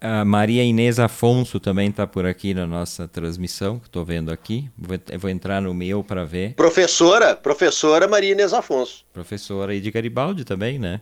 A 0.00 0.24
Maria 0.24 0.62
Inês 0.62 1.00
Afonso 1.00 1.58
também 1.58 1.88
está 1.88 2.06
por 2.06 2.24
aqui 2.24 2.54
na 2.54 2.66
nossa 2.66 3.08
transmissão, 3.08 3.80
que 3.80 3.86
estou 3.86 4.04
vendo 4.04 4.30
aqui. 4.30 4.70
Vou, 4.78 4.96
vou, 5.18 5.28
entrar 5.28 5.60
no 5.60 5.74
meu 5.74 6.04
para 6.04 6.24
ver. 6.24 6.54
Professora, 6.54 7.34
professora 7.34 8.06
Maria 8.06 8.30
Inês 8.30 8.52
Afonso. 8.52 9.04
Professora 9.12 9.72
aí 9.72 9.80
de 9.80 9.90
Garibaldi 9.90 10.44
também, 10.44 10.78
né? 10.78 11.00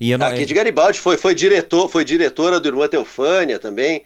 E 0.00 0.16
não... 0.16 0.26
Aqui 0.26 0.46
de 0.46 0.54
Garibaldi, 0.54 0.98
foi, 0.98 1.18
foi, 1.18 1.34
diretor, 1.34 1.88
foi 1.90 2.04
diretora 2.06 2.58
do 2.58 2.68
Irmã 2.68 2.88
Teufânia 2.88 3.58
também. 3.58 4.02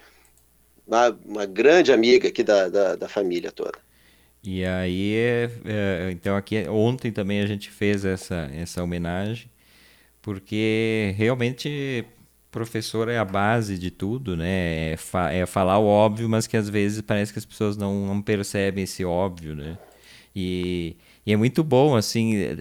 Uma, 0.85 1.16
uma 1.25 1.46
grande 1.46 1.92
amiga 1.92 2.29
aqui 2.29 2.42
da, 2.42 2.68
da, 2.68 2.96
da 2.96 3.09
família 3.09 3.53
toda. 3.53 3.79
E 4.47 4.65
aí, 4.65 5.15
é, 5.65 6.11
então 6.13 6.37
aqui 6.37 6.69
ontem 6.69 7.11
também 7.11 7.41
a 7.41 7.47
gente 7.47 7.69
fez 7.69 8.05
essa, 8.05 8.49
essa 8.55 8.83
homenagem, 8.83 9.51
porque 10.23 11.13
realmente 11.17 12.07
professor 12.57 13.09
é 13.09 13.19
a 13.19 13.25
base 13.25 13.77
de 13.79 13.91
tudo, 13.91 14.37
né? 14.37 14.93
É, 14.93 14.97
fa 14.97 15.33
é, 15.33 15.45
falar 15.47 15.79
o 15.79 15.87
óbvio, 15.87 16.29
mas 16.29 16.47
que 16.47 16.57
às 16.57 16.71
vezes 16.71 17.03
parece 17.03 17.33
que 17.33 17.39
as 17.39 17.45
pessoas 17.45 17.77
não, 17.77 18.07
não 18.07 18.23
percebem 18.23 18.85
esse 18.85 19.05
óbvio, 19.05 19.55
né? 19.55 19.77
E, 20.35 20.97
e, 21.27 21.33
é 21.33 21.37
muito 21.37 21.65
bom, 21.65 21.97
assim, 21.97 22.57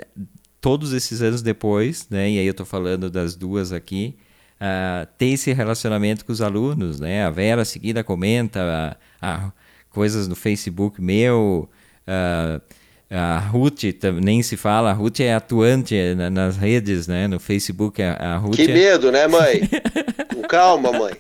todos 0.60 0.92
esses 0.94 1.22
anos 1.22 1.42
depois, 1.42 2.10
né? 2.10 2.30
E 2.32 2.40
aí 2.40 2.46
eu 2.46 2.52
estou 2.52 2.66
falando 2.66 3.10
das 3.10 3.36
duas 3.36 3.72
aqui, 3.72 4.18
uh, 4.60 5.08
ter 5.18 5.28
esse 5.28 5.54
relacionamento 5.54 6.26
com 6.26 6.32
os 6.32 6.42
alunos, 6.42 7.00
né? 7.00 7.26
A 7.26 7.30
Vera, 7.30 7.64
seguida, 7.64 8.04
comenta 8.04 8.98
a, 9.22 9.46
a 9.46 9.52
coisas 9.90 10.28
no 10.28 10.36
Facebook 10.36 11.02
meu, 11.02 11.70
Uh, 12.08 12.62
a 13.10 13.38
Ruth 13.38 13.84
nem 14.22 14.42
se 14.42 14.58
fala, 14.58 14.90
a 14.90 14.94
Ruth 14.94 15.20
é 15.20 15.34
atuante 15.34 15.96
nas 16.32 16.58
redes, 16.58 17.08
né? 17.08 17.28
No 17.28 17.40
Facebook, 17.40 18.02
a, 18.02 18.38
Ruth. 18.38 18.56
Que 18.56 18.64
é... 18.64 18.74
medo, 18.74 19.12
né, 19.12 19.28
mãe? 19.28 19.62
Calma, 20.50 20.92
mãe. 20.92 21.14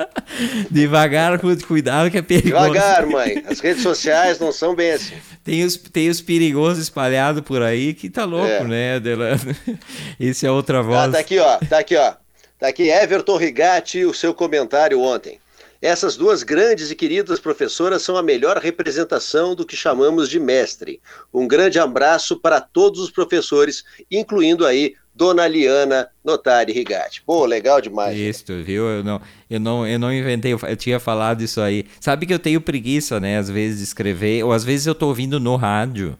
Devagar, 0.69 1.39
Ruth, 1.39 1.63
cuidado 1.63 2.09
que 2.09 2.17
é 2.17 2.21
perigoso. 2.21 2.71
Devagar, 2.71 3.05
mãe. 3.05 3.43
As 3.47 3.59
redes 3.59 3.83
sociais 3.83 4.39
não 4.39 4.51
são 4.51 4.75
bem 4.75 4.91
assim. 4.91 5.15
Tem 5.43 5.63
os, 5.63 5.77
tem 5.77 6.09
os 6.09 6.21
perigosos 6.21 6.83
espalhados 6.83 7.41
por 7.41 7.61
aí 7.61 7.93
que 7.93 8.09
tá 8.09 8.25
louco, 8.25 8.47
é. 8.47 8.63
né, 8.63 8.95
Adelano? 8.95 9.55
Esse 10.19 10.45
é 10.45 10.51
outra 10.51 10.81
voz. 10.81 11.09
Ah, 11.09 11.11
tá 11.11 11.19
aqui, 11.19 11.39
ó. 11.39 11.57
Tá 11.57 11.79
aqui, 11.79 11.95
ó. 11.95 12.13
Tá 12.59 12.67
aqui 12.67 12.89
Everton 12.89 13.37
Rigatti, 13.37 14.05
o 14.05 14.13
seu 14.13 14.33
comentário 14.33 14.99
ontem. 15.01 15.39
Essas 15.81 16.15
duas 16.15 16.43
grandes 16.43 16.89
e 16.89 16.95
queridas 16.95 17.39
professoras 17.39 18.01
são 18.01 18.17
a 18.17 18.23
melhor 18.23 18.57
representação 18.57 19.53
do 19.53 19.65
que 19.65 19.75
chamamos 19.75 20.29
de 20.29 20.39
mestre. 20.39 21.01
Um 21.33 21.47
grande 21.47 21.79
abraço 21.79 22.39
para 22.39 22.61
todos 22.61 22.99
os 22.99 23.11
professores, 23.11 23.83
incluindo 24.09 24.65
aí 24.65 24.95
Dona 25.13 25.47
Liana 25.47 26.09
Notari 26.23 26.73
Rigatti. 26.73 27.21
Pô, 27.25 27.45
legal 27.45 27.79
demais. 27.79 28.17
Isso, 28.17 28.63
viu? 28.63 28.83
Eu 28.85 29.03
não, 29.03 29.21
eu 29.49 29.59
não, 29.59 29.87
eu 29.87 29.99
não 29.99 30.13
inventei, 30.13 30.53
eu, 30.53 30.59
eu 30.67 30.75
tinha 30.75 30.99
falado 30.99 31.41
isso 31.41 31.61
aí. 31.61 31.85
Sabe 31.99 32.25
que 32.25 32.33
eu 32.33 32.39
tenho 32.39 32.59
preguiça, 32.59 33.19
né, 33.19 33.37
às 33.37 33.49
vezes 33.49 33.77
de 33.77 33.83
escrever, 33.85 34.43
ou 34.43 34.51
às 34.51 34.63
vezes 34.63 34.87
eu 34.87 34.93
estou 34.93 35.09
ouvindo 35.09 35.39
no 35.39 35.55
rádio. 35.55 36.17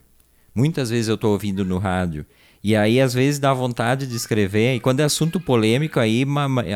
Muitas 0.54 0.90
vezes 0.90 1.10
eu 1.10 1.16
estou 1.16 1.32
ouvindo 1.32 1.66
no 1.66 1.78
rádio. 1.78 2.26
E 2.64 2.76
aí, 2.76 3.00
às 3.00 3.14
vezes, 3.14 3.38
dá 3.38 3.54
vontade 3.54 4.08
de 4.08 4.16
escrever. 4.16 4.76
E 4.76 4.80
quando 4.80 5.00
é 5.00 5.04
assunto 5.04 5.40
polêmico, 5.40 6.00
aí, 6.00 6.26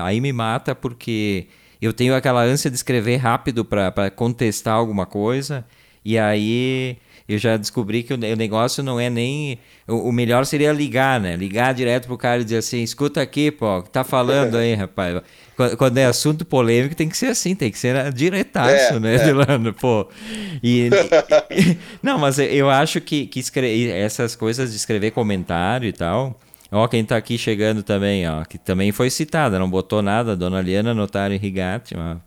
aí 0.04 0.22
me 0.22 0.32
mata, 0.32 0.76
porque 0.76 1.48
eu 1.82 1.94
tenho 1.94 2.16
aquela 2.16 2.44
ânsia 2.44 2.70
de 2.70 2.76
escrever 2.76 3.18
rápido 3.18 3.64
para 3.64 4.10
contestar 4.10 4.76
alguma 4.76 5.06
coisa, 5.06 5.66
e 6.04 6.18
aí 6.18 6.98
eu 7.30 7.38
já 7.38 7.58
descobri 7.58 8.02
que 8.02 8.12
o, 8.12 8.18
negócio 8.18 8.82
não 8.82 9.00
é 9.00 9.08
nem. 9.08 9.60
O, 9.88 10.12
melhor 10.12 10.48
seria 10.48 10.74
ligar, 10.74 11.20
né? 11.20 11.36
Ligar 11.36 11.76
direto 11.76 12.08
pro 12.08 12.18
cara 12.18 12.42
e 12.42 12.44
dizer 12.44 12.58
assim: 12.58 12.82
escuta 12.82 13.22
aqui, 13.22 13.52
pô, 13.52 13.84
tá 13.84 14.04
falando 14.04 14.58
aí, 14.58 14.74
rapaz. 14.74 15.22
Quando 15.78 16.00
é 16.00 16.06
assunto 16.06 16.44
polêmico, 16.44 16.96
tem 16.96 17.08
que 17.08 17.16
ser 17.16 17.28
assim, 17.28 17.54
tem 17.54 17.70
que 17.70 17.78
ser 17.78 18.12
diretaço, 18.14 18.96
é, 18.96 19.00
né, 19.00 19.16
é. 19.16 19.18
Delano? 19.26 19.74
Pô. 19.74 20.08
E, 20.64 20.90
e, 21.52 21.78
não, 22.02 22.18
mas 22.18 22.40
eu 22.40 22.68
acho 22.68 23.00
que, 23.00 23.28
que 23.28 23.40
escre... 23.40 23.90
essas 23.92 24.36
coisas 24.36 24.72
de 24.72 24.78
escrever 24.78 25.12
comentário 25.12 25.88
e 25.88 25.94
tal 25.94 26.36
Ó, 26.72 26.88
quem 26.88 27.02
está 27.02 27.18
aqui 27.18 27.38
chegando 27.38 27.82
também, 27.82 28.28
ó, 28.30 28.44
que 28.46 28.58
também 28.58 28.92
foi 28.92 29.10
citada, 29.10 29.58
não 29.58 29.70
botou 29.70 30.02
nada, 30.02 30.36
Dona 30.36 30.62
Liana 30.62 30.94
Notari 30.94 31.38
Rigatti, 31.38 31.96
uma, 31.96 32.24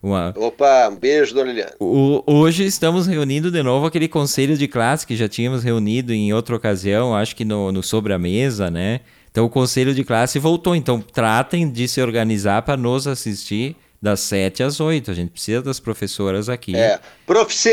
uma... 0.00 0.32
Opa, 0.36 0.88
um 0.88 0.96
beijo, 0.96 1.34
Dona 1.34 1.52
Liana. 1.52 1.72
O, 1.80 2.22
hoje 2.24 2.64
estamos 2.64 3.08
reunindo 3.08 3.50
de 3.50 3.62
novo 3.62 3.86
aquele 3.86 4.06
conselho 4.06 4.56
de 4.56 4.68
classe 4.68 5.06
que 5.06 5.16
já 5.16 5.28
tínhamos 5.28 5.64
reunido 5.64 6.12
em 6.12 6.32
outra 6.32 6.54
ocasião, 6.54 7.16
acho 7.16 7.34
que 7.34 7.44
no, 7.44 7.72
no 7.72 7.82
Sobre 7.82 8.12
a 8.12 8.18
Mesa, 8.18 8.70
né? 8.70 9.00
Então 9.30 9.44
o 9.44 9.50
conselho 9.50 9.94
de 9.94 10.04
classe 10.04 10.38
voltou, 10.38 10.74
então 10.74 11.00
tratem 11.00 11.68
de 11.70 11.86
se 11.88 12.00
organizar 12.00 12.62
para 12.62 12.76
nos 12.76 13.06
assistir 13.06 13.76
das 14.00 14.20
7 14.20 14.62
às 14.62 14.80
8. 14.80 15.10
A 15.10 15.14
gente 15.14 15.30
precisa 15.30 15.62
das 15.62 15.78
professoras 15.78 16.48
aqui. 16.48 16.74
É, 16.74 16.94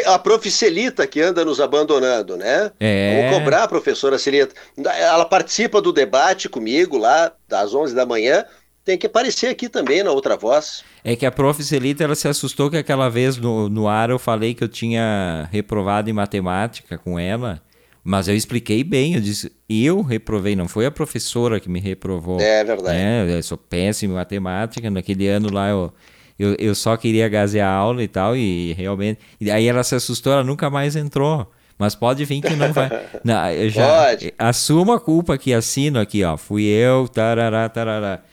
a 0.06 0.20
prof. 0.20 0.52
Celita 0.52 1.08
que 1.08 1.22
anda 1.22 1.46
nos 1.46 1.60
abandonando, 1.60 2.36
né? 2.36 2.72
É. 2.80 3.22
Vamos 3.22 3.40
cobrar 3.40 3.64
a 3.64 3.68
professora 3.68 4.18
Celita. 4.18 4.54
Ela 4.78 5.26
participa 5.26 5.82
do 5.82 5.92
debate 5.94 6.50
comigo 6.50 6.98
lá, 6.98 7.32
das 7.48 7.74
11 7.74 7.96
da 7.96 8.06
manhã. 8.06 8.46
Tem 8.84 8.98
que 8.98 9.06
aparecer 9.06 9.48
aqui 9.48 9.68
também 9.68 10.02
na 10.02 10.12
outra 10.12 10.38
voz. 10.38 10.84
É 11.04 11.16
que 11.16 11.26
a 11.26 11.32
prof. 11.32 11.62
Celita, 11.64 12.04
ela 12.04 12.16
se 12.16 12.28
assustou 12.28 12.70
que 12.70 12.78
aquela 12.78 13.10
vez 13.10 13.38
no, 13.38 13.70
no 13.70 13.88
ar 13.88 14.10
eu 14.10 14.20
falei 14.20 14.54
que 14.54 14.64
eu 14.64 14.70
tinha 14.70 15.48
reprovado 15.52 16.10
em 16.10 16.14
matemática 16.14 16.98
com 16.98 17.20
ela. 17.20 17.62
Mas 18.10 18.30
eu 18.30 18.36
expliquei 18.38 18.86
bem, 18.86 19.16
eu 19.16 19.20
disse, 19.20 19.52
eu 19.68 20.02
reprovei, 20.02 20.56
não 20.56 20.66
foi 20.66 20.86
a 20.86 20.92
professora 20.92 21.60
que 21.60 21.70
me 21.70 21.82
reprovou. 21.82 22.40
É 22.40 22.64
verdade. 22.64 22.98
É, 22.98 23.38
eu 23.38 23.44
sou 23.44 23.58
péssimo 23.58 24.14
em 24.14 24.16
matemática, 24.16 24.90
naquele 24.90 25.28
ano 25.28 25.52
lá 25.52 25.68
eu, 25.68 25.92
eu, 26.38 26.56
eu 26.60 26.76
só 26.76 26.96
queria 26.96 27.28
gazear 27.28 27.70
a 27.70 27.74
aula 27.74 28.04
e 28.04 28.08
tal, 28.08 28.36
e 28.36 28.74
realmente. 28.74 29.20
E 29.40 29.50
aí 29.50 29.68
ela 29.68 29.84
se 29.84 29.96
assustou, 29.96 30.34
ela 30.34 30.44
nunca 30.44 30.70
mais 30.70 30.96
entrou. 30.96 31.52
Mas 31.78 31.94
pode 31.94 32.26
vir 32.26 32.42
que 32.42 32.56
não 32.56 32.74
vai. 32.74 32.90
Não, 33.24 33.52
eu 33.52 33.70
já 33.70 33.88
pode. 33.88 34.34
Assumo 34.38 34.94
a 34.94 35.00
culpa 35.00 35.36
aqui, 35.36 35.54
assino 35.54 36.00
aqui, 36.00 36.24
ó. 36.24 36.36
Fui 36.36 36.64
eu, 36.64 37.08
tarará, 37.08 37.70
tarará. 37.70 38.24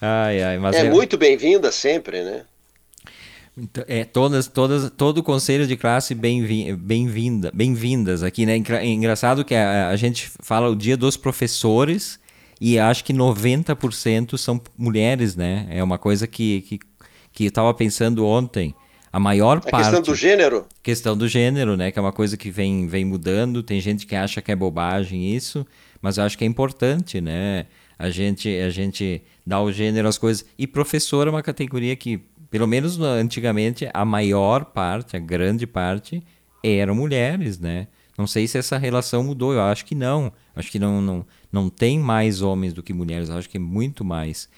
Ai, 0.00 0.42
ai, 0.42 0.58
mas 0.58 0.74
é 0.74 0.88
eu... 0.88 0.92
muito 0.92 1.16
bem-vinda 1.16 1.70
sempre, 1.70 2.22
né? 2.24 2.42
Então, 3.56 3.84
é, 3.88 4.04
todas, 4.04 4.46
todas, 4.46 4.90
todo 4.90 5.18
o 5.18 5.22
conselho 5.22 5.66
de 5.66 5.76
classe 5.76 6.14
bem-vinda, 6.14 7.50
bem-vindas 7.52 8.22
aqui, 8.22 8.46
né? 8.46 8.56
Engraçado 8.84 9.44
que 9.44 9.54
a, 9.54 9.88
a, 9.88 9.96
gente 9.96 10.30
fala 10.40 10.68
o 10.70 10.76
dia 10.76 10.96
dos 10.96 11.16
professores 11.16 12.20
e 12.60 12.78
acho 12.78 13.04
que 13.04 13.12
90% 13.12 14.38
são 14.38 14.60
mulheres, 14.76 15.34
né? 15.34 15.66
É 15.70 15.82
uma 15.82 15.98
coisa 15.98 16.28
que, 16.28 16.60
que, 16.62 16.78
que 17.32 17.44
eu 17.44 17.48
estava 17.48 17.72
pensando 17.74 18.26
ontem. 18.26 18.74
A 19.12 19.18
maior 19.18 19.56
a 19.56 19.60
parte. 19.60 19.84
questão 19.84 20.02
do 20.02 20.14
gênero? 20.14 20.66
Questão 20.82 21.16
do 21.16 21.26
gênero, 21.26 21.76
né? 21.76 21.90
Que 21.90 21.98
é 21.98 22.02
uma 22.02 22.12
coisa 22.12 22.36
que 22.36 22.50
vem, 22.50 22.86
vem 22.86 23.04
mudando. 23.04 23.62
Tem 23.62 23.80
gente 23.80 24.06
que 24.06 24.14
acha 24.14 24.42
que 24.42 24.52
é 24.52 24.56
bobagem 24.56 25.34
isso, 25.34 25.66
mas 26.02 26.18
eu 26.18 26.24
acho 26.24 26.36
que 26.36 26.44
é 26.44 26.46
importante, 26.46 27.20
né? 27.20 27.66
A 27.98 28.10
gente, 28.10 28.48
a 28.48 28.70
gente 28.70 29.22
dá 29.46 29.60
o 29.60 29.72
gênero 29.72 30.06
às 30.06 30.18
coisas. 30.18 30.44
E 30.58 30.66
professor 30.66 31.26
é 31.26 31.30
uma 31.30 31.42
categoria 31.42 31.96
que, 31.96 32.18
pelo 32.50 32.66
menos 32.66 33.00
antigamente, 33.00 33.88
a 33.92 34.04
maior 34.04 34.66
parte, 34.66 35.16
a 35.16 35.20
grande 35.20 35.66
parte, 35.66 36.22
eram 36.62 36.94
mulheres, 36.94 37.58
né? 37.58 37.88
Não 38.16 38.26
sei 38.26 38.48
se 38.48 38.58
essa 38.58 38.76
relação 38.76 39.22
mudou, 39.22 39.52
eu 39.52 39.62
acho 39.62 39.84
que 39.84 39.94
não. 39.94 40.32
Acho 40.54 40.70
que 40.70 40.78
não, 40.78 41.00
não, 41.00 41.26
não 41.52 41.70
tem 41.70 41.98
mais 41.98 42.42
homens 42.42 42.72
do 42.72 42.82
que 42.82 42.92
mulheres, 42.92 43.30
acho 43.30 43.48
que 43.48 43.56
é 43.56 43.60
muito 43.60 44.04
mais. 44.04 44.48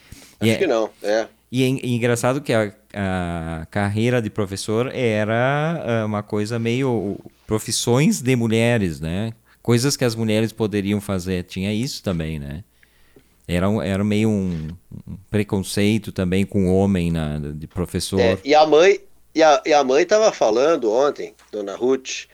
Acho 0.41 0.51
é, 0.51 0.57
que 0.57 0.67
não, 0.67 0.91
é. 1.03 1.29
E 1.51 1.65
é, 1.65 1.67
engraçado 1.67 2.41
que 2.41 2.53
a, 2.53 2.73
a 2.95 3.67
carreira 3.67 4.23
de 4.23 4.31
professor 4.31 4.95
era 4.95 6.03
ah, 6.03 6.07
uma 6.07 6.23
coisa 6.23 6.59
meio 6.59 7.19
profissões 7.47 8.21
de 8.23 8.37
mulheres, 8.37 9.01
né? 9.01 9.33
Coisas 9.61 9.97
que 9.97 10.05
as 10.05 10.15
mulheres 10.15 10.53
poderiam 10.53 11.01
fazer, 11.01 11.45
tinha 11.45 11.73
isso 11.73 12.03
também, 12.03 12.39
né? 12.39 12.63
Era, 13.49 13.67
era 13.85 14.05
meio 14.05 14.29
um, 14.29 14.69
um 15.09 15.17
preconceito 15.29 16.13
também 16.13 16.47
com 16.47 16.69
o 16.69 16.75
homem 16.77 17.11
na, 17.11 17.39
de 17.39 17.67
professor. 17.67 18.21
É, 18.21 18.39
e 18.45 18.55
a 18.55 18.65
mãe 18.65 19.01
e 19.35 19.43
a, 19.43 19.63
e 19.67 19.73
a 19.73 19.83
mãe 19.83 20.03
estava 20.03 20.33
falando 20.33 20.93
ontem, 20.93 21.35
dona 21.51 21.75
Ruth, 21.75 22.27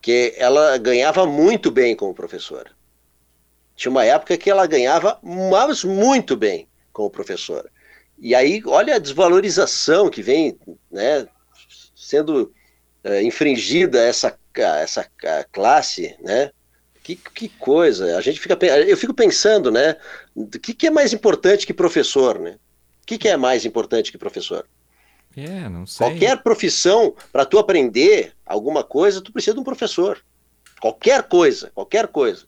que 0.00 0.34
ela 0.36 0.76
ganhava 0.78 1.26
muito 1.26 1.70
bem 1.70 1.94
como 1.94 2.14
professora. 2.14 2.70
Tinha 3.76 3.90
uma 3.90 4.04
época 4.04 4.36
que 4.36 4.50
ela 4.50 4.66
ganhava 4.66 5.18
mas 5.22 5.84
muito 5.84 6.36
bem 6.36 6.66
como 6.92 7.10
professora. 7.10 7.70
E 8.22 8.36
aí, 8.36 8.62
olha 8.64 8.94
a 8.94 9.00
desvalorização 9.00 10.08
que 10.08 10.22
vem 10.22 10.56
né, 10.88 11.26
sendo 11.92 12.54
é, 13.02 13.20
infringida 13.20 14.00
essa, 14.00 14.38
essa 14.54 15.04
classe, 15.50 16.16
né? 16.22 16.52
Que, 17.02 17.16
que 17.16 17.48
coisa. 17.48 18.16
A 18.16 18.20
gente 18.20 18.38
fica, 18.38 18.56
eu 18.86 18.96
fico 18.96 19.12
pensando, 19.12 19.72
né? 19.72 19.96
O 20.36 20.46
que, 20.46 20.72
que 20.72 20.86
é 20.86 20.90
mais 20.90 21.12
importante 21.12 21.66
que 21.66 21.74
professor, 21.74 22.38
né? 22.38 22.58
O 23.02 23.06
que, 23.06 23.18
que 23.18 23.28
é 23.28 23.36
mais 23.36 23.64
importante 23.64 24.12
que 24.12 24.18
professor? 24.18 24.68
É, 25.36 25.68
não 25.68 25.84
sei. 25.84 26.06
Qualquer 26.06 26.40
profissão, 26.44 27.16
para 27.32 27.44
tu 27.44 27.58
aprender 27.58 28.32
alguma 28.46 28.84
coisa, 28.84 29.20
tu 29.20 29.32
precisa 29.32 29.54
de 29.54 29.60
um 29.60 29.64
professor. 29.64 30.22
Qualquer 30.80 31.24
coisa, 31.24 31.72
qualquer 31.74 32.06
coisa. 32.06 32.46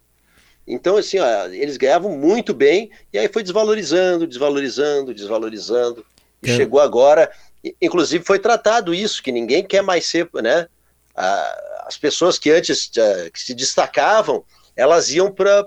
Então, 0.67 0.97
assim, 0.97 1.19
ó, 1.19 1.47
eles 1.47 1.77
ganhavam 1.77 2.17
muito 2.17 2.55
bem, 2.55 2.91
e 3.13 3.19
aí 3.19 3.29
foi 3.29 3.43
desvalorizando, 3.43 4.27
desvalorizando, 4.27 5.15
desvalorizando, 5.15 6.05
e 6.43 6.51
é. 6.51 6.57
chegou 6.57 6.81
agora, 6.81 7.31
inclusive 7.81 8.25
foi 8.25 8.39
tratado 8.39 8.95
isso, 8.95 9.23
que 9.23 9.31
ninguém 9.31 9.63
quer 9.63 9.83
mais 9.83 10.07
ser, 10.07 10.29
né? 10.43 10.67
as 11.87 11.97
pessoas 11.97 12.39
que 12.39 12.51
antes 12.51 12.91
que 13.33 13.41
se 13.41 13.55
destacavam, 13.55 14.45
elas 14.75 15.11
iam 15.11 15.31
para 15.31 15.65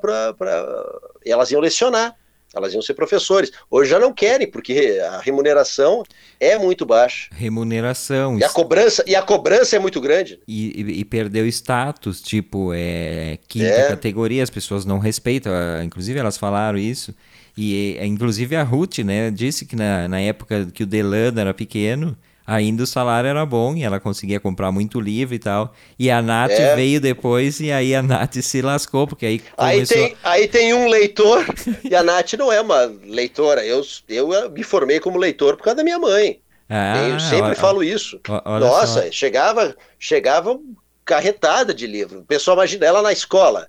elas 1.26 1.52
iam 1.52 1.62
lecionar 1.62 2.17
elas 2.56 2.74
iam 2.74 2.82
ser 2.82 2.94
professores. 2.94 3.52
Hoje 3.70 3.90
já 3.90 4.00
não 4.00 4.14
querem, 4.14 4.50
porque 4.50 5.00
a 5.10 5.20
remuneração 5.20 6.04
é 6.40 6.58
muito 6.58 6.86
baixa. 6.86 7.30
Remuneração. 7.34 8.38
E 8.40 8.44
a 8.44 8.50
cobrança, 8.50 9.04
e 9.08 9.16
a 9.16 9.22
cobrança 9.22 9.76
é 9.76 9.80
muito 9.80 10.00
grande. 10.00 10.40
E, 10.48 10.82
e, 10.82 11.00
e 11.00 11.06
perdeu 11.06 11.46
status, 11.48 12.22
tipo, 12.22 12.72
é 12.74 13.38
quinta 13.48 13.66
é. 13.66 13.88
categoria, 13.90 14.44
as 14.44 14.50
pessoas 14.50 14.86
não 14.86 15.00
respeitam. 15.00 15.52
Inclusive, 15.84 16.20
elas 16.20 16.38
falaram 16.38 16.78
isso. 16.78 17.14
E 17.58 17.98
inclusive 18.02 18.56
a 18.56 18.62
Ruth, 18.62 19.00
né, 19.00 19.32
disse 19.32 19.66
que 19.66 19.76
na, 19.76 20.08
na 20.08 20.22
época 20.22 20.68
que 20.72 20.84
o 20.84 20.86
Delano 20.86 21.40
era 21.40 21.54
pequeno, 21.56 22.16
ainda 22.48 22.84
o 22.84 22.88
salário 22.88 23.30
era 23.30 23.46
bom 23.46 23.76
e 23.76 23.84
ela 23.84 24.00
conseguia 24.00 24.40
comprar 24.40 24.72
muito 24.72 25.02
livro 25.02 25.36
e 25.36 25.40
tal. 25.40 25.74
E 26.00 26.10
a 26.10 26.22
Nath 26.22 26.52
é. 26.52 26.76
veio 26.76 27.02
depois 27.02 27.60
e 27.60 27.72
aí 27.72 27.94
a 27.94 28.02
Nath 28.02 28.36
se 28.36 28.62
lascou, 28.62 29.06
porque 29.06 29.26
aí 29.26 29.40
começou... 29.40 29.98
Aí 29.98 30.08
tem, 30.08 30.18
aí 30.24 30.48
tem 30.48 30.74
um 30.74 30.88
leitor 30.88 31.46
e 31.84 31.94
a 31.94 32.02
Nath 32.02 32.34
não 32.34 32.52
é 32.52 32.62
uma 32.62 32.86
leitora. 33.04 33.66
Eu, 33.66 33.82
eu 34.08 34.50
me 34.50 34.64
formei 34.64 35.02
como 35.02 35.20
leitor 35.20 35.58
por 35.58 35.64
causa 35.64 35.78
da 35.78 35.84
minha 35.84 36.00
mãe. 36.00 36.40
Ah, 36.70 37.08
eu 37.10 37.20
sempre 37.20 37.56
falo 37.56 37.84
isso. 37.84 38.20
Nossa, 38.46 39.04
só. 39.04 39.12
chegava, 39.12 39.76
chegava 40.00 40.60
carretada 41.04 41.74
de 41.74 41.86
livro. 41.86 42.20
O 42.20 42.26
pessoal 42.26 42.58
imagina 42.58 42.86
ela 42.86 43.02
na 43.02 43.12
escola 43.12 43.68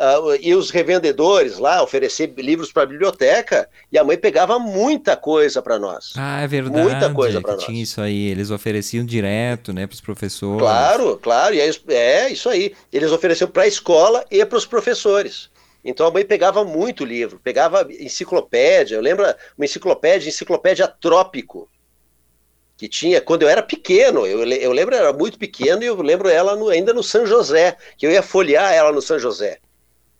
uh, 0.00 0.34
e 0.40 0.54
os 0.54 0.70
revendedores 0.70 1.58
lá 1.58 1.82
oferecer 1.82 2.32
livros 2.38 2.72
para 2.72 2.84
a 2.84 2.86
biblioteca 2.86 3.68
e 3.92 3.98
a 3.98 4.04
mãe 4.04 4.16
pegava 4.16 4.58
muita 4.58 5.16
coisa 5.16 5.60
para 5.60 5.78
nós. 5.78 6.14
Ah, 6.16 6.40
é 6.40 6.48
verdade. 6.48 6.88
Muita 6.88 7.12
coisa 7.12 7.40
para 7.40 7.54
nós. 7.54 7.64
Tinha 7.64 7.82
isso 7.82 8.00
aí, 8.00 8.28
eles 8.28 8.50
ofereciam 8.50 9.04
direto, 9.04 9.72
né, 9.72 9.86
para 9.86 9.94
os 9.94 10.00
professores. 10.00 10.60
Claro, 10.60 11.18
claro, 11.18 11.54
e 11.54 11.60
é, 11.60 11.70
é 11.90 12.32
isso 12.32 12.48
aí. 12.48 12.74
Eles 12.92 13.12
ofereciam 13.12 13.50
para 13.50 13.64
a 13.64 13.68
escola 13.68 14.24
e 14.30 14.44
para 14.44 14.58
os 14.58 14.64
professores. 14.64 15.50
Então 15.84 16.06
a 16.06 16.10
mãe 16.10 16.24
pegava 16.24 16.64
muito 16.64 17.04
livro, 17.04 17.40
pegava 17.42 17.86
enciclopédia. 17.90 18.96
Eu 18.96 19.00
lembro 19.00 19.24
uma 19.56 19.64
enciclopédia, 19.64 20.28
enciclopédia 20.28 20.86
Trópico, 20.86 21.68
que 22.76 22.86
tinha 22.86 23.20
quando 23.20 23.42
eu 23.42 23.48
era 23.48 23.62
pequeno. 23.62 24.26
Eu, 24.26 24.44
eu 24.44 24.72
lembro, 24.72 24.94
eu 24.94 25.00
era 25.00 25.12
muito 25.12 25.38
pequeno 25.38 25.82
e 25.82 25.86
eu 25.86 26.00
lembro 26.02 26.28
ela 26.28 26.54
no, 26.54 26.68
ainda 26.68 26.92
no 26.92 27.02
São 27.02 27.26
José, 27.26 27.76
que 27.96 28.06
eu 28.06 28.10
ia 28.10 28.22
folhear 28.22 28.72
ela 28.72 28.92
no 28.92 29.00
São 29.00 29.18
José. 29.18 29.58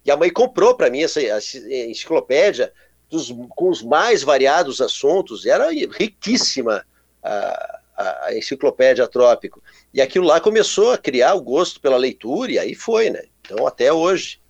E 0.05 0.11
a 0.11 0.17
mãe 0.17 0.31
comprou 0.31 0.75
para 0.75 0.91
mim 0.91 1.03
essa, 1.03 1.23
essa 1.23 1.59
enciclopédia 1.59 2.73
dos, 3.11 3.35
com 3.51 3.69
os 3.69 3.83
mais 3.83 4.23
variados 4.23 4.81
assuntos, 4.81 5.45
era 5.45 5.71
riquíssima 5.71 6.85
a, 7.23 7.81
a, 7.97 8.27
a, 8.27 8.39
enciclopédia 8.39 9.07
Trópico. 9.09 9.63
E 9.93 10.01
aquilo 10.01 10.27
lá 10.27 10.41
começou 10.41 10.93
a 10.93 10.99
criar 10.99 11.35
o 11.35 11.43
gosto 11.43 11.81
pela 11.81 11.97
leitura, 11.97 12.53
e 12.53 12.59
aí 12.59 12.75
foi, 12.75 13.11
né? 13.11 13.23
Então, 13.41 13.67
até 13.67 13.93
hoje. 13.93 14.41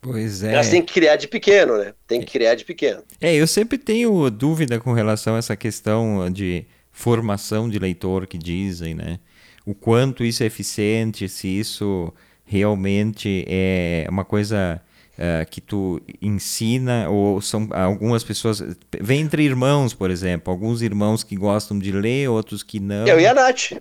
Pois 0.00 0.44
é. 0.44 0.54
Mas 0.54 0.70
tem 0.70 0.80
que 0.80 0.92
criar 0.92 1.16
de 1.16 1.26
pequeno, 1.26 1.76
né? 1.76 1.92
Tem 2.06 2.20
que 2.20 2.30
criar 2.30 2.54
de 2.54 2.64
pequeno. 2.64 3.02
É, 3.20 3.34
eu 3.34 3.46
sempre 3.46 3.76
tenho 3.76 4.30
dúvida 4.30 4.78
com 4.78 4.92
relação 4.92 5.34
a 5.34 5.38
essa 5.38 5.56
questão 5.56 6.30
de 6.30 6.64
formação 6.92 7.68
de 7.68 7.78
leitor 7.78 8.26
que 8.26 8.38
dizem, 8.38 8.94
né? 8.94 9.18
O 9.66 9.74
quanto 9.74 10.24
isso 10.24 10.42
é 10.42 10.46
eficiente, 10.46 11.28
se 11.28 11.48
isso 11.48 12.12
realmente 12.48 13.44
é 13.46 14.06
uma 14.08 14.24
coisa 14.24 14.80
uh, 15.18 15.48
que 15.50 15.60
tu 15.60 16.00
ensina, 16.22 17.08
ou 17.08 17.40
são 17.40 17.68
algumas 17.72 18.24
pessoas. 18.24 18.62
Vem 19.00 19.20
entre 19.20 19.42
irmãos, 19.42 19.92
por 19.92 20.10
exemplo, 20.10 20.52
alguns 20.52 20.82
irmãos 20.82 21.22
que 21.22 21.36
gostam 21.36 21.78
de 21.78 21.92
ler, 21.92 22.28
outros 22.28 22.62
que 22.62 22.80
não. 22.80 23.06
Eu 23.06 23.20
e 23.20 23.26
a 23.26 23.34
Nath. 23.34 23.72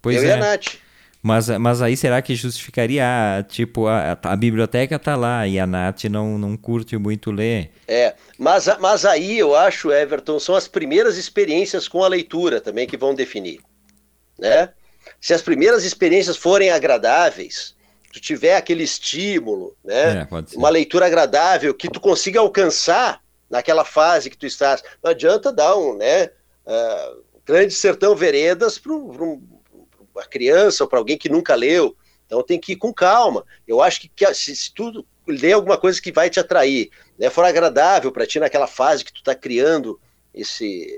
Pois 0.00 0.16
Eu 0.16 0.24
é. 0.24 0.26
e 0.26 0.32
a 0.32 0.36
Nath. 0.36 0.84
Mas, 1.22 1.48
mas 1.48 1.80
aí 1.80 1.96
será 1.96 2.20
que 2.20 2.34
justificaria, 2.34 3.02
tipo, 3.48 3.86
a, 3.86 4.12
a 4.24 4.36
biblioteca 4.36 4.98
tá 4.98 5.16
lá 5.16 5.46
e 5.48 5.58
a 5.58 5.66
Nath 5.66 6.04
não, 6.04 6.36
não 6.36 6.54
curte 6.54 6.98
muito 6.98 7.30
ler? 7.30 7.70
É, 7.88 8.14
mas, 8.38 8.66
mas 8.78 9.06
aí 9.06 9.38
eu 9.38 9.56
acho, 9.56 9.90
Everton, 9.90 10.38
são 10.38 10.54
as 10.54 10.68
primeiras 10.68 11.16
experiências 11.16 11.88
com 11.88 12.04
a 12.04 12.08
leitura 12.08 12.60
também 12.60 12.86
que 12.86 12.98
vão 12.98 13.14
definir, 13.14 13.60
né? 14.38 14.68
Se 15.18 15.32
as 15.32 15.40
primeiras 15.40 15.82
experiências 15.84 16.36
forem 16.36 16.70
agradáveis, 16.70 17.74
tu 18.14 18.20
tiver 18.20 18.54
aquele 18.54 18.84
estímulo, 18.84 19.76
né? 19.82 20.20
É, 20.20 20.56
uma 20.56 20.68
leitura 20.68 21.06
agradável 21.06 21.74
que 21.74 21.88
tu 21.88 22.00
consiga 22.00 22.38
alcançar 22.38 23.20
naquela 23.50 23.84
fase 23.84 24.30
que 24.30 24.36
tu 24.38 24.46
estás. 24.46 24.84
Não 25.02 25.10
adianta 25.10 25.52
dar 25.52 25.76
um, 25.76 25.96
né? 25.96 26.26
Uh, 26.64 27.24
grande 27.44 27.74
sertão 27.74 28.14
veredas 28.14 28.78
para 28.78 28.92
um, 28.92 29.42
uma 30.14 30.24
criança 30.26 30.84
ou 30.84 30.88
para 30.88 31.00
alguém 31.00 31.18
que 31.18 31.28
nunca 31.28 31.56
leu. 31.56 31.96
Então 32.24 32.40
tem 32.40 32.58
que 32.58 32.74
ir 32.74 32.76
com 32.76 32.94
calma. 32.94 33.44
Eu 33.66 33.82
acho 33.82 34.00
que, 34.00 34.08
que 34.08 34.32
se, 34.32 34.54
se 34.54 34.72
tu 34.72 35.04
ler 35.26 35.54
alguma 35.54 35.76
coisa 35.76 36.00
que 36.00 36.12
vai 36.12 36.30
te 36.30 36.38
atrair, 36.38 36.90
né, 37.18 37.28
for 37.30 37.44
agradável 37.44 38.12
para 38.12 38.26
ti 38.26 38.38
naquela 38.38 38.68
fase 38.68 39.04
que 39.04 39.12
tu 39.12 39.18
está 39.18 39.34
criando 39.34 40.00
esse, 40.32 40.88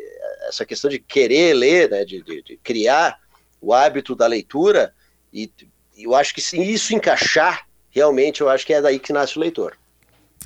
essa 0.49 0.67
questão 0.67 0.91
de 0.91 0.99
querer 0.99 1.55
ler, 1.55 1.91
né, 1.91 2.05
de, 2.05 2.23
de, 2.23 2.43
de 2.43 2.57
criar 2.59 3.19
o 3.59 3.73
hábito 3.73 4.14
da 4.14 4.27
leitura, 4.27 4.95
e 5.33 5.51
eu 5.97 6.15
acho 6.15 6.35
que 6.35 6.41
se 6.41 6.61
isso 6.61 6.95
encaixar, 6.95 7.67
realmente 7.91 8.41
eu 8.41 8.49
acho 8.49 8.67
que 8.67 8.73
é 8.73 8.81
daí 8.81 8.99
que 8.99 9.13
nasce 9.13 9.37
o 9.37 9.41
leitor. 9.41 9.77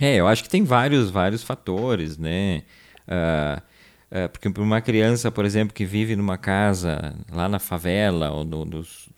É, 0.01 0.17
eu 0.17 0.27
acho 0.27 0.43
que 0.43 0.49
tem 0.49 0.63
vários, 0.63 1.11
vários 1.11 1.43
fatores, 1.43 2.17
né? 2.17 2.63
Uh, 3.07 3.61
uh, 4.25 4.29
porque 4.31 4.49
para 4.49 4.63
uma 4.63 4.81
criança, 4.81 5.31
por 5.31 5.45
exemplo, 5.45 5.75
que 5.75 5.85
vive 5.85 6.17
numa 6.17 6.39
casa 6.39 7.15
lá 7.31 7.49
na 7.49 7.59
favela, 7.59 8.31
ou 8.31 8.45
no, 8.45 8.65
nos, 8.65 9.09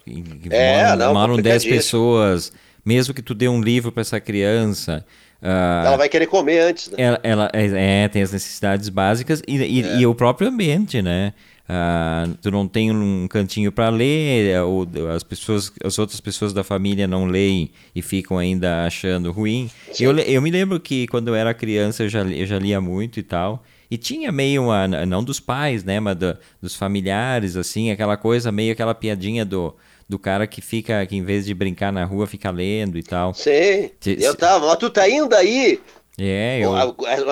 é, 0.50 0.88
moram, 0.96 1.14
moram 1.14 1.36
10 1.36 1.64
pessoas, 1.64 2.52
mesmo 2.84 3.14
que 3.14 3.22
tu 3.22 3.34
dê 3.34 3.48
um 3.48 3.60
livro 3.60 3.92
para 3.92 4.00
essa 4.00 4.20
criança, 4.20 5.04
Uh, 5.42 5.84
ela 5.84 5.96
vai 5.96 6.08
querer 6.08 6.26
comer 6.26 6.60
antes, 6.60 6.88
né? 6.88 6.96
Ela, 6.98 7.20
ela 7.24 7.50
é, 7.52 8.04
é, 8.04 8.08
tem 8.08 8.22
as 8.22 8.30
necessidades 8.30 8.88
básicas 8.88 9.42
e, 9.48 9.56
e, 9.56 9.82
é. 9.82 9.96
e 9.98 10.06
o 10.06 10.14
próprio 10.14 10.46
ambiente, 10.46 11.02
né? 11.02 11.34
Uh, 11.72 12.34
tu 12.42 12.50
não 12.50 12.68
tem 12.68 12.90
um 12.90 13.26
cantinho 13.28 13.72
para 13.72 13.88
ler, 13.88 14.60
ou 14.60 14.86
as 15.14 15.22
pessoas, 15.22 15.72
as 15.82 15.98
outras 15.98 16.20
pessoas 16.20 16.52
da 16.52 16.62
família 16.62 17.06
não 17.06 17.24
leem 17.24 17.70
e 17.94 18.02
ficam 18.02 18.36
ainda 18.36 18.84
achando 18.84 19.32
ruim. 19.32 19.70
Eu, 19.98 20.18
eu 20.18 20.42
me 20.42 20.50
lembro 20.50 20.78
que 20.78 21.06
quando 21.06 21.28
eu 21.28 21.34
era 21.34 21.54
criança 21.54 22.02
eu 22.02 22.10
já, 22.10 22.24
eu 22.24 22.44
já 22.44 22.58
lia 22.58 22.78
muito 22.78 23.18
e 23.18 23.22
tal. 23.22 23.64
E 23.90 23.96
tinha 23.96 24.30
meio 24.30 24.64
uma, 24.64 24.86
não 25.06 25.24
dos 25.24 25.40
pais, 25.40 25.82
né, 25.82 25.98
mas 25.98 26.16
do, 26.16 26.36
dos 26.60 26.74
familiares, 26.74 27.56
assim, 27.56 27.90
aquela 27.90 28.18
coisa, 28.18 28.52
meio 28.52 28.72
aquela 28.72 28.94
piadinha 28.94 29.44
do, 29.44 29.74
do 30.06 30.18
cara 30.18 30.46
que 30.46 30.60
fica, 30.60 31.06
que 31.06 31.16
em 31.16 31.22
vez 31.22 31.46
de 31.46 31.54
brincar 31.54 31.90
na 31.90 32.04
rua, 32.04 32.26
fica 32.26 32.50
lendo 32.50 32.98
e 32.98 33.02
tal. 33.02 33.32
Sim, 33.32 33.90
eu 34.04 34.34
tava, 34.34 34.66
mas 34.66 34.76
tu 34.76 34.90
tá 34.90 35.08
indo 35.08 35.34
aí? 35.34 35.80
É, 36.18 36.60
eu... 36.60 36.74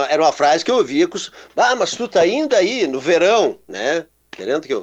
Era 0.09 0.23
uma 0.23 0.33
frase 0.33 0.65
que 0.65 0.71
eu 0.71 0.77
ouvia, 0.77 1.07
ah, 1.57 1.77
mas 1.77 1.91
tu 1.93 2.09
tá 2.09 2.27
indo 2.27 2.55
aí 2.55 2.87
no 2.87 3.01
verão, 3.01 3.59
né? 3.69 4.07
Que 4.61 4.73
eu... 4.73 4.83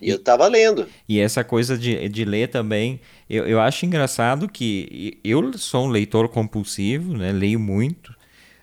E 0.00 0.10
eu 0.10 0.18
tava 0.18 0.46
lendo. 0.46 0.86
E 1.08 1.18
essa 1.18 1.42
coisa 1.42 1.76
de, 1.76 2.08
de 2.08 2.24
ler 2.24 2.48
também, 2.48 3.00
eu, 3.28 3.46
eu 3.46 3.60
acho 3.60 3.86
engraçado 3.86 4.48
que 4.48 5.18
eu 5.24 5.56
sou 5.56 5.86
um 5.86 5.88
leitor 5.88 6.28
compulsivo, 6.28 7.16
né? 7.16 7.32
Leio 7.32 7.58
muito. 7.58 8.14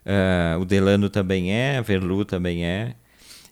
Uh, 0.05 0.59
o 0.59 0.65
Delano 0.65 1.09
também 1.09 1.51
é, 1.51 1.77
a 1.77 1.81
Verlu 1.81 2.23
também 2.25 2.65
é. 2.65 2.93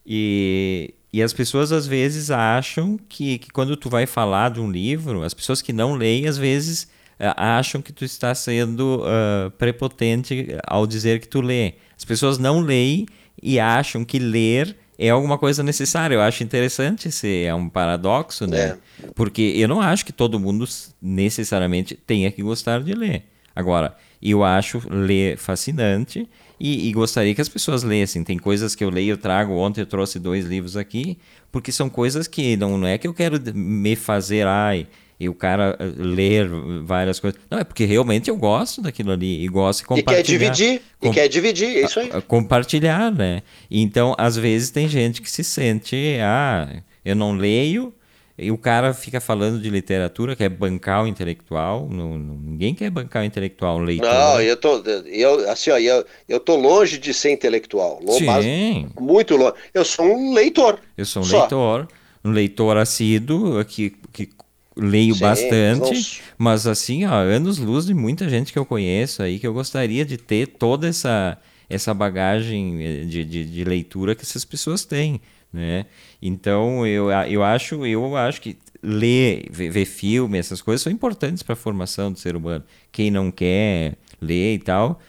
E, 0.05 0.93
e 1.11 1.23
as 1.23 1.33
pessoas 1.33 1.71
às 1.71 1.87
vezes 1.87 2.29
acham 2.29 2.99
que, 3.09 3.39
que 3.39 3.49
quando 3.49 3.75
tu 3.75 3.89
vai 3.89 4.05
falar 4.05 4.51
de 4.51 4.59
um 4.59 4.69
livro, 4.69 5.23
as 5.23 5.33
pessoas 5.33 5.61
que 5.61 5.73
não 5.73 5.95
leem 5.95 6.27
às 6.27 6.37
vezes 6.37 6.83
uh, 7.19 7.33
acham 7.35 7.81
que 7.81 7.93
tu 7.93 8.05
está 8.05 8.35
sendo 8.35 9.01
uh, 9.01 9.49
prepotente 9.51 10.47
ao 10.67 10.85
dizer 10.85 11.19
que 11.19 11.27
tu 11.27 11.41
lê. 11.41 11.75
As 11.97 12.05
pessoas 12.05 12.37
não 12.37 12.59
leem 12.59 13.07
e 13.41 13.59
acham 13.59 14.05
que 14.05 14.19
ler 14.19 14.75
é 15.07 15.09
alguma 15.09 15.37
coisa 15.37 15.63
necessária. 15.63 16.13
Eu 16.13 16.21
acho 16.21 16.43
interessante 16.43 17.07
esse 17.07 17.43
é 17.43 17.53
um 17.55 17.67
paradoxo, 17.67 18.45
né? 18.45 18.77
É. 19.03 19.07
Porque 19.15 19.41
eu 19.55 19.67
não 19.67 19.81
acho 19.81 20.05
que 20.05 20.13
todo 20.13 20.39
mundo 20.39 20.65
necessariamente 21.01 21.95
tenha 21.95 22.31
que 22.31 22.43
gostar 22.43 22.83
de 22.83 22.93
ler. 22.93 23.23
Agora, 23.55 23.97
eu 24.21 24.43
acho 24.43 24.81
ler 24.89 25.37
fascinante 25.37 26.29
e, 26.59 26.87
e, 26.87 26.93
gostaria 26.93 27.33
que 27.33 27.41
as 27.41 27.49
pessoas 27.49 27.81
lessem. 27.81 28.23
Tem 28.23 28.37
coisas 28.37 28.75
que 28.75 28.83
eu 28.83 28.91
leio, 28.91 29.13
eu 29.13 29.17
trago. 29.17 29.53
Ontem 29.53 29.81
eu 29.81 29.87
trouxe 29.87 30.19
dois 30.19 30.45
livros 30.45 30.77
aqui, 30.77 31.17
porque 31.51 31.71
são 31.71 31.89
coisas 31.89 32.27
que 32.27 32.55
não, 32.55 32.77
não 32.77 32.87
é 32.87 32.99
que 32.99 33.07
eu 33.07 33.13
quero 33.13 33.41
me 33.55 33.95
fazer, 33.95 34.45
ai, 34.45 34.87
e 35.21 35.29
o 35.29 35.35
cara 35.35 35.77
eh, 35.79 35.85
ler 35.95 36.49
várias 36.83 37.19
coisas. 37.19 37.39
Não, 37.47 37.59
é 37.59 37.63
porque 37.63 37.85
realmente 37.85 38.27
eu 38.27 38.35
gosto 38.35 38.81
daquilo 38.81 39.11
ali 39.11 39.43
e 39.43 39.47
gosto 39.47 39.81
de 39.81 39.85
compartilhar. 39.85 40.19
E 40.19 40.23
quer 40.23 40.23
dividir, 40.23 40.81
com, 40.99 41.07
e 41.07 41.11
quer 41.11 41.27
dividir, 41.27 41.77
é 41.77 41.81
isso 41.85 41.99
aí. 41.99 42.09
Compartilhar, 42.23 43.11
né? 43.11 43.43
Então, 43.69 44.15
às 44.17 44.35
vezes 44.35 44.71
tem 44.71 44.89
gente 44.89 45.21
que 45.21 45.29
se 45.29 45.43
sente, 45.43 46.17
ah, 46.23 46.81
eu 47.05 47.15
não 47.15 47.33
leio, 47.33 47.93
e 48.35 48.49
o 48.49 48.57
cara 48.57 48.95
fica 48.95 49.21
falando 49.21 49.61
de 49.61 49.69
literatura, 49.69 50.35
que 50.35 50.43
é 50.43 50.49
bancar 50.49 51.03
o 51.03 51.07
intelectual. 51.07 51.87
Não, 51.87 52.17
ninguém 52.17 52.73
quer 52.73 52.89
bancar 52.89 53.21
o 53.21 53.25
intelectual, 53.25 53.77
um 53.77 53.83
leitor. 53.83 54.09
Não, 54.09 54.41
eu 54.41 54.57
tô, 54.57 54.79
eu, 55.05 55.51
assim, 55.51 55.69
ó, 55.69 55.77
eu, 55.77 56.03
eu 56.27 56.39
tô 56.39 56.55
longe 56.55 56.97
de 56.97 57.13
ser 57.13 57.31
intelectual. 57.31 58.01
Sim. 58.07 58.89
muito 58.99 59.37
longe. 59.37 59.53
Eu 59.71 59.85
sou 59.85 60.03
um 60.03 60.33
leitor. 60.33 60.79
Eu 60.97 61.05
sou 61.05 61.21
um 61.21 61.25
só. 61.25 61.41
leitor, 61.41 61.87
um 62.25 62.31
leitor 62.31 62.77
assíduo, 62.77 63.63
que, 63.63 63.91
que 64.11 64.27
leio 64.75 65.13
Sim, 65.15 65.21
bastante, 65.21 66.21
mas 66.37 66.65
assim, 66.65 67.05
ó, 67.05 67.15
anos 67.15 67.57
luz 67.57 67.85
de 67.85 67.93
muita 67.93 68.29
gente 68.29 68.53
que 68.53 68.59
eu 68.59 68.65
conheço 68.65 69.21
aí, 69.21 69.39
que 69.39 69.45
eu 69.45 69.53
gostaria 69.53 70.05
de 70.05 70.17
ter 70.17 70.47
toda 70.47 70.87
essa, 70.87 71.37
essa 71.69 71.93
bagagem 71.93 72.83
eh, 72.83 73.03
de, 73.05 73.25
de, 73.25 73.45
de 73.45 73.63
leitura 73.63 74.15
que 74.15 74.23
essas 74.23 74.45
pessoas 74.45 74.85
têm 74.85 75.21
né? 75.51 75.85
Então 76.21 76.85
eu, 76.87 77.11
eu 77.11 77.43
acho 77.43 77.85
eu 77.85 78.15
acho 78.15 78.41
que 78.41 78.57
ler, 78.81 79.47
ver, 79.51 79.69
ver 79.69 79.85
filme, 79.85 80.37
essas 80.37 80.61
coisas 80.61 80.81
são 80.81 80.91
importantes 80.91 81.43
para 81.43 81.53
a 81.53 81.57
formação 81.57 82.11
do 82.11 82.19
ser 82.19 82.35
humano. 82.35 82.63
Quem 82.91 83.11
não 83.11 83.31
quer 83.31 83.97
ler 84.19 84.55
e 84.55 84.59
tal, 84.59 84.99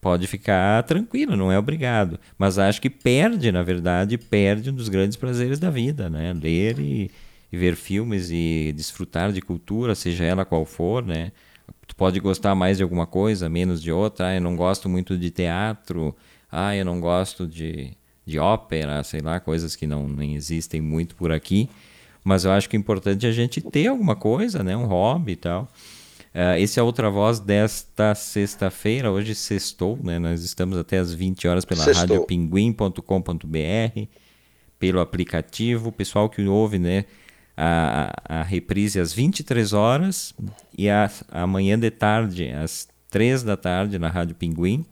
pode 0.00 0.26
ficar 0.26 0.82
tranquilo, 0.84 1.36
não 1.36 1.50
é 1.50 1.58
obrigado. 1.58 2.18
Mas 2.38 2.58
acho 2.58 2.80
que 2.80 2.90
perde, 2.90 3.50
na 3.50 3.62
verdade, 3.62 4.18
perde 4.18 4.70
um 4.70 4.74
dos 4.74 4.88
grandes 4.88 5.16
prazeres 5.16 5.58
da 5.58 5.70
vida, 5.70 6.08
né? 6.10 6.32
Ler 6.32 6.78
e, 6.78 7.10
e 7.52 7.56
ver 7.56 7.76
filmes 7.76 8.30
e 8.30 8.72
desfrutar 8.76 9.32
de 9.32 9.40
cultura, 9.40 9.94
seja 9.94 10.24
ela 10.24 10.44
qual 10.44 10.64
for, 10.64 11.04
né? 11.04 11.32
Tu 11.86 11.96
pode 11.96 12.20
gostar 12.20 12.54
mais 12.54 12.76
de 12.76 12.82
alguma 12.82 13.06
coisa, 13.06 13.48
menos 13.48 13.82
de 13.82 13.90
outra. 13.90 14.28
Ah, 14.28 14.34
eu 14.34 14.40
não 14.40 14.56
gosto 14.56 14.88
muito 14.88 15.18
de 15.18 15.30
teatro. 15.30 16.14
Ah, 16.50 16.74
eu 16.76 16.84
não 16.84 17.00
gosto 17.00 17.46
de 17.46 17.96
de 18.30 18.38
ópera, 18.38 19.02
sei 19.02 19.20
lá, 19.20 19.40
coisas 19.40 19.74
que 19.74 19.86
não 19.86 20.08
nem 20.08 20.36
existem 20.36 20.80
muito 20.80 21.16
por 21.16 21.32
aqui. 21.32 21.68
Mas 22.22 22.44
eu 22.44 22.52
acho 22.52 22.68
que 22.68 22.76
é 22.76 22.78
importante 22.78 23.26
a 23.26 23.32
gente 23.32 23.60
ter 23.60 23.88
alguma 23.88 24.14
coisa, 24.14 24.62
né? 24.62 24.76
Um 24.76 24.86
hobby 24.86 25.32
e 25.32 25.36
tal. 25.36 25.68
Uh, 26.32 26.56
esse 26.58 26.78
é 26.78 26.82
Outra 26.82 27.10
Voz 27.10 27.40
desta 27.40 28.14
sexta-feira, 28.14 29.10
hoje 29.10 29.34
sextou, 29.34 29.98
né? 30.02 30.18
Nós 30.18 30.44
estamos 30.44 30.78
até 30.78 30.98
às 30.98 31.12
20 31.12 31.48
horas 31.48 31.64
pela 31.64 31.84
rádio 31.84 32.24
pinguim.com.br, 32.24 33.00
pelo 34.78 35.00
aplicativo. 35.00 35.88
O 35.88 35.92
pessoal 35.92 36.28
que 36.28 36.42
ouve, 36.42 36.78
né? 36.78 37.06
A, 37.62 38.40
a 38.40 38.42
reprise 38.42 38.98
às 38.98 39.12
23 39.12 39.74
horas 39.74 40.32
e 40.78 40.88
a, 40.88 41.10
amanhã 41.30 41.78
de 41.78 41.90
tarde, 41.90 42.50
às 42.50 42.88
3 43.10 43.42
da 43.42 43.54
tarde, 43.54 43.98
na 43.98 44.08
Rádio 44.08 44.34
Pinguim. 44.34 44.86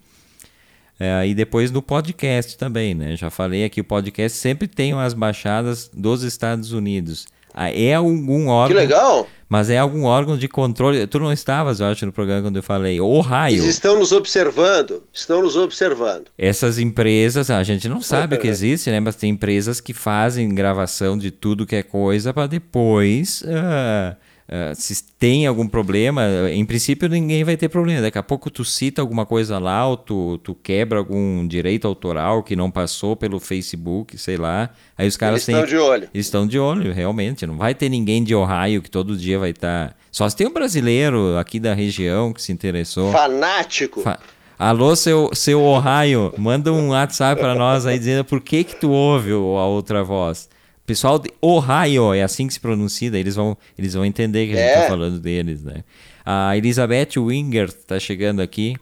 É, 1.00 1.26
e 1.26 1.34
depois 1.34 1.70
no 1.70 1.80
podcast 1.80 2.58
também, 2.58 2.94
né? 2.94 3.16
Já 3.16 3.30
falei 3.30 3.64
aqui, 3.64 3.80
o 3.80 3.84
podcast 3.84 4.36
sempre 4.36 4.68
tem 4.68 4.92
umas 4.92 5.14
baixadas 5.14 5.88
dos 5.94 6.22
Estados 6.22 6.72
Unidos. 6.72 7.26
Ah, 7.60 7.72
é 7.72 7.94
algum 7.94 8.46
órgão. 8.46 8.76
Que 8.76 8.80
legal! 8.80 9.26
Mas 9.48 9.68
é 9.68 9.78
algum 9.78 10.04
órgão 10.04 10.38
de 10.38 10.46
controle. 10.46 11.04
Tu 11.08 11.18
não 11.18 11.32
estavas, 11.32 11.80
eu 11.80 11.86
acho, 11.86 12.06
no 12.06 12.12
programa 12.12 12.42
quando 12.42 12.54
eu 12.54 12.62
falei. 12.62 13.00
O 13.00 13.20
raio. 13.20 13.56
Eles 13.56 13.64
estão 13.64 13.98
nos 13.98 14.12
observando. 14.12 15.02
Estão 15.12 15.42
nos 15.42 15.56
observando. 15.56 16.26
Essas 16.38 16.78
empresas, 16.78 17.50
a 17.50 17.62
gente 17.64 17.88
não 17.88 18.00
sabe 18.00 18.36
o 18.36 18.38
que 18.38 18.46
existe, 18.46 18.90
né? 18.90 19.00
Mas 19.00 19.16
tem 19.16 19.30
empresas 19.30 19.80
que 19.80 19.92
fazem 19.92 20.54
gravação 20.54 21.18
de 21.18 21.32
tudo 21.32 21.66
que 21.66 21.74
é 21.74 21.82
coisa 21.82 22.32
para 22.32 22.46
depois. 22.46 23.42
Uh 23.42 24.27
Uh, 24.48 24.74
se 24.74 25.04
tem 25.18 25.46
algum 25.46 25.68
problema, 25.68 26.22
em 26.50 26.64
princípio 26.64 27.06
ninguém 27.06 27.44
vai 27.44 27.54
ter 27.54 27.68
problema. 27.68 28.00
Daqui 28.00 28.16
a 28.16 28.22
pouco 28.22 28.50
tu 28.50 28.64
cita 28.64 29.02
alguma 29.02 29.26
coisa 29.26 29.58
lá, 29.58 29.86
ou 29.86 29.94
tu, 29.94 30.38
tu 30.38 30.54
quebra 30.54 30.98
algum 30.98 31.46
direito 31.46 31.86
autoral 31.86 32.42
que 32.42 32.56
não 32.56 32.70
passou 32.70 33.14
pelo 33.14 33.38
Facebook, 33.38 34.16
sei 34.16 34.38
lá. 34.38 34.70
Aí 34.96 35.06
os 35.06 35.18
caras 35.18 35.46
eles 35.46 35.46
têm, 35.46 35.54
estão 35.54 35.66
de 35.66 35.76
olho. 35.76 36.08
Estão 36.14 36.46
de 36.46 36.58
olho, 36.58 36.92
realmente. 36.94 37.46
Não 37.46 37.58
vai 37.58 37.74
ter 37.74 37.90
ninguém 37.90 38.24
de 38.24 38.34
Ohio 38.34 38.80
que 38.80 38.90
todo 38.90 39.14
dia 39.18 39.38
vai 39.38 39.50
estar. 39.50 39.90
Tá... 39.90 39.94
Só 40.10 40.26
se 40.26 40.34
tem 40.34 40.46
um 40.46 40.52
brasileiro 40.52 41.36
aqui 41.36 41.60
da 41.60 41.74
região 41.74 42.32
que 42.32 42.40
se 42.40 42.50
interessou. 42.50 43.12
Fanático. 43.12 44.00
Fa... 44.00 44.18
Alô, 44.58 44.96
seu, 44.96 45.30
seu 45.34 45.62
Ohio, 45.62 46.32
manda 46.38 46.72
um 46.72 46.88
WhatsApp 46.88 47.40
para 47.40 47.54
nós 47.54 47.84
aí 47.84 47.98
dizendo 47.98 48.24
por 48.24 48.40
que 48.40 48.64
que 48.64 48.74
tu 48.74 48.90
ouve 48.90 49.30
a 49.30 49.66
outra 49.66 50.02
voz 50.02 50.48
pessoal 50.88 51.18
de 51.18 51.30
Ohio, 51.42 52.14
é 52.14 52.22
assim 52.22 52.46
que 52.46 52.54
se 52.54 52.60
pronuncia, 52.60 53.14
eles 53.14 53.34
vão, 53.34 53.58
eles 53.78 53.92
vão 53.92 54.06
entender 54.06 54.46
que 54.46 54.54
a 54.54 54.56
gente 54.56 54.68
está 54.68 54.84
é. 54.84 54.88
falando 54.88 55.20
deles, 55.20 55.62
né? 55.62 55.84
A 56.24 56.56
Elizabeth 56.56 57.18
Winger 57.18 57.66
está 57.66 58.00
chegando 58.00 58.40
aqui. 58.40 58.74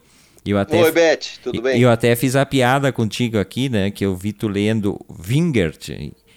Eu 0.45 0.57
até, 0.57 0.81
Oi, 0.81 0.93
Beth, 0.93 1.41
tudo 1.43 1.61
bem? 1.61 1.81
Eu 1.81 1.91
até 1.91 2.15
fiz 2.15 2.37
a 2.37 2.47
piada 2.47 2.93
contigo 2.93 3.39
aqui, 3.39 3.69
né? 3.69 3.91
Que 3.91 4.07
eu 4.07 4.15
vi 4.15 4.33
tu 4.33 4.47
lendo 4.47 5.05
Wingert. 5.29 5.89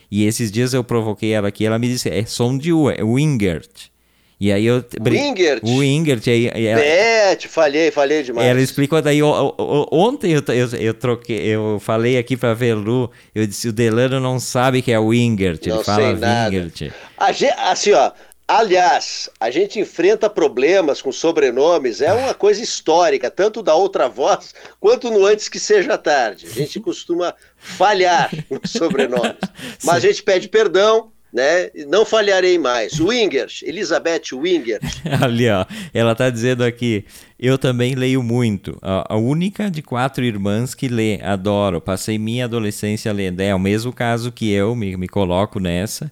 E 0.09 0.25
esses 0.25 0.51
dias 0.51 0.73
eu 0.73 0.83
provoquei 0.83 1.33
ela 1.33 1.49
aqui, 1.49 1.63
ela 1.63 1.77
me 1.77 1.87
disse, 1.87 2.09
é 2.09 2.25
som 2.25 2.57
de 2.57 2.73
U, 2.73 2.89
é 2.89 3.03
Wingert. 3.03 3.91
E 4.39 4.53
aí 4.53 4.65
eu. 4.65 4.83
Wingert. 5.01 5.59
O 5.63 5.79
Wingert. 5.79 6.25
Aí, 6.27 6.47
ela, 6.47 6.79
é, 6.81 7.35
te 7.35 7.49
falhei, 7.49 7.91
falhei 7.91 8.23
demais. 8.23 8.47
Ela 8.47 8.61
explicou 8.61 9.01
daí. 9.01 9.21
Ontem 9.21 10.31
eu, 10.31 10.41
eu, 10.47 10.69
eu 10.79 10.93
troquei, 10.93 11.37
eu 11.39 11.77
falei 11.81 12.17
aqui 12.17 12.37
pra 12.37 12.53
Velu, 12.53 13.11
eu 13.35 13.45
disse: 13.45 13.67
o 13.67 13.73
Delano 13.73 14.19
não 14.21 14.39
sabe 14.39 14.81
que 14.81 14.93
é 14.93 14.99
Wingert. 14.99 15.59
Ele 15.67 15.83
fala 15.83 16.13
Wingert. 16.13 16.91
Assim, 17.17 17.91
ó. 17.91 18.11
Aliás, 18.47 19.29
a 19.39 19.51
gente 19.51 19.79
enfrenta 19.79 20.27
problemas 20.27 21.03
com 21.03 21.11
sobrenomes, 21.11 22.01
é 22.01 22.11
uma 22.11 22.33
coisa 22.33 22.63
histórica, 22.63 23.29
tanto 23.29 23.61
da 23.61 23.75
outra 23.75 24.09
voz 24.09 24.55
quanto 24.79 25.11
no 25.11 25.23
antes 25.23 25.47
que 25.47 25.59
seja 25.59 25.99
tarde. 25.99 26.47
A 26.47 26.49
gente 26.49 26.79
costuma 26.81 27.35
falhar 27.55 28.31
nos 28.49 28.71
sobrenomes. 28.71 29.37
Mas 29.85 29.97
a 29.97 29.99
gente 29.99 30.23
pede 30.23 30.47
perdão, 30.47 31.11
né? 31.31 31.69
Não 31.87 32.05
falharei 32.05 32.57
mais. 32.57 32.99
Wingers, 32.99 33.61
Elizabeth 33.63 34.33
Wingers. 34.33 35.01
Ali, 35.21 35.49
ó, 35.49 35.65
ela 35.93 36.13
está 36.13 36.29
dizendo 36.29 36.63
aqui, 36.63 37.05
eu 37.39 37.57
também 37.57 37.95
leio 37.95 38.21
muito. 38.21 38.77
A, 38.81 39.13
a, 39.13 39.17
única 39.17 39.69
de 39.69 39.81
quatro 39.81 40.23
irmãs 40.23 40.73
que 40.73 40.87
lê, 40.87 41.21
adoro. 41.21 41.79
Passei 41.79 42.17
minha 42.17 42.45
adolescência 42.45 43.11
lendo. 43.13 43.41
É 43.41 43.53
o 43.53 43.59
mesmo 43.59 43.93
caso 43.93 44.31
que 44.31 44.51
eu, 44.51 44.75
me, 44.75 44.97
me 44.97 45.07
coloco 45.07 45.59
nessa. 45.59 46.11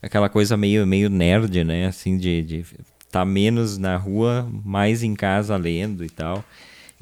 Aquela 0.00 0.28
coisa 0.28 0.56
meio, 0.56 0.86
meio 0.86 1.08
nerd, 1.08 1.62
né? 1.64 1.86
Assim, 1.86 2.16
de, 2.16 2.42
de 2.42 2.64
tá 3.10 3.24
menos 3.24 3.76
na 3.78 3.96
rua, 3.96 4.50
mais 4.64 5.02
em 5.02 5.14
casa 5.14 5.56
lendo 5.56 6.04
e 6.04 6.08
tal. 6.08 6.44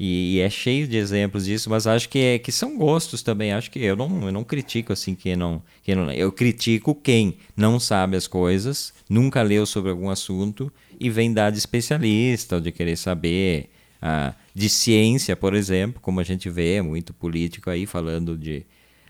E, 0.03 0.37
e, 0.37 0.39
é 0.39 0.49
cheio 0.49 0.87
de 0.87 0.97
exemplos 0.97 1.45
disso, 1.45 1.69
mas 1.69 1.85
acho 1.85 2.09
que, 2.09 2.17
é, 2.17 2.39
que 2.39 2.51
são 2.51 2.75
gostos 2.75 3.21
também. 3.21 3.53
Acho 3.53 3.69
que 3.69 3.77
eu 3.77 3.95
não, 3.95 4.25
eu 4.25 4.31
não 4.31 4.43
critico 4.43 4.91
assim 4.91 5.13
quem 5.13 5.35
não, 5.35 5.61
quem 5.83 5.93
não. 5.93 6.11
Eu 6.11 6.31
critico 6.31 6.95
quem 6.95 7.37
não 7.55 7.79
sabe 7.79 8.17
as 8.17 8.25
coisas, 8.25 8.91
nunca 9.07 9.43
leu 9.43 9.63
sobre 9.63 9.91
algum 9.91 10.09
assunto 10.09 10.73
e 10.99 11.07
vem 11.07 11.31
dar 11.31 11.51
de 11.51 11.59
especialista 11.59 12.55
ou 12.55 12.61
de 12.61 12.71
querer 12.71 12.97
saber 12.97 13.69
ah, 14.01 14.33
de 14.55 14.69
ciência, 14.69 15.35
por 15.35 15.53
exemplo, 15.53 16.01
como 16.01 16.19
a 16.19 16.23
gente 16.23 16.49
vê 16.49 16.81
muito 16.81 17.13
político 17.13 17.69
aí 17.69 17.85
falando 17.85 18.35
de. 18.35 18.65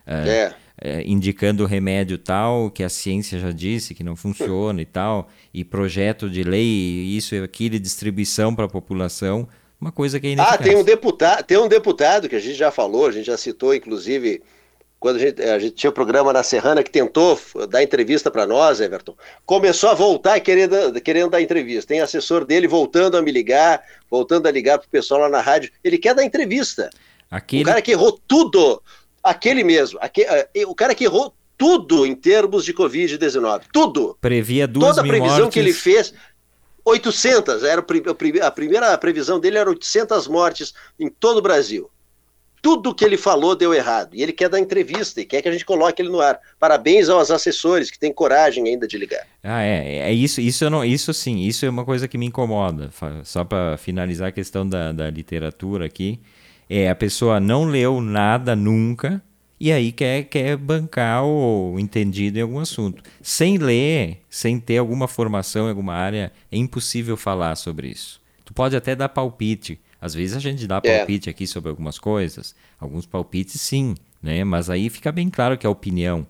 Ah, 0.05 0.27
é. 0.27 0.53
É, 0.83 1.03
indicando 1.07 1.65
remédio 1.67 2.17
tal 2.17 2.71
que 2.71 2.83
a 2.83 2.89
ciência 2.89 3.39
já 3.39 3.51
disse 3.51 3.93
que 3.93 4.03
não 4.03 4.15
funciona 4.15 4.81
e 4.81 4.85
tal, 4.85 5.29
e 5.53 5.63
projeto 5.63 6.27
de 6.27 6.43
lei, 6.43 6.65
isso 6.65 7.35
e 7.35 7.39
aquilo, 7.39 7.79
distribuição 7.79 8.53
para 8.55 8.65
a 8.65 8.67
população 8.67 9.47
uma 9.81 9.91
coisa 9.91 10.19
que 10.19 10.27
é 10.27 10.29
ineficaz. 10.31 10.61
Ah, 10.61 10.63
tem 10.63 10.75
um 10.75 10.83
deputado, 10.83 11.43
tem 11.43 11.57
um 11.57 11.67
deputado 11.67 12.29
que 12.29 12.35
a 12.35 12.39
gente 12.39 12.53
já 12.53 12.69
falou, 12.69 13.07
a 13.07 13.11
gente 13.11 13.25
já 13.25 13.35
citou, 13.35 13.73
inclusive, 13.73 14.43
quando 14.99 15.15
a 15.15 15.19
gente, 15.19 15.41
a 15.41 15.57
gente 15.57 15.73
tinha 15.73 15.89
o 15.89 15.91
um 15.91 15.95
programa 15.95 16.31
na 16.31 16.43
Serrana 16.43 16.83
que 16.83 16.91
tentou 16.91 17.39
dar 17.67 17.81
entrevista 17.81 18.29
para 18.29 18.45
nós, 18.45 18.79
Everton, 18.79 19.15
começou 19.43 19.89
a 19.89 19.95
voltar 19.95 20.39
querendo, 20.39 21.01
querendo 21.01 21.31
dar 21.31 21.41
entrevista. 21.41 21.87
Tem 21.87 21.99
assessor 21.99 22.45
dele 22.45 22.67
voltando 22.67 23.17
a 23.17 23.21
me 23.23 23.31
ligar, 23.31 23.81
voltando 24.09 24.45
a 24.45 24.51
ligar 24.51 24.77
para 24.77 24.85
o 24.85 24.91
pessoal 24.91 25.21
lá 25.21 25.29
na 25.29 25.41
rádio. 25.41 25.71
Ele 25.83 25.97
quer 25.97 26.13
dar 26.13 26.23
entrevista. 26.23 26.91
Aquele... 27.31 27.63
O 27.63 27.65
cara 27.65 27.81
que 27.81 27.91
errou 27.91 28.11
tudo, 28.27 28.83
aquele 29.23 29.63
mesmo, 29.63 29.97
aquele, 29.99 30.27
eh, 30.27 30.47
o 30.67 30.75
cara 30.75 30.93
que 30.93 31.05
errou 31.05 31.33
tudo 31.61 32.07
em 32.07 32.15
termos 32.15 32.65
de 32.65 32.73
Covid-19. 32.73 33.61
Tudo. 33.71 34.17
Previa 34.19 34.67
duas 34.67 34.95
Toda 34.95 35.01
a 35.01 35.07
previsão 35.07 35.37
mortes. 35.37 35.53
que 35.53 35.59
ele 35.59 35.73
fez. 35.73 36.11
800, 36.85 37.63
era 37.63 37.81
a 37.81 38.51
primeira 38.51 38.97
previsão 38.97 39.39
dele 39.39 39.57
era 39.57 39.69
800 39.69 40.27
mortes 40.27 40.73
em 40.99 41.09
todo 41.09 41.37
o 41.37 41.41
Brasil. 41.41 41.89
Tudo 42.61 42.93
que 42.93 43.03
ele 43.03 43.17
falou 43.17 43.55
deu 43.55 43.73
errado. 43.73 44.13
E 44.13 44.21
ele 44.21 44.31
quer 44.31 44.47
dar 44.47 44.59
entrevista 44.59 45.19
e 45.19 45.25
quer 45.25 45.41
que 45.41 45.49
a 45.49 45.51
gente 45.51 45.65
coloque 45.65 45.99
ele 45.99 46.09
no 46.09 46.21
ar. 46.21 46.39
Parabéns 46.59 47.09
aos 47.09 47.31
assessores 47.31 47.89
que 47.89 47.97
têm 47.97 48.13
coragem 48.13 48.67
ainda 48.67 48.87
de 48.87 48.97
ligar. 48.97 49.25
Ah, 49.43 49.63
é. 49.63 49.97
É 49.97 50.13
isso, 50.13 50.39
isso, 50.39 50.69
não, 50.69 50.85
isso 50.85 51.11
sim, 51.11 51.39
isso 51.39 51.65
é 51.65 51.69
uma 51.69 51.83
coisa 51.83 52.07
que 52.07 52.19
me 52.19 52.27
incomoda. 52.27 52.91
Só 53.23 53.43
para 53.43 53.77
finalizar 53.77 54.27
a 54.27 54.31
questão 54.31 54.67
da, 54.67 54.91
da 54.91 55.09
literatura 55.09 55.87
aqui. 55.87 56.19
É, 56.69 56.87
a 56.87 56.95
pessoa 56.95 57.39
não 57.39 57.65
leu 57.65 57.99
nada 57.99 58.55
nunca 58.55 59.21
e 59.63 59.71
aí 59.71 59.91
quer, 59.91 60.23
quer 60.23 60.57
bancar 60.57 61.23
o 61.23 61.75
entendido 61.77 62.39
em 62.39 62.41
algum 62.41 62.57
assunto. 62.57 63.03
Sem 63.21 63.59
ler, 63.59 64.17
sem 64.27 64.59
ter 64.59 64.79
alguma 64.79 65.07
formação 65.07 65.67
em 65.67 65.69
alguma 65.69 65.93
área, 65.93 66.31
é 66.51 66.57
impossível 66.57 67.15
falar 67.15 67.55
sobre 67.55 67.89
isso. 67.89 68.19
Tu 68.43 68.55
pode 68.55 68.75
até 68.75 68.95
dar 68.95 69.07
palpite. 69.09 69.79
Às 70.01 70.15
vezes 70.15 70.35
a 70.35 70.39
gente 70.39 70.65
dá 70.65 70.81
é. 70.83 70.97
palpite 70.97 71.29
é. 71.29 71.31
aqui 71.31 71.45
sobre 71.45 71.69
algumas 71.69 71.99
coisas, 71.99 72.55
alguns 72.79 73.05
palpites 73.05 73.61
sim, 73.61 73.93
né? 74.19 74.43
Mas 74.43 74.67
aí 74.67 74.89
fica 74.89 75.11
bem 75.11 75.29
claro 75.29 75.55
que 75.55 75.67
é 75.67 75.69
opinião. 75.69 76.25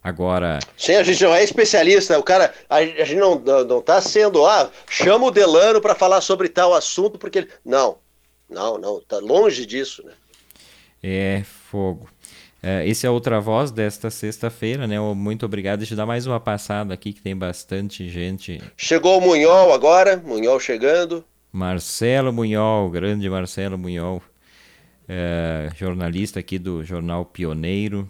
Agora. 0.00 0.60
Sim, 0.76 0.94
a 0.94 1.02
gente 1.02 1.24
não 1.24 1.34
é 1.34 1.42
especialista. 1.42 2.16
O 2.16 2.22
cara, 2.22 2.54
a, 2.70 2.84
gente 2.84 3.16
não, 3.16 3.40
não 3.40 3.82
tá 3.82 4.00
sendo, 4.00 4.46
ah, 4.46 4.70
chama 4.88 5.26
o 5.26 5.32
Delano 5.32 5.80
para 5.80 5.96
falar 5.96 6.20
sobre 6.20 6.48
tal 6.48 6.72
assunto, 6.72 7.18
porque 7.18 7.38
ele. 7.38 7.48
Não, 7.64 7.98
não, 8.48 8.78
não, 8.78 9.00
tá 9.00 9.18
longe 9.18 9.66
disso, 9.66 10.06
né? 10.06 10.12
É, 11.02 11.42
fogo. 11.44 12.08
É, 12.62 12.86
esse 12.88 13.06
é 13.06 13.10
outra 13.10 13.40
voz 13.40 13.70
desta 13.70 14.10
sexta-feira, 14.10 14.86
né? 14.86 14.98
Muito 15.00 15.46
obrigado. 15.46 15.78
Deixa 15.78 15.94
eu 15.94 15.96
dar 15.96 16.06
mais 16.06 16.26
uma 16.26 16.40
passada 16.40 16.92
aqui 16.92 17.12
que 17.12 17.20
tem 17.20 17.36
bastante 17.36 18.08
gente. 18.08 18.60
Chegou 18.76 19.18
o 19.18 19.20
Munhol 19.20 19.72
agora, 19.72 20.16
Munhol 20.16 20.58
chegando. 20.58 21.24
Marcelo 21.52 22.32
Munhol, 22.32 22.90
grande 22.90 23.28
Marcelo 23.30 23.78
Munhol, 23.78 24.22
é, 25.08 25.70
jornalista 25.76 26.40
aqui 26.40 26.58
do 26.58 26.84
jornal 26.84 27.24
Pioneiro, 27.24 28.08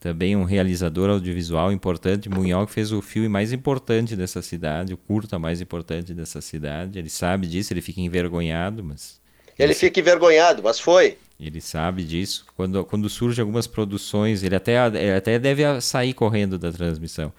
também 0.00 0.36
um 0.36 0.44
realizador 0.44 1.08
audiovisual 1.08 1.72
importante. 1.72 2.28
Munhol 2.28 2.66
que 2.66 2.72
fez 2.72 2.90
o 2.90 3.00
filme 3.00 3.28
mais 3.28 3.52
importante 3.52 4.16
dessa 4.16 4.42
cidade, 4.42 4.92
o 4.92 4.96
curta 4.96 5.38
mais 5.38 5.60
importante 5.60 6.12
dessa 6.12 6.40
cidade. 6.40 6.98
Ele 6.98 7.08
sabe 7.08 7.46
disso, 7.46 7.72
ele 7.72 7.82
fica 7.82 8.00
envergonhado, 8.00 8.82
mas. 8.82 9.20
Ele 9.58 9.74
fica 9.74 10.00
envergonhado, 10.00 10.62
mas 10.62 10.80
foi. 10.80 11.18
Ele 11.40 11.60
sabe 11.60 12.04
disso. 12.04 12.44
Quando, 12.54 12.84
quando 12.84 13.08
surgem 13.08 13.40
algumas 13.40 13.66
produções, 13.66 14.42
ele 14.42 14.54
até, 14.54 14.86
ele 14.88 15.16
até 15.16 15.38
deve 15.38 15.80
sair 15.80 16.12
correndo 16.12 16.58
da 16.58 16.70
transmissão. 16.70 17.32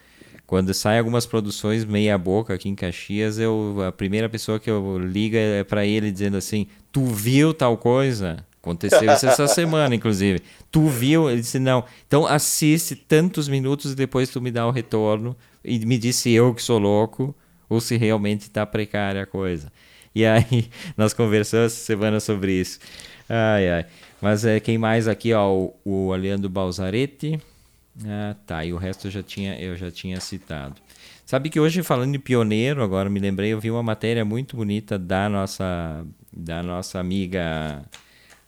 Quando 0.48 0.74
saem 0.74 1.00
algumas 1.00 1.26
produções 1.26 1.86
meia 1.86 2.18
boca 2.18 2.54
aqui 2.54 2.68
em 2.68 2.76
Caxias, 2.76 3.38
eu, 3.38 3.78
a 3.88 3.92
primeira 3.92 4.28
pessoa 4.28 4.60
que 4.60 4.70
eu 4.70 4.98
ligo 4.98 5.38
é 5.38 5.64
para 5.64 5.86
ele 5.86 6.12
dizendo 6.12 6.36
assim: 6.36 6.68
Tu 6.92 7.06
viu 7.06 7.54
tal 7.54 7.78
coisa? 7.78 8.44
Aconteceu 8.62 9.12
isso 9.14 9.28
essa 9.28 9.48
semana, 9.48 9.96
inclusive. 9.96 10.42
Tu 10.70 10.86
viu? 10.88 11.30
Ele 11.30 11.40
disse: 11.40 11.58
Não. 11.58 11.86
Então 12.06 12.26
assiste 12.26 12.96
tantos 12.96 13.48
minutos 13.48 13.94
e 13.94 13.96
depois 13.96 14.30
tu 14.30 14.42
me 14.42 14.52
dá 14.52 14.68
o 14.68 14.72
retorno 14.72 15.38
e 15.64 15.86
me 15.86 15.98
disse 15.98 16.32
eu 16.32 16.54
que 16.54 16.62
sou 16.62 16.80
louco 16.80 17.34
ou 17.70 17.80
se 17.80 17.96
realmente 17.96 18.42
está 18.42 18.66
precária 18.66 19.22
a 19.24 19.26
coisa. 19.26 19.72
E 20.14 20.26
aí 20.26 20.70
nós 20.98 21.14
conversamos 21.14 21.74
essa 21.74 21.86
semana 21.86 22.20
sobre 22.20 22.60
isso. 22.60 22.80
Ai, 23.34 23.70
ai. 23.70 23.86
Mas 24.22 24.44
é, 24.44 24.60
quem 24.60 24.78
mais 24.78 25.08
aqui, 25.08 25.34
ó, 25.34 25.50
o, 25.50 25.74
o 25.86 26.14
Leandro 26.14 26.50
Balzaretti. 26.50 27.40
Ah, 28.06 28.36
tá. 28.46 28.66
E 28.66 28.74
o 28.74 28.78
resto 28.78 29.08
eu 29.08 29.12
já 29.12 29.24
tinha, 29.24 29.58
eu 29.58 29.78
já 29.78 29.90
tinha 29.90 30.20
citado. 30.20 30.76
Sabe 31.26 31.50
que 31.50 31.58
hoje, 31.58 31.82
falando 31.82 32.12
de 32.12 32.20
pioneiro, 32.20 32.84
agora 32.84 33.10
me 33.10 33.22
lembrei, 33.22 33.54
eu 33.54 33.60
vi 33.60 33.72
uma 33.72 33.82
matéria 33.82 34.26
muito 34.26 34.58
bonita 34.58 35.00
da 35.00 35.30
nossa, 35.30 36.06
da 36.32 36.62
nossa 36.62 37.00
amiga 37.00 37.84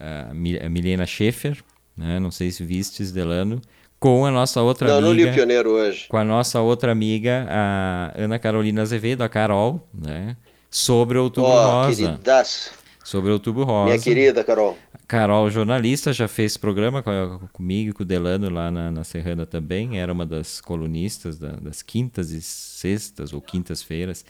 uh, 0.02 0.36
Milena 0.36 1.06
Schaefer, 1.06 1.64
né? 1.96 2.20
não 2.20 2.30
sei 2.30 2.52
se 2.52 2.66
vistes, 2.66 3.10
Delano, 3.14 3.62
com 4.02 4.26
a 4.26 4.32
nossa 4.32 4.62
outra 4.62 4.90
não, 4.90 4.98
amiga. 4.98 5.08
Não, 5.08 5.14
li 5.14 5.26
o 5.26 5.34
pioneiro 5.34 5.70
hoje. 5.70 6.08
Com 6.10 6.18
a 6.18 6.26
nossa 6.26 6.60
outra 6.60 6.92
amiga, 6.92 7.48
a 7.50 8.12
Ana 8.18 8.38
Carolina 8.38 8.82
Azevedo, 8.82 9.22
a 9.22 9.30
Carol, 9.30 9.88
né? 9.94 10.36
Sobre 10.70 11.18
o 11.18 11.24
Outubro 11.24 11.52
oh, 11.52 11.86
Rosa. 11.86 12.08
Queridaço 12.08 12.83
sobre 13.04 13.30
o 13.30 13.34
Outubro 13.34 13.64
Rosa. 13.64 13.89
Minha 13.89 13.99
querida 13.99 14.43
Carol. 14.43 14.78
Carol, 15.08 15.49
jornalista, 15.49 16.14
já 16.14 16.28
fez 16.28 16.56
programa 16.56 17.04
comigo 17.51 17.89
e 17.89 17.93
com 17.93 18.04
o 18.04 18.06
Delano 18.06 18.49
lá 18.49 18.72
na, 18.72 18.89
na 18.89 19.04
Serrana 19.04 19.45
também. 19.45 19.99
Era 19.99 20.12
uma 20.12 20.26
das 20.26 20.62
colunistas 20.62 21.38
da, 21.38 21.51
das 21.51 21.82
quintas 21.82 22.32
e 22.32 22.41
sextas 22.41 23.34
ou 23.34 23.41
quintas-feiras. 23.41 24.26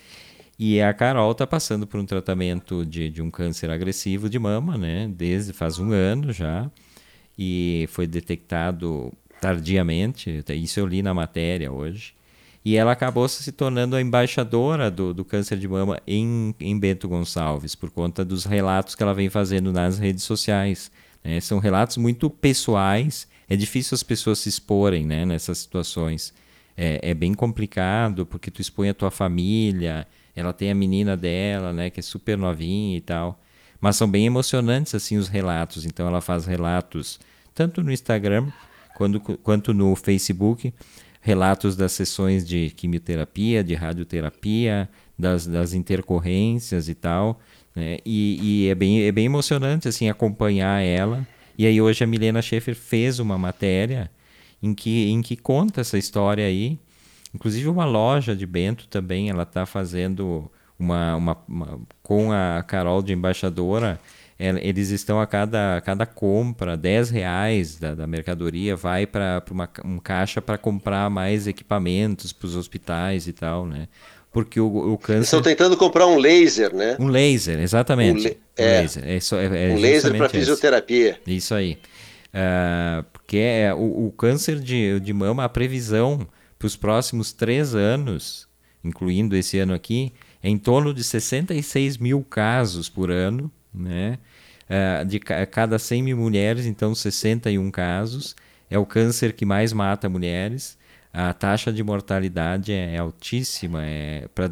E 0.58 0.82
a 0.82 0.94
Carol 0.94 1.32
está 1.32 1.46
passando 1.46 1.86
por 1.86 2.00
um 2.00 2.06
tratamento 2.06 2.86
de, 2.86 3.10
de 3.10 3.22
um 3.22 3.30
câncer 3.30 3.70
agressivo 3.70 4.30
de 4.30 4.40
mama, 4.40 4.78
né? 4.78 5.10
Desde 5.14 5.54
faz 5.54 5.80
um 5.80 5.92
ano 5.92 6.34
já. 6.34 6.70
E 7.38 7.88
foi 7.92 8.08
detectado 8.08 9.12
tardiamente. 9.40 10.44
Isso 10.50 10.80
eu 10.80 10.86
li 10.86 11.02
na 11.02 11.14
matéria 11.14 11.72
hoje 11.72 12.14
e 12.66 12.78
ela 12.78 12.94
acabou 12.94 13.28
se 13.28 13.52
tornando 13.52 13.96
a 13.96 14.02
embaixadora 14.02 14.90
do, 14.90 15.14
do 15.14 15.26
câncer 15.26 15.58
de 15.58 15.68
mama 15.68 16.00
em, 16.08 16.56
em 16.60 16.80
Bento 16.80 17.10
Gonçalves, 17.10 17.76
por 17.76 17.90
conta 17.90 18.24
dos 18.24 18.46
relatos 18.46 18.96
que 18.96 19.04
ela 19.04 19.14
vem 19.14 19.30
fazendo 19.30 19.74
nas 19.74 20.00
redes 20.00 20.24
sociais. 20.24 20.90
Né? 21.24 21.42
São 21.42 21.60
relatos 21.60 21.98
muito 21.98 22.30
pessoais, 22.30 23.28
é 23.50 23.56
difícil 23.56 23.96
as 23.96 24.04
pessoas 24.04 24.40
se 24.40 24.48
exporem 24.48 25.06
né, 25.06 25.26
nessas 25.26 25.58
situações. 25.58 26.34
É, 26.76 27.12
é, 27.12 27.14
bem 27.14 27.36
complicado, 27.36 28.26
porque 28.26 28.50
tu 28.50 28.60
expõe 28.60 28.90
a 28.90 28.96
tua 28.96 29.12
família, 29.12 30.08
ela 30.36 30.52
tem 30.52 30.72
a 30.72 30.76
menina 30.76 31.16
dela, 31.16 31.72
né, 31.72 31.90
que 31.92 32.00
é 32.00 32.04
super 32.04 32.36
novinha 32.36 32.98
e 32.98 33.02
tal. 33.02 33.40
Mas 33.80 33.98
são 33.98 34.10
bem 34.10 34.26
emocionantes 34.26 34.96
assim 34.96 35.18
os 35.18 35.28
relatos. 35.28 35.86
Então 35.86 36.08
ela 36.08 36.22
faz 36.22 36.46
relatos 36.46 37.20
tanto 37.54 37.84
no 37.84 37.92
Instagram 37.92 38.48
quanto, 38.96 39.20
quanto 39.20 39.74
no 39.74 39.96
Facebook 39.96 40.74
relatos 41.24 41.78
das 41.78 41.94
sessões 41.94 42.46
de 42.46 42.70
quimioterapia, 42.72 43.64
de 43.64 43.74
radioterapia, 43.74 44.90
das, 45.18 45.48
das 45.48 45.74
intercorrências 45.74 46.90
e 46.90 46.94
tal. 46.94 47.40
Né? 47.74 48.00
E, 48.06 48.40
e, 48.42 48.70
é, 48.70 48.76
bem, 48.76 49.02
é 49.04 49.12
bem 49.12 49.26
emocionante 49.26 49.88
assim 49.88 50.10
acompanhar 50.10 50.84
ela. 50.84 51.26
E 51.58 51.66
aí 51.66 51.82
hoje 51.82 52.04
a 52.04 52.08
Milena 52.08 52.42
Schaefer 52.42 52.76
fez 52.76 53.20
uma 53.20 53.38
matéria 53.38 54.12
em 54.62 54.74
que, 54.74 55.10
em 55.10 55.22
que 55.22 55.38
conta 55.38 55.80
essa 55.80 55.98
história 55.98 56.46
aí. 56.46 56.78
Inclusive 57.34 57.70
uma 57.70 57.86
loja 57.86 58.36
de 58.36 58.46
Bento 58.46 58.86
também, 58.90 59.30
ela 59.30 59.44
está 59.44 59.66
fazendo 59.66 60.52
uma, 60.78 61.16
uma, 61.16 61.38
uma, 61.48 61.80
com 62.04 62.34
a 62.34 62.62
Carol 62.64 63.02
de 63.02 63.14
embaixadora 63.14 63.98
eles 64.40 64.90
estão 64.90 65.22
a 65.22 65.28
cada, 65.28 65.78
a 65.78 65.82
cada 65.82 66.06
compra, 66.06 66.76
10 66.76 67.10
reais 67.12 67.78
da, 67.78 67.94
da 67.94 68.08
mercadoria 68.08 68.76
vai 68.76 69.06
para 69.06 69.44
um 69.86 70.00
caixa 70.00 70.42
para 70.42 70.58
comprar 70.58 71.10
mais 71.10 71.48
equipamentos 71.48 72.34
para 72.34 72.48
os 72.48 72.56
hospitais 72.56 73.28
e 73.28 73.34
tal, 73.34 73.66
né? 73.66 73.88
Porque 74.32 74.60
o, 74.60 74.94
o 74.94 74.98
câncer... 74.98 75.18
Eles 75.18 75.28
estão 75.28 75.42
tentando 75.42 75.78
comprar 75.78 76.08
um 76.08 76.18
laser, 76.18 76.74
né? 76.74 76.98
Um 77.00 77.08
laser, 77.08 77.60
exatamente. 77.60 78.20
Um, 78.20 78.24
le... 78.24 78.38
é. 78.58 78.64
um 78.64 78.82
laser. 78.82 79.04
É, 79.06 79.20
só, 79.20 79.40
é, 79.40 79.46
é 79.46 79.74
um 79.74 79.78
laser 79.80 80.18
para 80.18 80.28
fisioterapia. 80.30 81.20
Isso 81.28 81.54
aí. 81.54 81.78
Uh, 82.34 83.04
porque 83.14 83.38
é, 83.38 83.72
o, 83.76 84.08
o 84.08 84.12
câncer 84.12 84.60
de, 84.60 85.00
de 85.00 85.14
mama, 85.14 85.44
a 85.44 85.50
previsão 85.50 86.28
para 86.58 86.66
os 86.66 86.76
próximos 86.76 87.32
três 87.32 87.76
anos, 87.76 88.48
incluindo 88.84 89.36
esse 89.36 89.60
ano 89.60 89.74
aqui, 89.74 90.12
é 90.42 90.50
em 90.50 90.58
torno 90.58 90.94
de 90.94 91.04
66 91.04 92.00
mil 92.00 92.26
casos 92.28 92.90
por 92.90 93.12
ano, 93.12 93.52
né? 93.74 94.20
Uh, 94.64 95.04
de 95.06 95.20
cada 95.20 95.78
100 95.78 96.04
mil 96.04 96.16
mulheres, 96.18 96.66
então 96.66 96.96
61 96.96 97.70
casos. 97.72 98.36
É 98.70 98.78
o 98.78 98.86
câncer 98.86 99.34
que 99.34 99.46
mais 99.46 99.74
mata 99.74 100.10
mulheres. 100.10 100.78
A 101.14 101.32
taxa 101.32 101.72
de 101.72 101.82
mortalidade 101.84 102.72
é, 102.72 102.96
é 102.96 102.98
altíssima. 102.98 103.86
É, 103.86 104.28
Para 104.34 104.50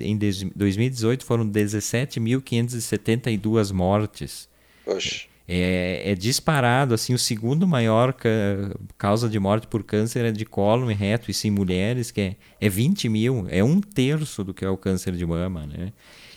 em 0.00 0.16
2018 0.16 1.24
foram 1.24 1.44
17.572 1.48 3.72
mortes. 3.72 4.48
Oxe. 4.86 5.26
É, 5.46 6.12
é, 6.12 6.14
disparado, 6.14 6.94
assim, 6.94 7.12
o 7.12 7.18
segundo 7.18 7.66
maior 7.66 8.14
ca 8.14 8.28
causa 8.96 9.28
de 9.28 9.38
morte 9.38 9.66
por 9.66 9.82
câncer 9.82 10.24
é 10.24 10.32
de 10.32 10.46
cólon 10.46 10.90
e 10.90 10.94
reto, 10.94 11.30
e 11.30 11.34
sim 11.34 11.50
mulheres, 11.50 12.10
que 12.10 12.20
é, 12.20 12.36
é 12.58 12.68
20 12.68 13.10
mil, 13.10 13.46
é 13.50 13.62
um 13.62 13.78
terço 13.78 14.42
do 14.42 14.54
que 14.54 14.64
é 14.64 14.68
o 14.68 14.78
câncer 14.78 15.12
de 15.12 15.26
mama, 15.26 15.66
né? 15.66 15.92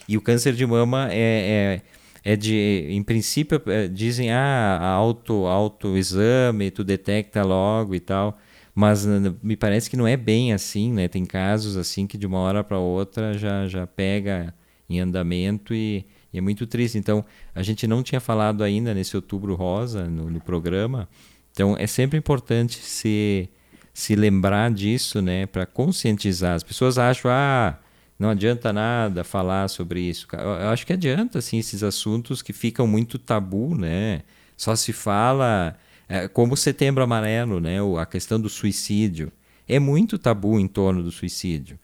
E 0.10 0.18
o 0.18 0.22
câncer 0.22 0.54
de 0.54 0.66
mama 0.66 1.08
é, 1.12 1.16
é, 1.16 1.82
é 2.28 2.36
de, 2.36 2.88
em 2.90 3.02
princípio, 3.04 3.62
é, 3.68 3.88
dizem, 3.88 4.32
ah, 4.32 4.80
auto, 4.82 5.46
autoexame, 5.46 6.72
tu 6.72 6.84
detecta 6.84 7.44
logo 7.44 7.96
e 7.96 8.00
tal, 8.00 8.38
mas 8.76 9.06
me 9.42 9.56
parece 9.56 9.90
que 9.90 9.98
não 9.98 10.08
é 10.08 10.18
bem 10.18 10.54
assim, 10.54 10.92
né? 10.92 11.08
Tem 11.08 11.26
casos 11.26 11.78
assim 11.78 12.06
que 12.06 12.18
de 12.18 12.26
uma 12.28 12.40
hora 12.40 12.64
para 12.64 12.80
outra 12.80 13.38
já, 13.38 13.68
já 13.68 13.88
pega 13.88 14.54
em 14.90 15.00
andamento 15.00 15.74
e 15.74 16.06
e 16.32 16.38
é 16.38 16.42
muito 16.42 16.68
triste. 16.68 16.98
Então, 16.98 17.26
a 17.56 17.64
gente 17.64 17.88
não 17.88 18.04
tinha 18.04 18.20
falado 18.20 18.64
ainda 18.64 18.94
nesse 18.94 19.16
Outubro 19.16 19.56
Rosa 19.56 20.08
no, 20.08 20.30
no 20.30 20.40
programa. 20.40 21.08
Então, 21.52 21.76
é 21.78 21.88
sempre 21.88 22.18
importante 22.18 22.78
se, 22.78 23.50
se 23.94 24.16
lembrar 24.16 24.72
disso, 24.72 25.22
né? 25.22 25.46
Para 25.46 25.66
conscientizar. 25.66 26.56
As 26.56 26.64
pessoas 26.64 26.98
acham, 26.98 27.32
ah, 27.32 27.80
não 28.20 28.30
adianta 28.30 28.74
nada 28.74 29.24
falar 29.24 29.68
sobre 29.68 30.02
isso. 30.02 30.28
Eu 30.34 30.70
acho 30.70 30.86
que 30.86 30.94
adianta, 30.94 31.40
assim, 31.40 31.60
esses 31.60 31.84
assuntos 31.84 32.42
que 32.42 32.52
ficam 32.52 32.88
muito 32.88 33.20
tabu, 33.20 33.76
né? 33.76 34.24
Só 34.56 34.76
se 34.76 34.92
fala, 34.92 35.78
é, 36.10 36.28
como 36.28 36.54
o 36.54 36.58
Setembro 36.58 37.04
Amarelo, 37.04 37.60
né? 37.60 37.78
A 38.00 38.06
questão 38.06 38.40
do 38.40 38.50
suicídio. 38.50 39.32
É 39.68 39.80
muito 39.80 40.18
tabu 40.18 40.60
em 40.60 40.68
torno 40.68 41.04
do 41.04 41.12
suicídio. 41.12 41.78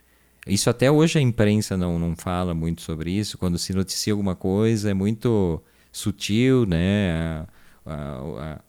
Isso 0.48 0.70
até 0.70 0.90
hoje 0.90 1.20
a 1.20 1.22
imprensa 1.22 1.78
não, 1.78 2.00
não 2.00 2.16
fala 2.16 2.54
muito 2.54 2.82
sobre 2.82 3.12
isso. 3.12 3.38
Quando 3.38 3.58
se 3.58 3.74
noticia 3.74 4.14
alguma 4.14 4.36
coisa, 4.36 4.90
é 4.90 4.94
muito 4.94 5.62
sutil, 5.92 6.66
né? 6.66 7.46
A, 7.86 7.94
a, 7.94 8.54
a, 8.56 8.60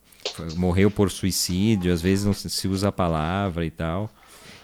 morreu 0.55 0.91
por 0.91 1.09
suicídio, 1.09 1.91
às 1.91 2.01
vezes 2.01 2.25
não 2.25 2.33
se 2.33 2.67
usa 2.67 2.89
a 2.89 2.91
palavra 2.91 3.65
e 3.65 3.71
tal. 3.71 4.09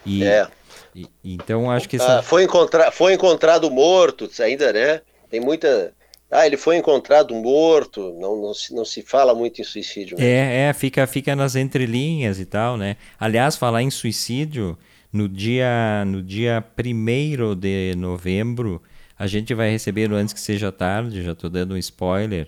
E, 0.06 0.24
é. 0.24 0.48
E, 0.96 1.08
então 1.24 1.70
acho 1.72 1.88
que 1.88 1.96
essa... 1.96 2.20
ah, 2.20 2.24
foi, 2.24 2.44
encontra 2.44 2.92
foi 2.92 3.14
encontrado 3.14 3.70
morto, 3.72 4.30
ainda, 4.40 4.74
né? 4.74 5.02
Tem 5.30 5.40
muita. 5.40 5.94
Ah, 6.30 6.46
ele 6.46 6.56
foi 6.56 6.78
encontrado 6.78 7.36
morto, 7.36 8.16
não, 8.20 8.42
não, 8.42 8.54
se, 8.54 8.74
não 8.74 8.86
se 8.86 9.02
fala 9.02 9.36
muito 9.36 9.60
em 9.60 9.66
suicídio. 9.66 10.18
Mesmo. 10.18 10.30
É, 10.30 10.70
é, 10.70 10.74
fica, 10.74 11.06
fica 11.06 11.36
nas 11.36 11.56
entrelinhas 11.56 12.40
e 12.40 12.46
tal, 12.46 12.78
né? 12.78 12.96
Aliás, 13.20 13.58
falar 13.58 13.82
em 13.82 13.90
suicídio, 13.90 14.78
no 15.12 15.28
dia, 15.28 16.06
no 16.06 16.24
dia 16.24 16.64
1 16.78 17.56
de 17.60 17.96
novembro, 17.98 18.82
a 19.20 19.28
gente 19.28 19.54
vai 19.54 19.70
receber, 19.70 20.12
antes 20.12 20.34
que 20.34 20.40
seja 20.40 20.72
tarde, 20.72 21.22
já 21.22 21.34
estou 21.34 21.50
dando 21.50 21.74
um 21.74 21.78
spoiler, 21.78 22.48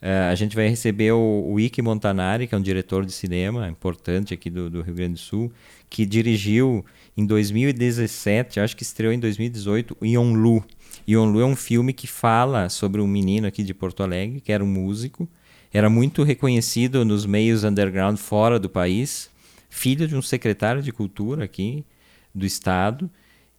uh, 0.00 0.30
a 0.30 0.34
gente 0.36 0.54
vai 0.54 0.68
receber 0.68 1.12
o, 1.12 1.46
o 1.48 1.58
Ike 1.58 1.82
Montanari, 1.82 2.46
que 2.46 2.54
é 2.54 2.58
um 2.58 2.62
diretor 2.62 3.04
de 3.04 3.12
cinema 3.12 3.68
importante 3.68 4.32
aqui 4.32 4.48
do, 4.48 4.70
do 4.70 4.82
Rio 4.82 4.94
Grande 4.94 5.14
do 5.14 5.18
Sul, 5.18 5.52
que 5.90 6.06
dirigiu 6.06 6.84
em 7.16 7.24
2017, 7.24 8.60
acho 8.60 8.76
que 8.76 8.82
estreou 8.82 9.12
em 9.12 9.18
2018, 9.18 9.96
Yonlu. 10.04 10.62
Yonlu 11.08 11.40
é 11.40 11.46
um 11.46 11.56
filme 11.56 11.92
que 11.92 12.06
fala 12.06 12.68
sobre 12.68 13.00
um 13.00 13.06
menino 13.06 13.46
aqui 13.46 13.62
de 13.62 13.72
Porto 13.72 14.02
Alegre, 14.02 14.40
que 14.40 14.52
era 14.52 14.62
um 14.62 14.66
músico, 14.66 15.28
era 15.72 15.88
muito 15.88 16.22
reconhecido 16.22 17.04
nos 17.04 17.24
meios 17.24 17.64
underground 17.64 18.18
fora 18.18 18.58
do 18.58 18.68
país, 18.68 19.30
filho 19.70 20.06
de 20.06 20.14
um 20.14 20.22
secretário 20.22 20.82
de 20.82 20.92
cultura 20.92 21.44
aqui, 21.44 21.84
do 22.34 22.44
Estado 22.44 23.10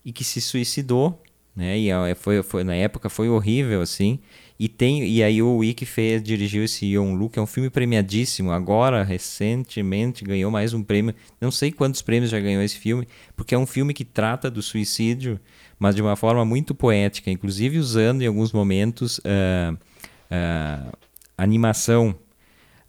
e 0.05 0.11
que 0.11 0.23
se 0.23 0.39
suicidou, 0.39 1.21
né? 1.57 1.75
E 1.75 1.89
foi, 2.13 2.43
foi, 2.43 2.63
na 2.63 2.75
época 2.75 3.09
foi 3.09 3.27
horrível, 3.27 3.81
assim. 3.81 4.19
E, 4.59 4.69
tem, 4.69 5.07
e 5.07 5.23
aí 5.23 5.41
o 5.41 5.57
Wiki 5.57 5.87
fez, 5.87 6.21
dirigiu 6.21 6.63
esse 6.63 6.85
Yon 6.85 7.27
que 7.29 7.39
é 7.39 7.41
um 7.41 7.47
filme 7.47 7.69
premiadíssimo. 7.69 8.51
Agora, 8.51 9.03
recentemente, 9.03 10.23
ganhou 10.23 10.51
mais 10.51 10.75
um 10.75 10.83
prêmio. 10.83 11.15
Não 11.41 11.49
sei 11.49 11.71
quantos 11.71 12.03
prêmios 12.03 12.29
já 12.29 12.39
ganhou 12.39 12.61
esse 12.61 12.77
filme, 12.77 13.07
porque 13.35 13.55
é 13.55 13.57
um 13.57 13.65
filme 13.65 13.91
que 13.91 14.05
trata 14.05 14.51
do 14.51 14.61
suicídio, 14.61 15.39
mas 15.79 15.95
de 15.95 16.01
uma 16.01 16.15
forma 16.15 16.45
muito 16.45 16.75
poética, 16.75 17.31
inclusive 17.31 17.79
usando 17.79 18.21
em 18.21 18.27
alguns 18.27 18.51
momentos 18.51 19.17
uh, 19.19 19.73
uh, 19.73 20.97
animação 21.35 22.15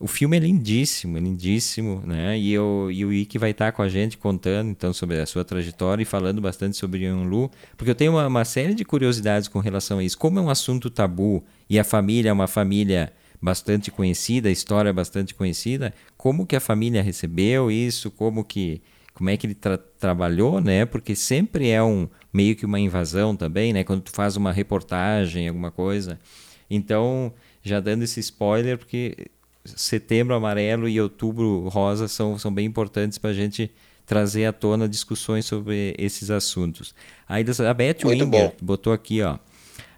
o 0.01 0.07
filme 0.07 0.36
é 0.36 0.40
lindíssimo, 0.40 1.16
é 1.16 1.20
lindíssimo, 1.20 2.03
né? 2.07 2.38
E, 2.38 2.53
eu, 2.53 2.88
e 2.90 3.05
o 3.05 3.12
Ike 3.12 3.36
vai 3.36 3.51
estar 3.51 3.72
com 3.72 3.82
a 3.82 3.88
gente 3.88 4.16
contando 4.16 4.70
então 4.70 4.92
sobre 4.92 5.18
a 5.18 5.26
sua 5.26 5.44
trajetória 5.44 6.03
e 6.03 6.07
falando 6.07 6.40
bastante 6.40 6.76
sobre 6.76 7.11
Lu, 7.11 7.51
porque 7.76 7.90
eu 7.90 7.94
tenho 7.96 8.12
uma, 8.12 8.26
uma, 8.28 8.44
série 8.44 8.74
de 8.74 8.84
curiosidades 8.84 9.49
com 9.49 9.59
relação 9.59 9.99
a 9.99 10.05
isso. 10.05 10.16
Como 10.16 10.38
é 10.38 10.42
um 10.42 10.51
assunto 10.51 10.88
tabu 10.88 11.44
e 11.68 11.80
a 11.80 11.84
família 11.84 12.30
é 12.30 12.32
uma 12.32 12.46
família 12.46 13.12
bastante 13.42 13.90
conhecida, 13.90 14.49
a 14.49 14.53
história 14.53 14.90
é 14.90 14.92
bastante 14.92 15.34
conhecida, 15.34 15.92
como 16.16 16.46
que 16.46 16.55
a 16.55 16.61
família 16.61 17.03
recebeu 17.03 17.70
isso, 17.70 18.11
como 18.11 18.44
que 18.44 18.80
como 19.14 19.30
é 19.30 19.36
que 19.36 19.49
ele 19.49 19.55
tra 19.55 19.76
trabalhou, 19.76 20.61
né? 20.61 20.86
Porque 20.86 21.16
sempre 21.16 21.70
é 21.70 21.82
um 21.82 22.09
meio 22.32 22.55
que 22.55 22.64
uma 22.64 22.78
invasão 22.78 23.34
também, 23.34 23.72
né? 23.72 23.82
Quando 23.82 24.03
tu 24.03 24.12
faz 24.12 24.36
uma 24.36 24.53
reportagem, 24.53 25.49
alguma 25.49 25.72
coisa. 25.72 26.20
Então, 26.70 27.32
já 27.61 27.80
dando 27.80 28.05
esse 28.05 28.20
spoiler, 28.20 28.78
porque 28.78 29.26
setembro 29.76 30.34
amarelo 30.34 30.88
e 30.88 31.00
outubro 31.00 31.68
rosa 31.68 32.08
são, 32.08 32.38
são 32.38 32.52
bem 32.52 32.66
importantes 32.66 33.18
para 33.18 33.30
a 33.30 33.34
gente 33.34 33.70
trazer 34.06 34.46
à 34.46 34.52
tona 34.52 34.88
discussões 34.88 35.44
sobre 35.44 35.94
esses 35.98 36.30
assuntos. 36.30 36.94
Aí 37.28 37.44
a 37.68 37.74
Beth 37.74 38.04
Winger 38.04 38.54
botou 38.60 38.92
aqui, 38.92 39.22
ó. 39.22 39.38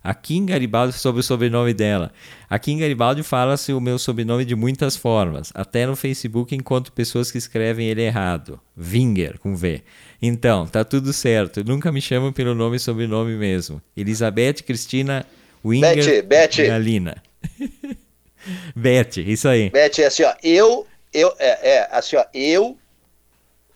Aqui 0.03 0.37
em 0.37 0.47
Garibaldi, 0.47 0.95
sobre 0.95 1.21
o 1.21 1.23
sobrenome 1.23 1.75
dela. 1.75 2.11
Aqui 2.49 2.73
em 2.73 2.79
Garibaldi 2.79 3.23
fala-se 3.23 3.73
o 3.73 3.81
meu 3.81 3.99
sobrenome 3.99 4.47
de 4.47 4.57
muitas 4.57 4.97
formas. 4.97 5.53
Até 5.55 5.87
no 5.87 5.95
Facebook 5.95 6.55
encontro 6.55 6.91
pessoas 6.91 7.31
que 7.31 7.37
escrevem 7.37 7.87
ele 7.87 8.01
errado. 8.01 8.59
Winger, 8.77 9.39
com 9.39 9.55
V. 9.55 9.83
Então, 10.21 10.67
tá 10.67 10.85
tudo 10.85 11.13
certo. 11.13 11.63
Nunca 11.63 11.93
me 11.93 12.01
chamam 12.01 12.33
pelo 12.33 12.55
nome 12.55 12.77
e 12.77 12.81
sobrenome 12.81 13.37
mesmo. 13.37 13.81
Elizabeth 13.95 14.63
Cristina 14.67 15.27
Winger 15.63 16.27
Beth. 16.27 16.67
Galina. 16.67 17.23
Beth, 18.75 19.19
isso 19.19 19.49
aí. 19.49 19.71
Beth, 19.71 19.99
é 19.99 20.07
assim, 20.07 20.23
ó, 20.25 20.35
eu, 20.43 20.87
eu, 21.13 21.35
é, 21.39 21.77
é, 21.77 21.89
assim, 21.91 22.17
ó, 22.17 22.25
eu 22.35 22.77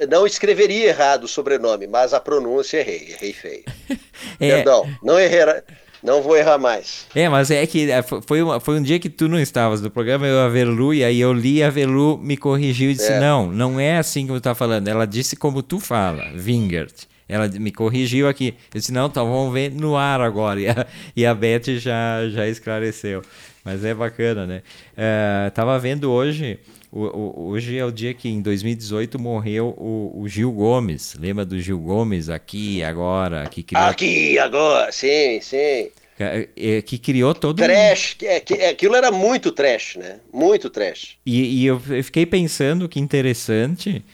não 0.09 0.27
escreveria 0.27 0.89
errado 0.89 1.25
o 1.25 1.29
sobrenome, 1.29 1.87
mas 1.87 2.12
a 2.12 2.21
pronúncia 2.21 2.79
errei, 2.79 3.12
errei 3.12 3.33
feio. 3.33 3.65
é. 4.41 4.57
Perdão, 4.57 4.89
não 5.03 5.19
errei, 5.19 5.62
não 6.03 6.21
vou 6.21 6.37
errar 6.37 6.59
mais. 6.59 7.07
É, 7.15 7.29
mas 7.29 7.51
é 7.51 7.67
que 7.67 7.91
é, 7.91 8.03
foi, 8.03 8.43
uma, 8.43 8.61
foi 8.61 8.79
um 8.79 8.83
dia 8.83 8.99
que 8.99 9.09
tu 9.09 9.27
não 9.27 9.41
estavas 9.41 9.81
no 9.81 9.91
programa, 9.91 10.27
eu 10.27 10.41
a 10.41 10.49
Verlu, 10.49 10.93
e 10.93 11.03
aí 11.03 11.21
eu 11.21 11.33
li 11.33 11.62
a 11.62 11.71
Verlu, 11.71 12.19
me 12.19 12.37
corrigiu 12.37 12.91
e 12.91 12.95
disse, 12.95 13.12
é. 13.12 13.21
não, 13.21 13.47
não 13.47 13.81
é 13.81 13.97
assim 13.97 14.27
como 14.27 14.39
tu 14.39 14.45
tá 14.45 14.55
falando, 14.55 14.87
ela 14.87 15.07
disse 15.07 15.35
como 15.35 15.62
tu 15.62 15.81
fala, 15.81 16.31
Wingert. 16.35 17.07
Ela 17.27 17.49
me 17.49 17.73
corrigiu 17.73 18.29
aqui. 18.29 18.55
Eu 18.73 18.81
disse, 18.81 18.93
não, 18.93 19.07
então 19.07 19.25
vamos 19.25 19.53
ver 19.53 19.73
no 19.73 19.97
ar 19.97 20.21
agora. 20.21 20.61
E 20.61 20.69
a, 20.69 20.87
e 21.17 21.27
a 21.27 21.35
Beth 21.35 21.79
já, 21.79 22.29
já 22.29 22.47
esclareceu. 22.47 23.23
Mas 23.65 23.85
é 23.85 23.95
bacana, 23.95 24.47
né? 24.47 24.62
É, 24.97 25.51
tava 25.51 25.79
vendo 25.79 26.11
hoje, 26.11 26.59
o, 26.93 27.01
o, 27.01 27.49
hoje 27.49 27.79
é 27.79 27.85
o 27.85 27.91
dia 27.91 28.12
que 28.12 28.29
em 28.29 28.43
2018 28.43 29.19
morreu 29.19 29.75
o, 29.79 30.21
o, 30.21 30.29
Gil 30.29 30.53
Gomes. 30.53 31.17
Lembra 31.19 31.47
do 31.47 31.59
Gil 31.59 31.79
Gomes 31.79 32.29
aqui 32.29 32.85
agora? 32.85 33.47
Que 33.49 33.62
criou... 33.62 33.85
Aqui 33.85 34.39
agora, 34.39 34.93
sim, 34.93 35.41
sim. 35.41 35.91
É, 36.17 36.49
é, 36.57 36.83
que 36.83 36.97
criou 36.97 37.35
todo 37.35 37.57
trash, 37.57 38.15
que, 38.15 38.41
que, 38.41 38.55
aquilo 38.55 38.95
era 38.95 39.11
muito 39.11 39.51
trash, 39.51 39.97
né? 39.97 40.21
Muito 40.33 40.71
trash. 40.71 41.17
E, 41.27 41.62
e 41.62 41.67
eu, 41.67 41.83
eu 41.89 42.05
fiquei 42.05 42.25
pensando 42.25 42.89
que 42.89 43.01
interessante 43.01 44.05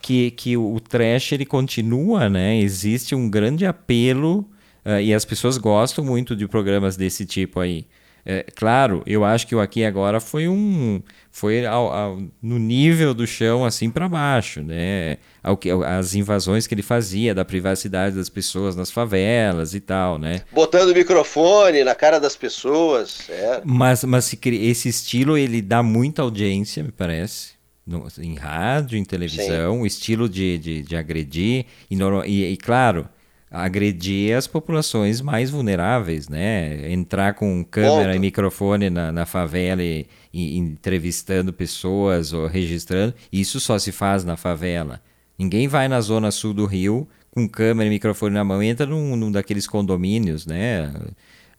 que, 0.00 0.30
que 0.30 0.56
o 0.56 0.80
trash 0.80 1.32
ele 1.32 1.44
continua, 1.44 2.30
né? 2.30 2.58
Existe 2.58 3.14
um 3.14 3.28
grande 3.28 3.66
apelo 3.66 4.48
uh, 4.86 5.00
e 5.02 5.12
as 5.12 5.24
pessoas 5.24 5.58
gostam 5.58 6.04
muito 6.04 6.34
de 6.34 6.48
programas 6.48 6.96
desse 6.96 7.26
tipo 7.26 7.60
aí. 7.60 7.84
É, 8.24 8.46
claro, 8.54 9.02
eu 9.04 9.24
acho 9.24 9.46
que 9.46 9.54
o 9.54 9.60
aqui 9.60 9.84
agora 9.84 10.20
foi 10.20 10.46
um 10.46 11.02
foi 11.30 11.66
ao, 11.66 11.92
ao, 11.92 12.22
no 12.40 12.58
nível 12.58 13.12
do 13.12 13.26
chão 13.26 13.64
assim 13.64 13.90
para 13.90 14.08
baixo, 14.08 14.62
né? 14.62 15.16
Ao 15.42 15.58
as 15.84 16.14
invasões 16.14 16.66
que 16.66 16.74
ele 16.74 16.82
fazia 16.82 17.34
da 17.34 17.44
privacidade 17.44 18.14
das 18.14 18.28
pessoas 18.28 18.76
nas 18.76 18.92
favelas 18.92 19.74
e 19.74 19.80
tal, 19.80 20.18
né? 20.18 20.42
Botando 20.52 20.90
o 20.90 20.94
microfone 20.94 21.82
na 21.82 21.96
cara 21.96 22.20
das 22.20 22.36
pessoas. 22.36 23.28
É. 23.28 23.60
Mas, 23.64 24.04
mas 24.04 24.32
esse 24.44 24.88
estilo 24.88 25.36
ele 25.36 25.60
dá 25.60 25.82
muita 25.82 26.22
audiência, 26.22 26.82
me 26.82 26.92
parece. 26.92 27.60
No, 27.84 28.06
em 28.20 28.36
rádio, 28.36 28.96
em 28.96 29.04
televisão, 29.04 29.74
Sim. 29.74 29.80
o 29.80 29.86
estilo 29.86 30.28
de, 30.28 30.56
de, 30.58 30.82
de 30.82 30.96
agredir. 30.96 31.66
E, 31.90 31.98
e, 32.26 32.52
e 32.52 32.56
claro, 32.56 33.08
agredir 33.52 34.34
as 34.34 34.46
populações 34.46 35.20
mais 35.20 35.50
vulneráveis, 35.50 36.26
né? 36.26 36.90
Entrar 36.90 37.34
com 37.34 37.62
câmera 37.62 38.06
Ponto. 38.06 38.16
e 38.16 38.18
microfone 38.18 38.88
na, 38.88 39.12
na 39.12 39.26
favela 39.26 39.82
e, 39.82 40.06
e, 40.32 40.56
entrevistando 40.56 41.52
pessoas 41.52 42.32
ou 42.32 42.46
registrando, 42.46 43.12
isso 43.30 43.60
só 43.60 43.78
se 43.78 43.92
faz 43.92 44.24
na 44.24 44.38
favela. 44.38 45.02
Ninguém 45.38 45.68
vai 45.68 45.86
na 45.86 46.00
zona 46.00 46.30
sul 46.30 46.54
do 46.54 46.64
Rio 46.64 47.06
com 47.30 47.46
câmera 47.46 47.88
e 47.88 47.90
microfone 47.90 48.34
na 48.34 48.42
mão, 48.42 48.62
entra 48.62 48.86
num, 48.86 49.14
num 49.16 49.30
daqueles 49.30 49.66
condomínios, 49.66 50.46
né? 50.46 50.90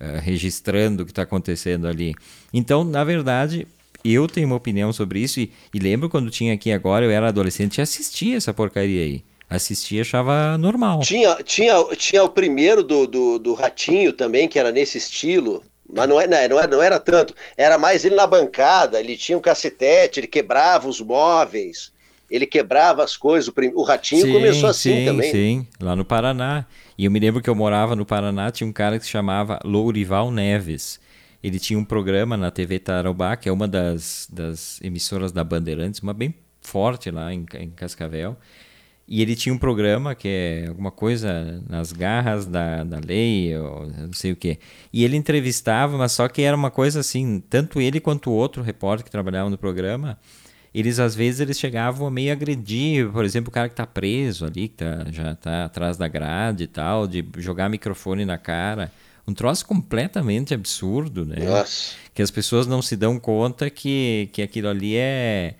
Uh, 0.02 0.20
registrando 0.20 1.04
o 1.04 1.06
que 1.06 1.12
está 1.12 1.22
acontecendo 1.22 1.88
ali. 1.88 2.16
Então, 2.52 2.84
na 2.84 3.04
verdade, 3.04 3.68
eu 4.04 4.28
tenho 4.28 4.48
uma 4.48 4.56
opinião 4.56 4.92
sobre 4.92 5.20
isso 5.20 5.40
e, 5.40 5.52
e 5.72 5.78
lembro 5.78 6.10
quando 6.10 6.32
tinha 6.32 6.56
aqui 6.56 6.72
agora, 6.72 7.06
eu 7.06 7.12
era 7.12 7.28
adolescente 7.28 7.78
e 7.78 7.82
assistia 7.82 8.36
essa 8.36 8.52
porcaria 8.52 9.04
aí 9.04 9.24
assistia 9.50 10.02
achava 10.02 10.58
normal. 10.58 11.00
Tinha, 11.02 11.36
tinha, 11.44 11.76
tinha 11.96 12.24
o 12.24 12.30
primeiro 12.30 12.84
do, 12.84 13.08
do, 13.08 13.40
do, 13.40 13.54
Ratinho 13.54 14.14
também, 14.14 14.48
que 14.48 14.58
era 14.58 14.72
nesse 14.72 14.98
estilo, 14.98 15.64
mas 15.88 16.08
não, 16.10 16.20
é, 16.20 16.28
não, 16.28 16.38
era, 16.38 16.68
não 16.68 16.82
era 16.82 17.00
tanto. 17.00 17.34
Era 17.58 17.78
mais 17.78 18.04
ele 18.06 18.16
na 18.16 18.26
bancada, 18.26 19.00
ele 19.00 19.16
tinha 19.16 19.38
um 19.38 19.42
cacetete, 19.42 20.20
ele 20.20 20.28
quebrava 20.28 20.88
os 20.88 21.00
móveis, 21.00 21.92
ele 22.30 22.48
quebrava 22.48 23.04
as 23.04 23.16
coisas. 23.16 23.48
O, 23.48 23.54
o 23.76 23.84
Ratinho 23.84 24.26
sim, 24.26 24.34
começou 24.34 24.70
assim 24.70 24.98
sim, 24.98 25.06
também. 25.06 25.32
Sim, 25.32 25.68
lá 25.80 25.96
no 25.96 26.04
Paraná. 26.04 26.66
E 26.98 27.06
eu 27.06 27.12
me 27.12 27.20
lembro 27.20 27.42
que 27.42 27.50
eu 27.50 27.56
morava 27.56 27.96
no 27.96 28.06
Paraná, 28.06 28.52
tinha 28.52 28.68
um 28.68 28.74
cara 28.74 28.98
que 28.98 29.06
se 29.06 29.12
chamava 29.12 29.60
Lourival 29.64 30.32
Neves. 30.32 31.00
Ele 31.44 31.60
tinha 31.60 31.78
um 31.78 31.84
programa 31.84 32.38
na 32.38 32.50
TV 32.50 32.80
Tarobá, 32.80 33.36
que 33.36 33.50
é 33.50 33.52
uma 33.52 33.68
das, 33.68 34.28
das 34.32 34.80
emissoras 34.82 35.32
da 35.32 35.44
Bandeirantes, 35.44 36.00
uma 36.00 36.14
bem 36.14 36.34
forte 36.62 37.12
lá 37.12 37.34
em, 37.34 37.46
em 37.56 37.70
Cascavel. 37.70 38.38
E 39.08 39.22
ele 39.22 39.36
tinha 39.36 39.54
um 39.54 39.58
programa 39.58 40.16
que 40.16 40.28
é 40.28 40.66
alguma 40.70 40.90
coisa 40.90 41.62
nas 41.70 41.92
garras 41.92 42.46
da, 42.46 42.84
da 42.84 43.00
lei, 43.06 43.56
ou 43.58 43.86
não 43.88 44.14
sei 44.14 44.32
o 44.32 44.36
quê. 44.36 44.58
E 44.94 45.04
ele 45.04 45.18
entrevistava, 45.18 45.98
mas 45.98 46.14
só 46.14 46.28
que 46.28 46.42
era 46.42 46.56
uma 46.56 46.72
coisa 46.72 47.02
assim, 47.02 47.44
tanto 47.50 47.82
ele 47.82 48.00
quanto 48.00 48.30
o 48.30 48.34
outro 48.34 48.64
repórter 48.64 49.04
que 49.04 49.12
trabalhava 49.12 49.50
no 49.50 49.58
programa, 49.58 50.18
eles 50.74 51.00
às 51.00 51.14
vezes 51.14 51.42
eles 51.42 51.60
chegavam 51.60 52.08
a 52.08 52.12
meio 52.12 52.32
agredir, 52.32 53.12
por 53.12 53.26
exemplo, 53.26 53.50
o 53.50 53.54
cara 53.54 53.68
que 53.68 53.74
está 53.74 53.86
preso 53.86 54.46
ali, 54.46 54.70
que 54.70 54.78
tá, 54.78 55.06
já 55.12 55.34
está 55.34 55.66
atrás 55.66 55.98
da 55.98 56.08
grade 56.08 56.64
e 56.64 56.68
tal, 56.68 57.06
de 57.06 57.24
jogar 57.38 57.70
microfone 57.70 58.26
na 58.26 58.38
cara. 58.38 58.92
Um 59.28 59.34
troço 59.34 59.66
completamente 59.66 60.54
absurdo, 60.54 61.26
né? 61.26 61.46
Nossa. 61.46 61.94
Que 62.14 62.22
as 62.22 62.32
pessoas 62.32 62.68
não 62.68 62.82
se 62.82 62.96
dão 62.96 63.20
conta 63.20 63.70
que, 63.70 64.30
que 64.34 64.42
aquilo 64.42 64.68
ali 64.68 64.96
é 64.96 65.56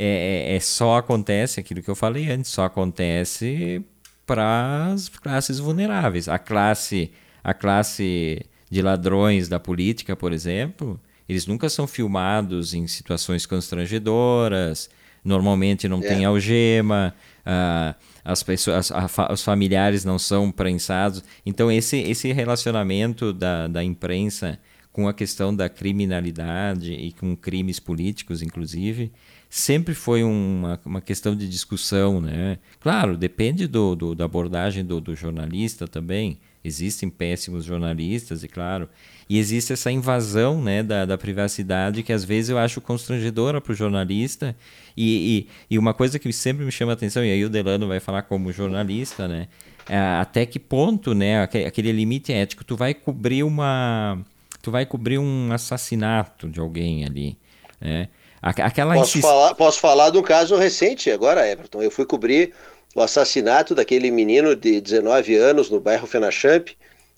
é, 0.00 0.52
é, 0.52 0.54
é, 0.54 0.60
só 0.60 0.98
acontece 0.98 1.58
aquilo 1.58 1.82
que 1.82 1.90
eu 1.90 1.96
falei 1.96 2.30
antes, 2.30 2.52
só 2.52 2.64
acontece 2.64 3.84
para 4.24 4.92
as 4.92 5.08
classes 5.08 5.58
vulneráveis. 5.58 6.28
A 6.28 6.38
classe, 6.38 7.10
a 7.42 7.52
classe 7.52 8.46
de 8.70 8.80
ladrões 8.80 9.48
da 9.48 9.58
política, 9.58 10.14
por 10.14 10.32
exemplo, 10.32 11.00
eles 11.28 11.48
nunca 11.48 11.68
são 11.68 11.84
filmados 11.84 12.74
em 12.74 12.86
situações 12.86 13.44
constrangedoras, 13.44 14.88
normalmente 15.24 15.88
não 15.88 15.98
é. 15.98 16.06
tem 16.06 16.24
algema, 16.24 17.12
uh, 17.40 17.92
as 18.24 18.44
pessoas, 18.44 18.92
a, 18.92 19.04
a, 19.04 19.32
os 19.32 19.42
familiares 19.42 20.04
não 20.04 20.16
são 20.16 20.52
prensados. 20.52 21.24
Então, 21.44 21.72
esse, 21.72 21.96
esse 21.98 22.32
relacionamento 22.32 23.32
da, 23.32 23.66
da 23.66 23.82
imprensa 23.82 24.60
com 24.92 25.08
a 25.08 25.14
questão 25.14 25.54
da 25.54 25.68
criminalidade 25.68 26.92
e 26.92 27.12
com 27.12 27.36
crimes 27.36 27.80
políticos, 27.80 28.42
inclusive, 28.42 29.12
sempre 29.48 29.94
foi 29.94 30.22
uma, 30.22 30.78
uma 30.84 31.00
questão 31.00 31.34
de 31.34 31.48
discussão, 31.48 32.20
né? 32.20 32.58
Claro, 32.80 33.16
depende 33.16 33.66
do, 33.66 33.94
do 33.94 34.14
da 34.14 34.26
abordagem 34.26 34.84
do, 34.84 35.00
do, 35.00 35.14
jornalista 35.14 35.88
também. 35.88 36.38
Existem 36.62 37.08
péssimos 37.08 37.64
jornalistas, 37.64 38.44
e 38.44 38.48
claro. 38.48 38.88
E 39.28 39.38
existe 39.38 39.72
essa 39.72 39.90
invasão 39.90 40.60
né, 40.60 40.82
da, 40.82 41.04
da 41.06 41.16
privacidade 41.16 42.02
que 42.02 42.12
às 42.12 42.24
vezes 42.24 42.50
eu 42.50 42.58
acho 42.58 42.80
constrangedora 42.80 43.60
para 43.60 43.72
o 43.72 43.76
jornalista. 43.76 44.54
E, 44.96 45.48
e, 45.70 45.74
e, 45.74 45.78
uma 45.78 45.94
coisa 45.94 46.18
que 46.18 46.30
sempre 46.32 46.64
me 46.64 46.72
chama 46.72 46.92
a 46.92 46.94
atenção, 46.94 47.24
e 47.24 47.30
aí 47.30 47.44
o 47.44 47.48
Delano 47.48 47.86
vai 47.88 48.00
falar 48.00 48.22
como 48.22 48.52
jornalista, 48.52 49.28
né? 49.28 49.48
É 49.88 49.96
até 49.96 50.44
que 50.44 50.58
ponto, 50.58 51.14
né? 51.14 51.42
Aquele 51.42 51.92
limite 51.92 52.32
ético, 52.32 52.64
tu 52.64 52.76
vai 52.76 52.92
cobrir 52.92 53.42
uma. 53.42 54.18
Tu 54.60 54.70
vai 54.70 54.84
cobrir 54.84 55.18
um 55.18 55.50
assassinato 55.52 56.48
de 56.48 56.60
alguém 56.60 57.04
ali. 57.04 57.38
Né? 57.80 58.08
Aquela 58.40 58.94
posso, 58.94 59.20
falar, 59.20 59.54
posso 59.54 59.80
falar 59.80 60.10
de 60.10 60.18
um 60.18 60.22
caso 60.22 60.56
recente 60.56 61.10
agora, 61.10 61.48
Everton. 61.48 61.82
Eu 61.82 61.90
fui 61.90 62.06
cobrir 62.06 62.54
o 62.94 63.00
assassinato 63.00 63.74
daquele 63.74 64.10
menino 64.10 64.54
de 64.54 64.80
19 64.80 65.36
anos 65.36 65.70
no 65.70 65.80
bairro 65.80 66.06
Fenachamp. 66.06 66.68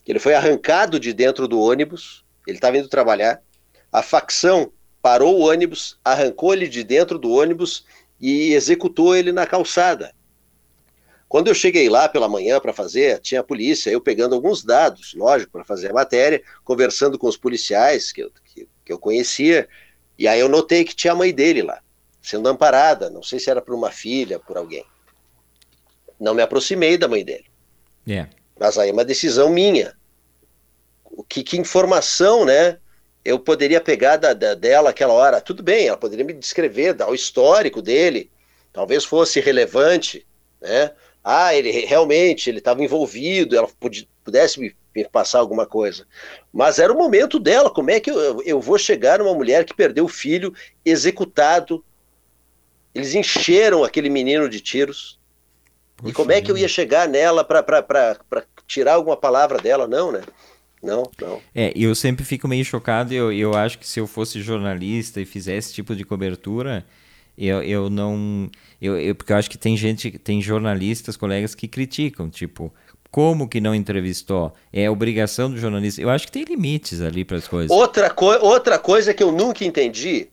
Ele 0.06 0.18
foi 0.18 0.34
arrancado 0.34 0.98
de 0.98 1.12
dentro 1.12 1.46
do 1.46 1.60
ônibus, 1.60 2.24
ele 2.46 2.56
estava 2.56 2.78
indo 2.78 2.88
trabalhar. 2.88 3.40
A 3.92 4.02
facção 4.02 4.72
parou 5.02 5.38
o 5.38 5.48
ônibus, 5.48 5.98
arrancou 6.04 6.52
ele 6.52 6.68
de 6.68 6.82
dentro 6.82 7.18
do 7.18 7.30
ônibus 7.30 7.84
e 8.20 8.52
executou 8.52 9.14
ele 9.14 9.32
na 9.32 9.46
calçada. 9.46 10.12
Quando 11.28 11.46
eu 11.46 11.54
cheguei 11.54 11.88
lá 11.88 12.08
pela 12.08 12.28
manhã 12.28 12.58
para 12.58 12.72
fazer, 12.72 13.20
tinha 13.20 13.40
a 13.40 13.44
polícia, 13.44 13.88
eu 13.88 14.00
pegando 14.00 14.34
alguns 14.34 14.64
dados, 14.64 15.14
lógico, 15.14 15.52
para 15.52 15.64
fazer 15.64 15.90
a 15.90 15.94
matéria, 15.94 16.42
conversando 16.64 17.16
com 17.16 17.28
os 17.28 17.36
policiais 17.36 18.10
que 18.10 18.22
eu, 18.22 18.32
que, 18.44 18.68
que 18.84 18.92
eu 18.92 18.98
conhecia, 18.98 19.68
e 20.20 20.28
aí 20.28 20.38
eu 20.38 20.50
notei 20.50 20.84
que 20.84 20.94
tinha 20.94 21.14
a 21.14 21.16
mãe 21.16 21.32
dele 21.32 21.62
lá, 21.62 21.80
sendo 22.20 22.46
amparada, 22.46 23.08
não 23.08 23.22
sei 23.22 23.38
se 23.38 23.48
era 23.48 23.62
por 23.62 23.74
uma 23.74 23.90
filha, 23.90 24.38
por 24.38 24.58
alguém. 24.58 24.84
Não 26.20 26.34
me 26.34 26.42
aproximei 26.42 26.98
da 26.98 27.08
mãe 27.08 27.24
dele. 27.24 27.46
Yeah. 28.06 28.30
É. 28.30 28.36
Mas 28.58 28.76
aí 28.76 28.90
é 28.90 28.92
uma 28.92 29.02
decisão 29.02 29.48
minha. 29.48 29.96
O 31.06 31.24
que, 31.24 31.42
que 31.42 31.56
informação, 31.56 32.44
né? 32.44 32.76
Eu 33.24 33.38
poderia 33.38 33.80
pegar 33.80 34.18
da, 34.18 34.34
da, 34.34 34.54
dela 34.54 34.90
aquela 34.90 35.14
hora. 35.14 35.40
Tudo 35.40 35.62
bem, 35.62 35.88
ela 35.88 35.96
poderia 35.96 36.24
me 36.24 36.34
descrever, 36.34 36.92
dar 36.92 37.08
o 37.08 37.14
histórico 37.14 37.80
dele. 37.80 38.30
Talvez 38.74 39.06
fosse 39.06 39.40
relevante, 39.40 40.26
né? 40.60 40.92
Ah, 41.22 41.54
ele 41.54 41.70
realmente 41.70 42.48
ele 42.48 42.58
estava 42.58 42.82
envolvido, 42.82 43.56
ela 43.56 43.68
pudesse 44.24 44.58
me 44.58 44.74
me 44.94 45.04
passar 45.08 45.38
alguma 45.38 45.66
coisa. 45.66 46.06
Mas 46.52 46.78
era 46.78 46.92
o 46.92 46.96
momento 46.96 47.38
dela. 47.38 47.70
Como 47.70 47.90
é 47.90 48.00
que 48.00 48.10
eu, 48.10 48.42
eu 48.42 48.60
vou 48.60 48.78
chegar 48.78 49.18
numa 49.18 49.34
mulher 49.34 49.64
que 49.64 49.74
perdeu 49.74 50.04
o 50.04 50.08
filho 50.08 50.52
executado? 50.84 51.84
Eles 52.94 53.14
encheram 53.14 53.84
aquele 53.84 54.10
menino 54.10 54.48
de 54.48 54.60
tiros. 54.60 55.18
Puxa 55.96 56.10
e 56.10 56.12
como 56.12 56.32
é 56.32 56.40
que 56.40 56.50
eu 56.50 56.58
ia 56.58 56.68
chegar 56.68 57.08
nela 57.08 57.44
para 57.44 58.04
tirar 58.66 58.94
alguma 58.94 59.16
palavra 59.16 59.58
dela? 59.58 59.86
Não, 59.86 60.10
né? 60.10 60.22
Não, 60.82 61.08
não. 61.20 61.40
É, 61.54 61.72
eu 61.76 61.94
sempre 61.94 62.24
fico 62.24 62.48
meio 62.48 62.64
chocado. 62.64 63.12
Eu, 63.12 63.32
eu 63.32 63.54
acho 63.54 63.78
que 63.78 63.86
se 63.86 64.00
eu 64.00 64.06
fosse 64.06 64.40
jornalista 64.40 65.20
e 65.20 65.26
fizesse 65.26 65.68
esse 65.68 65.74
tipo 65.74 65.94
de 65.94 66.04
cobertura, 66.04 66.84
eu, 67.36 67.62
eu 67.62 67.90
não. 67.90 68.50
Eu, 68.80 68.98
eu, 68.98 69.14
porque 69.14 69.32
eu 69.32 69.36
acho 69.36 69.50
que 69.50 69.58
tem 69.58 69.76
gente, 69.76 70.10
tem 70.18 70.40
jornalistas, 70.40 71.16
colegas 71.16 71.54
que 71.54 71.68
criticam, 71.68 72.30
tipo, 72.30 72.72
como 73.10 73.48
que 73.48 73.60
não 73.60 73.74
entrevistou? 73.74 74.52
É 74.72 74.88
obrigação 74.88 75.50
do 75.50 75.58
jornalista. 75.58 76.00
Eu 76.00 76.10
acho 76.10 76.26
que 76.26 76.32
tem 76.32 76.44
limites 76.44 77.00
ali 77.00 77.24
para 77.24 77.36
as 77.36 77.48
coisas. 77.48 77.70
Outra, 77.70 78.10
co 78.10 78.26
outra 78.44 78.78
coisa 78.78 79.12
que 79.12 79.22
eu 79.22 79.32
nunca 79.32 79.64
entendi, 79.64 80.28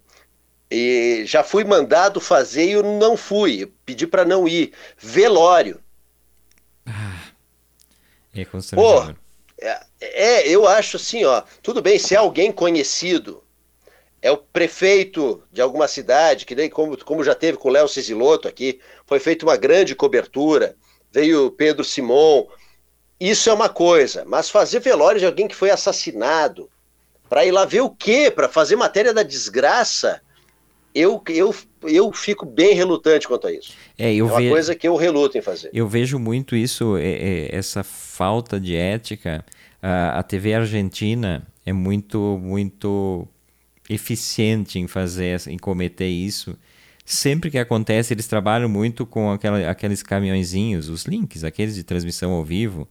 e 0.70 1.24
já 1.26 1.44
fui 1.44 1.64
mandado 1.64 2.20
fazer 2.20 2.66
e 2.66 2.72
eu 2.72 2.84
não 2.84 3.16
fui, 3.18 3.72
pedi 3.86 4.06
para 4.06 4.26
não 4.26 4.48
ir. 4.48 4.74
Velório. 4.98 5.80
Ah, 6.86 7.32
é 8.36 8.46
constrangedor. 8.46 9.14
Pô, 9.14 9.16
é, 9.60 9.86
é, 10.00 10.48
eu 10.48 10.68
acho 10.68 10.98
assim, 10.98 11.24
ó, 11.24 11.42
tudo 11.64 11.82
bem, 11.82 11.98
se 11.98 12.14
é 12.14 12.18
alguém 12.18 12.52
conhecido, 12.52 13.44
é 14.28 14.32
o 14.32 14.38
prefeito 14.38 15.42
de 15.52 15.62
alguma 15.62 15.88
cidade, 15.88 16.46
que 16.46 16.54
nem 16.54 16.70
como, 16.70 16.98
como 17.06 17.24
já 17.24 17.34
teve 17.34 17.58
com 17.58 17.70
o 17.70 17.72
Léo 17.72 17.88
Cisiloto 17.88 18.46
aqui, 18.46 18.80
foi 19.06 19.20
feita 19.20 19.46
uma 19.46 19.56
grande 19.56 19.96
cobertura, 19.96 20.76
veio 21.10 21.50
Pedro 21.52 21.86
Simon, 21.86 22.46
isso 23.18 23.50
é 23.50 23.54
uma 23.54 23.70
coisa, 23.70 24.26
mas 24.28 24.50
fazer 24.50 24.82
velório 24.82 25.20
de 25.20 25.26
alguém 25.26 25.48
que 25.48 25.56
foi 25.56 25.70
assassinado, 25.70 26.70
para 27.30 27.46
ir 27.46 27.52
lá 27.52 27.64
ver 27.64 27.82
o 27.82 27.90
quê? 27.90 28.30
Para 28.30 28.50
fazer 28.50 28.76
matéria 28.76 29.14
da 29.14 29.24
desgraça, 29.24 30.22
eu, 30.94 31.24
eu, 31.30 31.56
eu 31.84 32.12
fico 32.12 32.46
bem 32.46 32.74
relutante 32.74 33.28
quanto 33.30 33.48
a 33.48 33.52
isso. 33.54 33.74
É, 33.98 34.14
eu 34.14 34.28
é 34.28 34.30
uma 34.30 34.42
ve... 34.42 34.50
coisa 34.50 34.76
que 34.76 34.88
eu 34.90 34.96
reluto 34.98 35.38
em 35.38 35.42
fazer. 35.42 35.70
Eu 35.74 35.88
vejo 35.88 36.20
muito 36.20 36.54
isso, 36.54 36.98
é, 36.98 37.12
é, 37.12 37.56
essa 37.56 37.82
falta 37.82 38.60
de 38.60 38.76
ética. 38.76 39.46
A, 39.82 40.20
a 40.20 40.24
TV 40.24 40.54
argentina 40.54 41.48
é 41.66 41.72
muito, 41.72 42.38
muito 42.42 43.28
eficiente 43.90 44.80
em 44.80 44.88
fazer, 44.88 45.42
em 45.48 45.58
cometer 45.58 46.08
isso 46.08 46.58
sempre 47.08 47.50
que 47.50 47.58
acontece, 47.58 48.14
eles 48.14 48.28
trabalham 48.28 48.68
muito 48.68 49.06
com 49.06 49.32
aquela, 49.32 49.70
aqueles 49.70 50.04
caminhõezinhos, 50.04 50.90
os 50.90 51.06
links, 51.06 51.46
aqueles 51.46 51.74
de 51.74 51.84
transmissão 51.84 52.34
ao 52.34 52.44
vivo. 52.44 52.86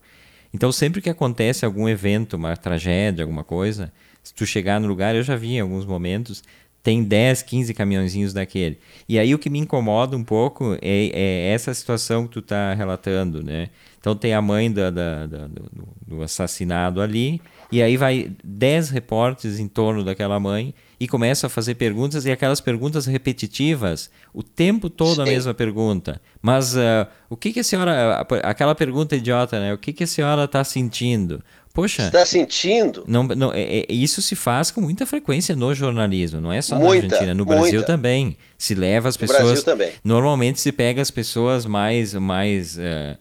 Então, 0.51 0.71
sempre 0.71 1.01
que 1.01 1.09
acontece 1.09 1.63
algum 1.63 1.87
evento, 1.87 2.35
uma 2.35 2.57
tragédia, 2.57 3.23
alguma 3.23 3.43
coisa, 3.43 3.93
se 4.23 4.33
tu 4.33 4.43
chegar 4.43 4.81
no 4.81 4.87
lugar, 4.87 5.15
eu 5.15 5.21
já 5.21 5.35
vi 5.35 5.53
em 5.53 5.59
alguns 5.59 5.85
momentos, 5.85 6.43
tem 6.81 7.03
10, 7.03 7.43
15 7.43 7.73
caminhãozinhos 7.75 8.33
daquele. 8.33 8.79
E 9.07 9.19
aí 9.19 9.35
o 9.35 9.39
que 9.39 9.51
me 9.51 9.59
incomoda 9.59 10.17
um 10.17 10.23
pouco 10.23 10.73
é, 10.81 11.11
é 11.13 11.51
essa 11.53 11.71
situação 11.73 12.25
que 12.25 12.33
tu 12.33 12.39
está 12.39 12.73
relatando, 12.73 13.43
né? 13.43 13.69
Então 14.07 14.15
tem 14.15 14.33
a 14.33 14.41
mãe 14.41 14.71
da, 14.71 14.89
da, 14.89 15.27
da 15.27 15.47
do, 15.47 15.69
do 16.07 16.23
assassinado 16.23 17.01
ali, 17.01 17.41
e 17.69 17.81
aí 17.81 17.97
vai 17.97 18.31
10 18.41 18.89
repórteres 18.89 19.59
em 19.59 19.67
torno 19.67 20.01
daquela 20.01 20.39
mãe 20.39 20.73
e 20.97 21.09
começa 21.09 21.47
a 21.47 21.49
fazer 21.49 21.75
perguntas 21.75 22.25
e 22.25 22.31
aquelas 22.31 22.61
perguntas 22.61 23.05
repetitivas, 23.05 24.09
o 24.33 24.41
tempo 24.41 24.89
todo 24.89 25.15
Sim. 25.15 25.21
a 25.23 25.25
mesma 25.25 25.53
pergunta. 25.53 26.21
Mas 26.41 26.73
uh, 26.73 27.05
o 27.29 27.35
que, 27.35 27.51
que 27.51 27.59
a 27.59 27.63
senhora. 27.65 28.25
Aquela 28.43 28.73
pergunta 28.73 29.13
idiota, 29.13 29.59
né? 29.59 29.73
O 29.73 29.77
que, 29.77 29.91
que 29.91 30.05
a 30.05 30.07
senhora 30.07 30.45
está 30.45 30.63
sentindo? 30.63 31.43
Poxa. 31.73 32.07
Está 32.07 32.25
sentindo? 32.25 33.03
Não, 33.05 33.23
não, 33.23 33.53
é, 33.53 33.61
é, 33.61 33.85
isso 33.89 34.21
se 34.21 34.35
faz 34.35 34.71
com 34.71 34.79
muita 34.79 35.05
frequência 35.05 35.53
no 35.53 35.75
jornalismo, 35.75 36.39
não 36.39 36.51
é 36.51 36.61
só 36.61 36.75
muita, 36.75 37.07
na 37.07 37.13
Argentina, 37.13 37.33
no 37.35 37.45
Brasil 37.45 37.73
muita. 37.73 37.85
também. 37.85 38.37
Se 38.57 38.73
leva 38.73 39.09
as 39.09 39.17
pessoas. 39.17 39.41
No 39.41 39.45
Brasil 39.47 39.63
também. 39.63 39.91
Normalmente 40.01 40.61
se 40.61 40.71
pega 40.71 41.01
as 41.01 41.11
pessoas 41.11 41.65
mais. 41.65 42.13
mais 42.13 42.77
uh, 42.77 43.17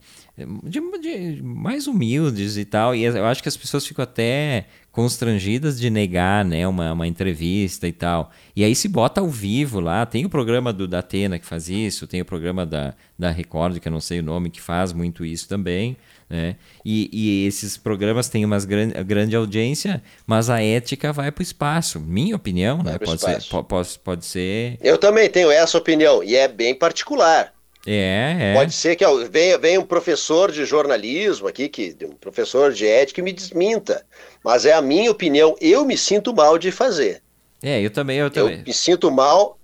de, 0.64 0.80
de, 1.00 1.42
mais 1.42 1.86
humildes 1.86 2.58
e 2.58 2.64
tal. 2.64 2.94
E 2.94 3.04
eu 3.04 3.24
acho 3.24 3.42
que 3.42 3.48
as 3.48 3.56
pessoas 3.56 3.86
ficam 3.86 4.02
até 4.02 4.66
constrangidas 4.92 5.78
de 5.78 5.88
negar 5.88 6.44
né, 6.44 6.66
uma, 6.66 6.92
uma 6.92 7.06
entrevista 7.06 7.88
e 7.88 7.92
tal. 7.92 8.30
E 8.54 8.62
aí 8.62 8.74
se 8.74 8.88
bota 8.88 9.20
ao 9.20 9.28
vivo 9.28 9.80
lá. 9.80 10.04
Tem 10.04 10.26
o 10.26 10.28
programa 10.28 10.72
do 10.72 10.86
da 10.86 10.98
Atena 10.98 11.38
que 11.38 11.46
faz 11.46 11.68
isso, 11.68 12.06
tem 12.06 12.20
o 12.20 12.24
programa 12.24 12.66
da, 12.66 12.94
da 13.18 13.30
Record, 13.30 13.78
que 13.78 13.88
eu 13.88 13.92
não 13.92 14.00
sei 14.00 14.20
o 14.20 14.22
nome, 14.22 14.50
que 14.50 14.60
faz 14.60 14.92
muito 14.92 15.24
isso 15.24 15.48
também. 15.48 15.96
Né? 16.28 16.56
E, 16.84 17.08
e 17.12 17.46
esses 17.46 17.76
programas 17.76 18.28
têm 18.28 18.44
uma 18.44 18.58
grande, 18.58 19.04
grande 19.04 19.36
audiência, 19.36 20.02
mas 20.26 20.50
a 20.50 20.62
ética 20.62 21.12
vai 21.12 21.30
para 21.30 21.40
o 21.40 21.42
espaço. 21.42 22.00
Minha 22.00 22.36
opinião, 22.36 22.82
né? 22.82 22.98
pode, 22.98 23.20
ser, 23.20 23.42
pode, 23.64 23.98
pode 24.00 24.24
ser. 24.26 24.76
Eu 24.82 24.98
também 24.98 25.30
tenho 25.30 25.50
essa 25.50 25.78
opinião, 25.78 26.22
e 26.22 26.34
é 26.34 26.48
bem 26.48 26.74
particular. 26.74 27.55
É, 27.86 28.36
é. 28.40 28.54
Pode 28.54 28.72
ser 28.72 28.96
que 28.96 29.04
venha, 29.30 29.56
venha 29.56 29.80
um 29.80 29.84
professor 29.84 30.50
de 30.50 30.64
jornalismo 30.64 31.46
aqui, 31.46 31.68
que, 31.68 31.96
um 32.02 32.16
professor 32.16 32.72
de 32.72 32.86
ética, 32.86 33.20
e 33.20 33.24
me 33.24 33.32
desminta. 33.32 34.04
Mas 34.42 34.66
é 34.66 34.72
a 34.72 34.82
minha 34.82 35.10
opinião. 35.10 35.54
Eu 35.60 35.84
me 35.84 35.96
sinto 35.96 36.34
mal 36.34 36.58
de 36.58 36.72
fazer. 36.72 37.22
É, 37.62 37.80
eu 37.80 37.90
também, 37.90 38.18
eu 38.18 38.30
também. 38.30 38.58
Eu 38.58 38.64
me 38.64 38.74
sinto 38.74 39.10
mal. 39.10 39.56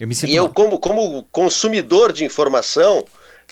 Eu 0.00 0.08
me 0.08 0.14
sinto 0.14 0.30
e 0.30 0.36
mal. 0.36 0.46
eu, 0.46 0.52
como, 0.52 0.78
como 0.78 1.24
consumidor 1.30 2.12
de 2.12 2.24
informação, 2.24 3.04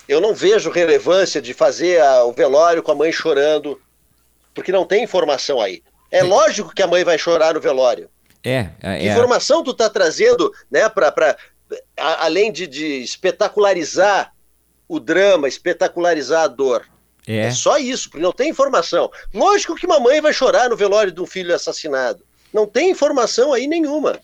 eu 0.08 0.20
não 0.20 0.34
vejo 0.34 0.70
relevância 0.70 1.40
de 1.40 1.52
fazer 1.52 2.00
a, 2.00 2.24
o 2.24 2.32
velório 2.32 2.82
com 2.82 2.92
a 2.92 2.94
mãe 2.94 3.12
chorando, 3.12 3.78
porque 4.54 4.72
não 4.72 4.86
tem 4.86 5.04
informação 5.04 5.60
aí. 5.60 5.82
É, 6.10 6.18
é. 6.18 6.22
lógico 6.22 6.74
que 6.74 6.82
a 6.82 6.86
mãe 6.86 7.04
vai 7.04 7.18
chorar 7.18 7.54
no 7.54 7.60
velório. 7.60 8.08
É, 8.42 8.68
é 8.82 8.98
que 8.98 9.08
informação 9.08 9.64
tu 9.64 9.72
tá 9.72 9.88
trazendo, 9.88 10.52
né, 10.70 10.86
para 11.94 12.24
além 12.24 12.52
de, 12.52 12.66
de, 12.66 13.02
espetacularizar 13.02 14.32
o 14.88 15.00
drama, 15.00 15.48
espetacularizar 15.48 16.44
a 16.44 16.48
dor. 16.48 16.86
É. 17.26 17.46
é 17.46 17.50
só 17.50 17.78
isso, 17.78 18.10
porque 18.10 18.22
não 18.22 18.32
tem 18.32 18.50
informação. 18.50 19.10
Lógico 19.32 19.74
que 19.74 19.86
uma 19.86 19.98
mãe 19.98 20.20
vai 20.20 20.32
chorar 20.32 20.68
no 20.68 20.76
velório 20.76 21.10
de 21.12 21.20
um 21.20 21.26
filho 21.26 21.54
assassinado. 21.54 22.22
Não 22.52 22.66
tem 22.66 22.90
informação 22.90 23.52
aí 23.52 23.66
nenhuma. 23.66 24.20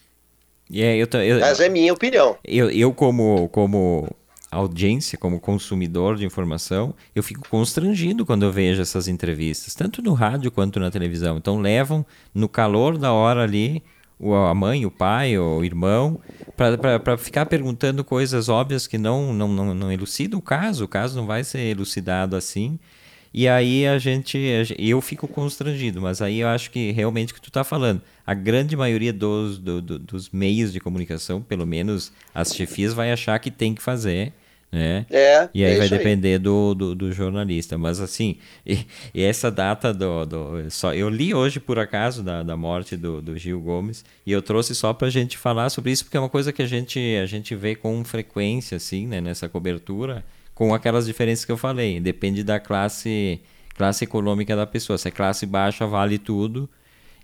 É, 0.73 0.97
eu, 0.97 1.09
eu, 1.21 1.41
Mas 1.41 1.59
é 1.61 1.69
minha 1.69 1.93
opinião. 1.93 2.37
Eu, 2.45 2.71
eu 2.71 2.93
como, 2.93 3.49
como 3.49 4.09
audiência, 4.51 5.19
como 5.19 5.41
consumidor 5.41 6.17
de 6.17 6.25
informação, 6.25 6.95
eu 7.15 7.23
fico 7.23 7.49
constrangido 7.49 8.27
quando 8.27 8.45
eu 8.45 8.53
vejo 8.53 8.83
essas 8.83 9.09
entrevistas, 9.09 9.75
tanto 9.75 10.03
no 10.03 10.13
rádio 10.13 10.51
quanto 10.51 10.79
na 10.81 10.91
televisão. 10.91 11.37
Então 11.39 11.61
levam 11.61 12.05
no 12.35 12.49
calor 12.49 12.99
da 12.99 13.13
hora 13.13 13.43
ali 13.43 13.83
a 14.49 14.55
mãe, 14.55 14.85
o 14.85 14.91
pai, 14.91 15.39
o 15.39 15.65
irmão, 15.65 16.21
para 16.57 17.17
ficar 17.17 17.47
perguntando 17.47 18.05
coisas 18.05 18.49
óbvias 18.49 18.87
que 18.87 18.99
não, 18.99 19.33
não, 19.33 19.49
não, 19.49 19.75
não 19.75 19.93
elucidam 19.93 20.39
o 20.39 20.43
caso, 20.43 20.85
o 20.85 20.89
caso 20.89 21.17
não 21.17 21.27
vai 21.27 21.43
ser 21.43 21.61
elucidado 21.61 22.37
assim. 22.37 22.79
E 23.33 23.47
aí 23.49 23.87
a 23.87 23.97
gente, 23.97 24.39
eu 24.77 25.01
fico 25.01 25.29
constrangido, 25.29 26.01
mas 26.03 26.21
aí 26.21 26.41
eu 26.41 26.49
acho 26.49 26.71
que 26.71 26.91
realmente 26.91 27.33
o 27.33 27.35
que 27.35 27.41
tu 27.41 27.49
está 27.49 27.63
falando, 27.63 28.03
a 28.27 28.35
grande 28.35 28.77
maioria 28.77 29.13
dos, 29.13 29.57
do, 29.57 29.81
do, 29.81 29.99
dos 30.01 30.31
meios 30.31 30.73
de 30.73 30.81
comunicação, 30.81 31.41
pelo 31.41 31.65
menos 31.65 32.13
as 32.35 32.53
chefias, 32.53 32.93
vai 32.93 33.13
achar 33.13 33.39
que 33.39 33.51
tem 33.51 33.73
que 33.73 33.81
fazer 33.81 34.33
né? 34.73 35.05
É, 35.11 35.49
e 35.53 35.65
aí 35.65 35.75
é 35.75 35.79
vai 35.79 35.89
depender 35.89 36.35
aí. 36.35 36.39
Do, 36.39 36.75
do, 36.75 36.95
do, 36.95 37.13
jornalista. 37.13 37.77
Mas 37.77 38.01
assim, 38.01 38.37
e, 38.65 38.87
e, 39.13 39.23
essa 39.23 39.51
data 39.51 39.93
do, 39.93 40.25
do. 40.25 40.71
só 40.71 40.95
Eu 40.95 41.09
li 41.09 41.35
hoje, 41.35 41.59
por 41.59 41.79
acaso, 41.79 42.23
da, 42.23 42.43
da 42.43 42.57
morte 42.57 42.97
do, 42.97 43.21
do 43.21 43.37
Gil 43.37 43.61
Gomes, 43.61 44.05
e 44.25 44.31
eu 44.31 44.41
trouxe 44.41 44.75
só 44.75 44.93
para 44.93 45.09
a 45.09 45.11
gente 45.11 45.37
falar 45.37 45.71
sobre 45.71 45.91
isso, 45.91 46.05
porque 46.05 46.17
é 46.17 46.21
uma 46.21 46.29
coisa 46.29 46.53
que 46.53 46.63
a 46.63 46.67
gente, 46.67 47.01
a 47.21 47.27
gente 47.27 47.55
vê 47.57 47.75
com 47.75 48.05
frequência, 48.05 48.77
assim, 48.77 49.07
né, 49.07 49.21
nessa 49.21 49.49
cobertura, 49.49 50.25
com 50.55 50.73
aquelas 50.73 51.07
diferenças 51.07 51.45
que 51.45 51.53
eu 51.53 51.57
falei. 51.57 51.99
Depende 51.99 52.45
da 52.45 52.61
classe, 52.61 53.41
classe 53.75 54.05
econômica 54.05 54.55
da 54.55 54.67
pessoa. 54.67 54.97
Se 54.97 55.09
é 55.09 55.11
classe 55.11 55.47
baixa, 55.47 55.87
vale 55.87 56.19
tudo. 56.19 56.69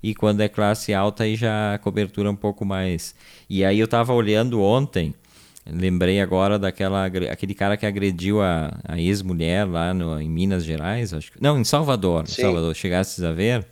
E 0.02 0.14
quando 0.14 0.40
é 0.40 0.48
classe 0.48 0.92
alta, 0.92 1.24
aí 1.24 1.36
já 1.36 1.74
a 1.74 1.78
cobertura 1.78 2.28
é 2.28 2.30
um 2.32 2.36
pouco 2.36 2.64
mais. 2.64 3.14
E 3.48 3.64
aí 3.64 3.78
eu 3.78 3.86
estava 3.86 4.12
olhando 4.12 4.60
ontem 4.60 5.14
Lembrei 5.68 6.20
agora 6.20 6.58
daquela 6.58 7.06
aquele 7.06 7.54
cara 7.54 7.76
que 7.76 7.84
agrediu 7.84 8.40
a, 8.40 8.78
a 8.84 9.00
ex-mulher 9.00 9.64
lá 9.66 9.92
no, 9.92 10.20
em 10.20 10.28
Minas 10.28 10.64
Gerais, 10.64 11.12
acho 11.12 11.32
que, 11.32 11.42
não, 11.42 11.58
em 11.58 11.64
Salvador, 11.64 12.24
em 12.24 12.32
Salvador, 12.32 12.74
chegastes 12.74 13.24
a 13.24 13.32
ver. 13.32 13.66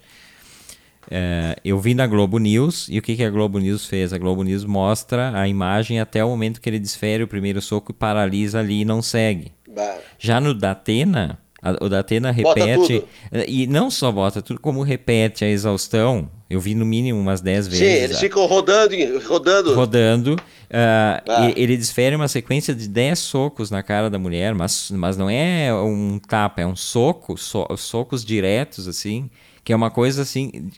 É, 1.10 1.56
eu 1.64 1.78
vi 1.78 1.94
na 1.94 2.06
Globo 2.06 2.38
News 2.38 2.88
e 2.88 2.98
o 2.98 3.02
que, 3.02 3.14
que 3.14 3.22
a 3.22 3.30
Globo 3.30 3.58
News 3.58 3.86
fez? 3.86 4.12
A 4.12 4.18
Globo 4.18 4.42
News 4.42 4.64
mostra 4.64 5.38
a 5.38 5.46
imagem 5.46 6.00
até 6.00 6.24
o 6.24 6.28
momento 6.28 6.60
que 6.60 6.68
ele 6.68 6.78
desfere 6.78 7.22
o 7.22 7.28
primeiro 7.28 7.60
soco 7.60 7.92
e 7.92 7.94
paralisa 7.94 8.58
ali 8.58 8.80
e 8.80 8.84
não 8.84 9.02
segue. 9.02 9.52
Bah. 9.68 9.98
Já 10.18 10.40
no 10.40 10.54
Datena, 10.54 11.38
a, 11.64 11.82
o 11.82 11.88
Datena 11.88 12.30
repete. 12.30 13.02
E 13.48 13.66
não 13.66 13.90
só 13.90 14.12
bota 14.12 14.42
tudo, 14.42 14.60
como 14.60 14.82
repete 14.82 15.46
a 15.46 15.48
exaustão. 15.48 16.28
Eu 16.50 16.60
vi 16.60 16.74
no 16.74 16.84
mínimo 16.84 17.18
umas 17.18 17.40
10 17.40 17.68
vezes. 17.68 17.88
Sim, 17.88 18.04
eles 18.04 18.20
ficam 18.20 18.44
rodando, 18.44 18.94
rodando. 19.26 19.74
Rodando. 19.74 20.32
Uh, 20.34 21.24
ah. 21.26 21.52
Ele 21.56 21.74
desfere 21.74 22.14
uma 22.14 22.28
sequência 22.28 22.74
de 22.74 22.86
10 22.86 23.18
socos 23.18 23.70
na 23.70 23.82
cara 23.82 24.10
da 24.10 24.18
mulher, 24.18 24.54
mas, 24.54 24.90
mas 24.90 25.16
não 25.16 25.30
é 25.30 25.72
um 25.72 26.18
tapa, 26.18 26.60
é 26.60 26.66
um 26.66 26.76
soco, 26.76 27.38
so, 27.38 27.66
socos 27.78 28.22
diretos, 28.22 28.86
assim, 28.86 29.30
que 29.64 29.72
é 29.72 29.76
uma 29.76 29.90
coisa 29.90 30.20
assim. 30.20 30.70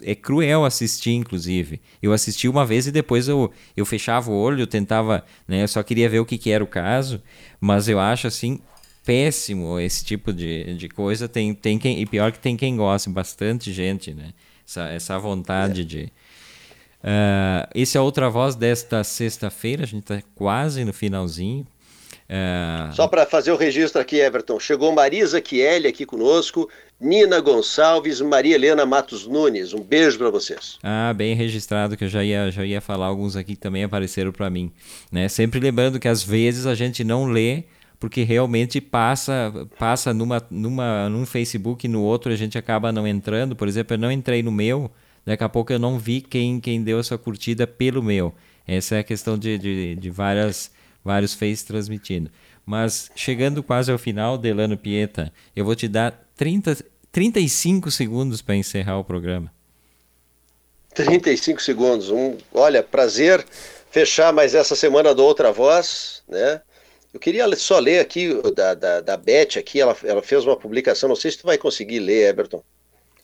É 0.00 0.14
cruel 0.14 0.64
assistir, 0.64 1.14
inclusive. 1.14 1.80
Eu 2.00 2.12
assisti 2.12 2.48
uma 2.48 2.64
vez 2.64 2.86
e 2.86 2.92
depois 2.92 3.26
eu, 3.26 3.50
eu 3.76 3.84
fechava 3.84 4.30
o 4.30 4.34
olho, 4.34 4.62
eu 4.62 4.66
tentava, 4.66 5.24
né? 5.48 5.64
Eu 5.64 5.68
só 5.68 5.82
queria 5.82 6.08
ver 6.08 6.20
o 6.20 6.24
que, 6.24 6.38
que 6.38 6.50
era 6.52 6.62
o 6.62 6.66
caso, 6.68 7.20
mas 7.60 7.88
eu 7.88 7.98
acho 7.98 8.28
assim 8.28 8.60
péssimo 9.08 9.80
esse 9.80 10.04
tipo 10.04 10.34
de, 10.34 10.74
de 10.74 10.86
coisa. 10.86 11.26
Tem, 11.26 11.54
tem 11.54 11.78
quem, 11.78 11.98
e 11.98 12.04
pior 12.04 12.30
que 12.30 12.38
tem 12.38 12.58
quem 12.58 12.76
gosta, 12.76 13.08
bastante 13.08 13.72
gente, 13.72 14.12
né? 14.12 14.34
Essa, 14.66 14.88
essa 14.88 15.18
vontade 15.18 15.80
é. 15.80 15.84
de 15.84 16.12
Uh, 16.98 17.62
esse 17.76 17.96
é 17.96 18.00
outra 18.00 18.28
voz 18.28 18.56
desta 18.56 19.04
sexta-feira, 19.04 19.84
a 19.84 19.86
gente 19.86 20.02
está 20.02 20.20
quase 20.34 20.84
no 20.84 20.92
finalzinho. 20.92 21.64
Uh... 22.28 22.92
Só 22.92 23.06
para 23.06 23.24
fazer 23.24 23.52
o 23.52 23.56
registro 23.56 24.00
aqui, 24.00 24.16
Everton, 24.16 24.58
chegou 24.58 24.92
Marisa 24.92 25.40
Chielli 25.40 25.86
aqui 25.86 26.04
conosco, 26.04 26.68
Nina 27.00 27.40
Gonçalves, 27.40 28.20
Maria 28.20 28.56
Helena 28.56 28.84
Matos 28.84 29.28
Nunes. 29.28 29.72
Um 29.72 29.80
beijo 29.80 30.18
para 30.18 30.28
vocês. 30.28 30.76
Ah, 30.82 31.14
bem 31.14 31.36
registrado, 31.36 31.96
que 31.96 32.02
eu 32.02 32.08
já 32.08 32.24
ia, 32.24 32.50
já 32.50 32.64
ia 32.64 32.80
falar 32.80 33.06
alguns 33.06 33.36
aqui 33.36 33.54
que 33.54 33.60
também 33.60 33.84
apareceram 33.84 34.32
para 34.32 34.50
mim. 34.50 34.72
Né? 35.10 35.28
Sempre 35.28 35.60
lembrando 35.60 36.00
que 36.00 36.08
às 36.08 36.24
vezes 36.24 36.66
a 36.66 36.74
gente 36.74 37.04
não 37.04 37.26
lê 37.26 37.62
porque 37.98 38.22
realmente 38.22 38.80
passa 38.80 39.68
passa 39.78 40.14
numa, 40.14 40.44
numa, 40.50 41.08
num 41.08 41.26
Facebook 41.26 41.86
e 41.86 41.88
no 41.88 42.02
outro 42.02 42.32
a 42.32 42.36
gente 42.36 42.56
acaba 42.56 42.92
não 42.92 43.06
entrando. 43.06 43.56
Por 43.56 43.68
exemplo, 43.68 43.94
eu 43.94 43.98
não 43.98 44.12
entrei 44.12 44.42
no 44.42 44.52
meu, 44.52 44.90
Daqui 45.28 45.44
a 45.44 45.48
pouco 45.48 45.70
eu 45.70 45.78
não 45.78 45.98
vi 45.98 46.22
quem, 46.22 46.58
quem 46.58 46.82
deu 46.82 46.98
essa 46.98 47.18
curtida 47.18 47.66
pelo 47.66 48.02
meu. 48.02 48.34
Essa 48.66 48.96
é 48.96 48.98
a 49.00 49.04
questão 49.04 49.36
de, 49.36 49.58
de, 49.58 49.94
de 49.94 50.10
várias, 50.10 50.70
vários 51.04 51.34
Face 51.34 51.66
transmitindo. 51.66 52.30
Mas 52.64 53.10
chegando 53.14 53.62
quase 53.62 53.92
ao 53.92 53.98
final, 53.98 54.38
Delano 54.38 54.78
Pieta, 54.78 55.30
eu 55.54 55.66
vou 55.66 55.74
te 55.74 55.86
dar 55.86 56.26
30, 56.34 56.78
35 57.12 57.90
segundos 57.90 58.40
para 58.40 58.56
encerrar 58.56 58.98
o 58.98 59.04
programa. 59.04 59.52
35 60.94 61.60
segundos. 61.60 62.10
Um, 62.10 62.38
olha, 62.54 62.82
prazer 62.82 63.44
fechar 63.90 64.32
mais 64.32 64.54
essa 64.54 64.74
semana 64.74 65.14
do 65.14 65.22
Outra 65.22 65.52
Voz, 65.52 66.22
né? 66.26 66.62
Eu 67.18 67.20
queria 67.20 67.56
só 67.56 67.80
ler 67.80 67.98
aqui 67.98 68.30
da, 68.54 68.74
da, 68.74 69.00
da 69.00 69.16
Beth 69.16 69.58
aqui, 69.58 69.80
ela, 69.80 69.96
ela 70.04 70.22
fez 70.22 70.46
uma 70.46 70.56
publicação, 70.56 71.08
não 71.08 71.16
sei 71.16 71.32
se 71.32 71.38
tu 71.38 71.46
vai 71.46 71.58
conseguir 71.58 71.98
ler, 71.98 72.28
Everton. 72.28 72.62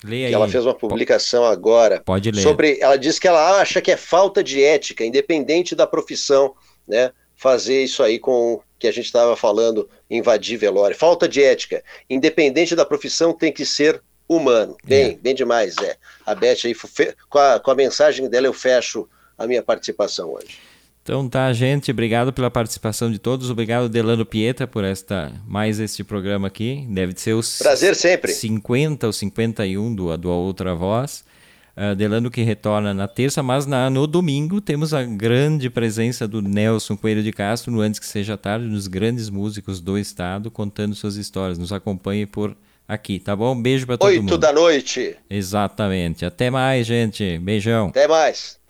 Leia 0.03 0.27
aí. 0.27 0.35
Ela 0.35 0.49
fez 0.49 0.67
uma 0.67 0.75
publicação 0.75 1.45
agora. 1.45 2.03
Pode 2.05 2.33
ler. 2.33 2.43
Sobre, 2.43 2.77
ela 2.81 2.97
diz 2.97 3.21
que 3.21 3.29
ela 3.29 3.61
acha 3.61 3.81
que 3.81 3.93
é 3.93 3.97
falta 3.97 4.43
de 4.43 4.61
ética, 4.61 5.05
independente 5.05 5.77
da 5.77 5.87
profissão, 5.87 6.57
né? 6.89 7.13
Fazer 7.37 7.85
isso 7.85 8.03
aí 8.03 8.19
com 8.19 8.61
que 8.81 8.89
a 8.89 8.93
gente 8.93 9.07
estava 9.07 9.37
falando, 9.37 9.89
invadir 10.11 10.59
velório. 10.59 10.97
Falta 10.97 11.29
de 11.29 11.41
ética, 11.41 11.81
independente 12.11 12.75
da 12.75 12.85
profissão, 12.85 13.33
tem 13.33 13.53
que 13.53 13.65
ser 13.65 14.03
humano. 14.29 14.77
Bem, 14.85 15.13
é. 15.13 15.15
bem 15.15 15.37
demais, 15.37 15.77
é. 15.79 15.97
A 16.27 16.35
Beth 16.35 16.65
aí, 16.65 16.75
com 17.29 17.39
a, 17.39 17.61
com 17.61 17.71
a 17.71 17.75
mensagem 17.77 18.29
dela, 18.29 18.49
eu 18.49 18.53
fecho 18.53 19.09
a 19.39 19.47
minha 19.47 19.63
participação 19.63 20.33
hoje. 20.33 20.59
Então 21.05 21.29
tá, 21.29 21.53
gente, 21.53 21.91
obrigado 21.91 22.33
pela 22.33 22.51
participação 22.51 23.13
de 23.13 23.19
todos, 23.19 23.51
obrigado 23.51 23.91
Delano 23.91 24.25
Pieta 24.25 24.67
por 24.67 24.83
esta 24.83 25.31
mais 25.47 25.79
este 25.79 26.03
programa 26.03 26.47
aqui. 26.47 26.87
Deve 26.89 27.13
ser 27.15 27.35
os 27.35 27.59
Prazer 27.59 27.95
sempre. 27.95 28.33
50 28.33 29.07
ou 29.07 29.13
51 29.13 29.95
do 29.95 30.17
do 30.17 30.31
Outra 30.31 30.75
Voz. 30.75 31.23
Uh, 31.77 31.95
Delano 31.95 32.31
que 32.31 32.41
retorna 32.41 32.95
na 32.95 33.07
terça, 33.07 33.43
mas 33.43 33.67
na, 33.67 33.91
no 33.91 34.07
domingo 34.07 34.63
temos 34.63 34.95
a 34.95 35.03
grande 35.03 35.69
presença 35.69 36.27
do 36.27 36.41
Nelson 36.41 36.97
Coelho 36.97 37.23
de 37.23 37.33
Castro, 37.33 37.71
no 37.71 37.83
Antes 37.83 38.01
que 38.01 38.07
Seja 38.07 38.39
Tarde, 38.39 38.67
dos 38.67 38.87
grandes 38.87 39.29
músicos 39.29 39.83
do 39.83 39.99
estado, 39.99 40.51
contando 40.51 40.95
suas 40.95 41.17
histórias. 41.17 41.59
Nos 41.59 41.71
acompanhe 41.71 42.25
por 42.25 42.57
aqui, 42.89 43.19
tá 43.19 43.37
bom? 43.37 43.53
Um 43.55 43.61
beijo 43.61 43.85
para 43.87 43.99
todo 43.99 44.09
Oito 44.09 44.23
mundo. 44.23 44.33
Oito 44.33 44.41
da 44.41 44.55
noite. 44.55 45.17
Exatamente. 45.29 46.25
Até 46.25 46.49
mais, 46.49 46.87
gente. 46.87 47.37
Beijão. 47.41 47.89
Até 47.89 48.09
mais. 48.09 48.64